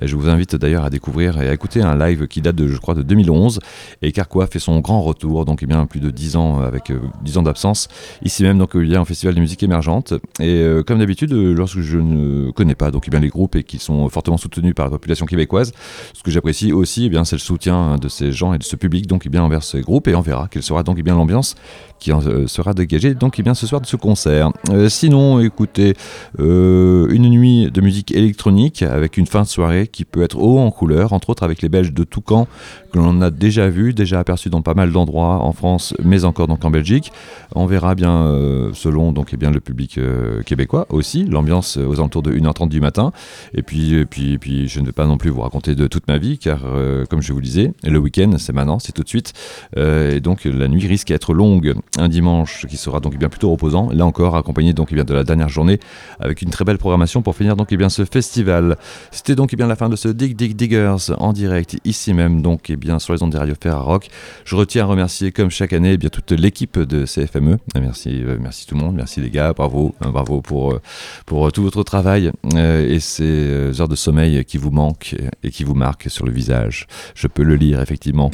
Je 0.01 0.15
vous 0.15 0.29
invite 0.29 0.34
d'ailleurs 0.55 0.83
à 0.83 0.89
découvrir 0.89 1.41
et 1.41 1.49
à 1.49 1.53
écouter 1.53 1.81
un 1.81 1.97
live 1.97 2.27
qui 2.27 2.41
date 2.41 2.55
de, 2.55 2.67
je 2.67 2.77
crois, 2.77 2.95
de 2.95 3.01
2011. 3.01 3.59
Et 4.01 4.11
Carquois 4.11 4.47
fait 4.47 4.59
son 4.59 4.79
grand 4.79 5.01
retour, 5.01 5.45
donc 5.45 5.59
eh 5.63 5.65
bien 5.65 5.85
plus 5.85 5.99
de 5.99 6.09
10 6.09 6.35
ans 6.35 6.59
avec 6.59 6.91
10 7.23 7.37
ans 7.37 7.43
d'absence, 7.43 7.87
ici 8.23 8.43
même 8.43 8.57
donc 8.57 8.71
il 8.75 8.89
y 8.89 8.95
a 8.95 8.99
un 8.99 9.05
festival 9.05 9.35
de 9.35 9.39
musique 9.39 9.63
émergente. 9.63 10.13
Et 10.39 10.65
comme 10.85 10.99
d'habitude, 10.99 11.31
lorsque 11.31 11.79
je 11.79 11.97
ne 11.97 12.51
connais 12.51 12.75
pas 12.75 12.91
donc 12.91 13.05
eh 13.07 13.11
bien 13.11 13.19
les 13.19 13.29
groupes 13.29 13.55
et 13.55 13.63
qui 13.63 13.79
sont 13.79 14.07
fortement 14.09 14.37
soutenus 14.37 14.73
par 14.75 14.85
la 14.85 14.91
population 14.91 15.25
québécoise, 15.25 15.71
ce 16.13 16.23
que 16.23 16.31
j'apprécie 16.31 16.71
aussi, 16.71 17.05
eh 17.05 17.09
bien 17.09 17.25
c'est 17.25 17.35
le 17.35 17.41
soutien 17.41 17.97
de 17.97 18.07
ces 18.07 18.31
gens 18.31 18.53
et 18.53 18.57
de 18.57 18.63
ce 18.63 18.75
public 18.75 19.07
donc 19.07 19.23
eh 19.25 19.29
bien 19.29 19.43
envers 19.43 19.63
ces 19.63 19.81
groupes 19.81 20.07
et 20.07 20.15
on 20.15 20.21
verra 20.21 20.47
quelle 20.49 20.63
sera 20.63 20.83
donc 20.83 20.97
eh 20.99 21.03
bien 21.03 21.15
l'ambiance 21.15 21.55
qui 21.99 22.11
en, 22.11 22.21
sera 22.47 22.73
dégagée 22.73 23.13
donc 23.13 23.39
eh 23.39 23.43
bien 23.43 23.53
ce 23.53 23.67
soir 23.67 23.81
de 23.81 23.87
ce 23.87 23.95
concert. 23.95 24.51
sinon, 24.89 25.39
écoutez, 25.39 25.93
une 26.37 27.29
nuit 27.29 27.71
de 27.71 27.81
musique 27.81 28.11
électronique 28.11 28.81
avec 28.81 29.17
une 29.17 29.27
fin 29.27 29.43
de 29.43 29.47
soirée 29.47 29.87
qui 29.87 30.05
peut 30.05 30.23
haut 30.33 30.59
en 30.59 30.71
couleur, 30.71 31.13
entre 31.13 31.29
autres 31.29 31.43
avec 31.43 31.61
les 31.61 31.69
Belges 31.69 31.93
de 31.93 32.03
Toucan 32.03 32.47
que 32.91 32.99
l'on 32.99 33.21
a 33.21 33.29
déjà 33.29 33.69
vu, 33.69 33.93
déjà 33.93 34.19
aperçu 34.19 34.49
dans 34.49 34.61
pas 34.61 34.73
mal 34.73 34.91
d'endroits 34.91 35.41
en 35.41 35.51
France, 35.51 35.93
mais 36.03 36.23
encore 36.23 36.47
donc 36.47 36.63
en 36.63 36.71
Belgique. 36.71 37.11
On 37.53 37.65
verra 37.65 37.93
bien 37.93 38.11
euh, 38.11 38.71
selon 38.73 39.11
donc 39.11 39.29
eh 39.33 39.37
bien 39.37 39.51
le 39.51 39.59
public 39.59 39.97
euh, 39.97 40.41
québécois 40.43 40.87
aussi, 40.89 41.25
l'ambiance 41.25 41.77
aux 41.77 41.95
alentours 41.95 42.23
de 42.23 42.33
1h30 42.33 42.69
du 42.69 42.79
matin. 42.79 43.11
Et 43.53 43.63
puis, 43.63 43.93
et 43.93 44.05
puis, 44.05 44.33
et 44.33 44.37
puis 44.37 44.67
je 44.67 44.79
ne 44.79 44.85
vais 44.85 44.91
pas 44.91 45.05
non 45.05 45.17
plus 45.17 45.29
vous 45.29 45.41
raconter 45.41 45.75
de 45.75 45.87
toute 45.87 46.07
ma 46.07 46.17
vie, 46.17 46.37
car 46.37 46.61
euh, 46.65 47.05
comme 47.05 47.21
je 47.21 47.33
vous 47.33 47.41
disais, 47.41 47.73
le 47.83 47.99
week-end 47.99 48.31
c'est 48.37 48.53
maintenant, 48.53 48.79
c'est 48.79 48.93
tout 48.93 49.03
de 49.03 49.09
suite, 49.09 49.33
et 49.75 50.19
donc 50.21 50.45
la 50.45 50.67
nuit 50.67 50.87
risque 50.87 51.09
d'être 51.09 51.33
longue. 51.33 51.75
Un 51.97 52.07
dimanche 52.07 52.65
qui 52.67 52.77
sera 52.77 52.99
donc 52.99 53.13
eh 53.15 53.17
bien 53.17 53.29
plutôt 53.29 53.51
reposant, 53.51 53.89
là 53.91 54.05
encore 54.05 54.35
accompagné 54.35 54.73
donc 54.73 54.89
eh 54.91 54.95
bien 54.95 55.03
de 55.03 55.13
la 55.13 55.23
dernière 55.23 55.49
journée 55.49 55.79
avec 56.19 56.41
une 56.41 56.49
très 56.49 56.63
belle 56.65 56.77
programmation 56.77 57.21
pour 57.21 57.35
finir 57.35 57.55
donc 57.55 57.73
bien 57.73 57.89
ce 57.89 58.05
festival. 58.05 58.77
C'était 59.11 59.35
donc 59.35 59.53
bien 59.55 59.67
la 59.67 59.75
fin 59.75 59.89
de 59.89 59.95
ce 59.95 60.07
Dig 60.15 60.35
Dig 60.35 60.55
Diggers 60.55 61.11
en 61.17 61.33
direct 61.33 61.77
ici 61.85 62.13
même 62.13 62.41
donc 62.41 62.69
et 62.69 62.75
bien 62.75 62.99
sur 62.99 63.13
les 63.13 63.21
ondes 63.21 63.31
des 63.31 63.37
radios 63.37 63.55
Rock. 63.65 64.07
Je 64.43 64.55
retiens 64.55 64.83
à 64.83 64.85
remercier 64.87 65.31
comme 65.31 65.49
chaque 65.49 65.73
année 65.73 65.93
eh 65.93 65.97
bien 65.97 66.09
toute 66.09 66.31
l'équipe 66.31 66.79
de 66.79 67.05
CFME. 67.05 67.57
Merci, 67.79 68.23
euh, 68.23 68.37
merci 68.39 68.65
tout 68.65 68.75
le 68.75 68.81
monde, 68.81 68.95
merci 68.95 69.21
les 69.21 69.29
gars, 69.29 69.53
bravo, 69.53 69.93
hein, 70.01 70.09
bravo 70.11 70.41
pour, 70.41 70.73
euh, 70.73 70.81
pour 71.25 71.51
tout 71.51 71.63
votre 71.63 71.83
travail 71.83 72.31
euh, 72.55 72.87
et 72.87 72.99
ces 72.99 73.79
heures 73.79 73.87
de 73.87 73.95
sommeil 73.95 74.43
qui 74.45 74.57
vous 74.57 74.71
manquent 74.71 75.15
et 75.43 75.51
qui 75.51 75.63
vous 75.63 75.75
marquent 75.75 76.09
sur 76.09 76.25
le 76.25 76.31
visage. 76.31 76.87
Je 77.13 77.27
peux 77.27 77.43
le 77.43 77.55
lire 77.55 77.81
effectivement, 77.81 78.31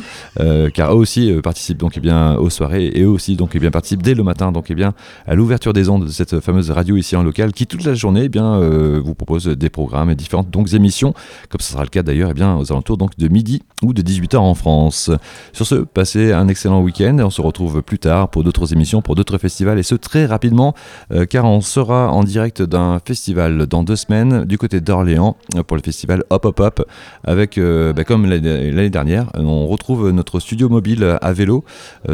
car 0.73 0.93
eux 0.93 0.97
aussi 0.97 1.33
participent 1.43 1.77
donc 1.77 1.97
et 1.97 1.99
eh 1.99 2.01
bien 2.01 2.35
aux 2.35 2.49
soirées 2.49 2.87
et 2.87 3.01
eux 3.01 3.09
aussi 3.09 3.35
donc 3.35 3.55
et 3.55 3.57
eh 3.57 3.59
bien 3.59 3.71
participent 3.71 4.03
dès 4.03 4.13
le 4.13 4.23
matin 4.23 4.51
donc 4.51 4.71
et 4.71 4.75
bien 4.75 4.93
à 5.27 5.35
l'ouverture 5.35 5.73
des 5.73 5.89
ondes 5.89 6.05
de 6.05 6.11
cette 6.11 6.39
fameuse 6.39 6.71
radio 6.71 6.95
ici 6.95 7.15
en 7.15 7.23
local 7.23 7.51
qui 7.51 7.67
toute 7.67 7.83
la 7.83 7.93
journée 7.93 8.29
bien 8.29 8.59
vous 8.99 9.15
propose 9.15 9.45
des 9.47 9.69
programmes 9.69 10.09
et 10.09 10.15
différentes 10.15 10.49
donc 10.49 10.71
émissions, 10.73 11.13
comme 11.49 11.61
sera 11.71 11.83
le 11.83 11.89
cas 11.89 12.03
d'ailleurs 12.03 12.33
bien 12.33 12.55
aux 12.57 12.71
alentours 12.71 12.97
donc 12.97 13.17
de 13.17 13.27
midi 13.27 13.61
ou 13.81 13.93
de 13.93 14.01
18h 14.01 14.37
en 14.37 14.53
France. 14.53 15.09
Sur 15.53 15.65
ce, 15.65 15.75
passez 15.75 16.31
un 16.31 16.47
excellent 16.47 16.81
week-end 16.81 17.17
et 17.17 17.23
on 17.23 17.29
se 17.29 17.41
retrouve 17.41 17.81
plus 17.81 17.99
tard 17.99 18.29
pour 18.29 18.43
d'autres 18.43 18.73
émissions, 18.73 19.01
pour 19.01 19.15
d'autres 19.15 19.37
festivals 19.37 19.79
et 19.79 19.83
ce 19.83 19.95
très 19.95 20.25
rapidement 20.25 20.75
euh, 21.13 21.25
car 21.25 21.45
on 21.45 21.61
sera 21.61 22.11
en 22.11 22.23
direct 22.23 22.61
d'un 22.61 22.99
festival 23.03 23.65
dans 23.67 23.83
deux 23.83 23.95
semaines 23.95 24.45
du 24.45 24.57
côté 24.57 24.81
d'Orléans 24.81 25.37
euh, 25.55 25.63
pour 25.63 25.77
le 25.77 25.83
festival 25.83 26.23
Hop 26.29 26.45
Hop 26.45 26.59
Hop 26.59 26.85
avec, 27.23 27.57
euh, 27.57 27.93
bah, 27.93 28.03
comme 28.03 28.25
l'année 28.25 28.89
dernière, 28.89 29.31
on 29.35 29.67
retrouve 29.67 30.11
notre 30.11 30.39
studio 30.39 30.69
mobile 30.69 31.17
à 31.21 31.33
vélo, 31.33 31.63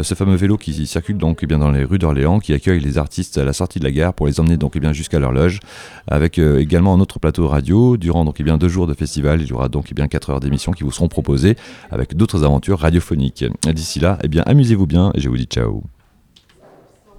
ce 0.00 0.14
fameux 0.14 0.36
vélo 0.36 0.56
qui 0.56 0.86
circule 0.86 1.16
donc 1.16 1.40
eh 1.42 1.46
bien, 1.46 1.58
dans 1.58 1.70
les 1.70 1.84
rues 1.84 1.98
d'Orléans, 1.98 2.38
qui 2.38 2.52
accueille 2.52 2.80
les 2.80 2.98
artistes 2.98 3.38
à 3.38 3.44
la 3.44 3.52
sortie 3.52 3.78
de 3.78 3.84
la 3.84 3.90
gare 3.90 4.14
pour 4.14 4.26
les 4.26 4.40
emmener 4.40 4.56
donc 4.56 4.72
eh 4.76 4.80
bien, 4.80 4.92
jusqu'à 4.92 5.18
leur 5.18 5.32
loge, 5.32 5.60
avec 6.06 6.38
également 6.38 6.94
un 6.94 7.00
autre 7.00 7.18
plateau 7.18 7.48
radio. 7.48 7.96
Durant 7.96 8.24
donc 8.24 8.36
eh 8.38 8.42
bien, 8.42 8.58
deux 8.58 8.68
jours 8.68 8.86
de 8.86 8.94
festival, 8.94 9.40
il 9.48 9.52
y 9.52 9.54
aura 9.54 9.68
donc 9.68 9.86
eh 9.90 9.94
bien, 9.94 10.08
quatre 10.08 10.30
heures 10.30 10.40
d'émissions 10.40 10.72
qui 10.72 10.84
vous 10.84 10.92
seront 10.92 11.08
proposées 11.08 11.56
avec 11.90 12.14
d'autres 12.14 12.44
aventures 12.44 12.78
radiophoniques. 12.78 13.44
D'ici 13.72 14.00
là, 14.00 14.18
eh 14.22 14.28
bien, 14.28 14.42
amusez-vous 14.46 14.86
bien 14.86 15.10
et 15.14 15.20
je 15.20 15.28
vous 15.28 15.36
dis 15.36 15.46
ciao. 15.46 15.82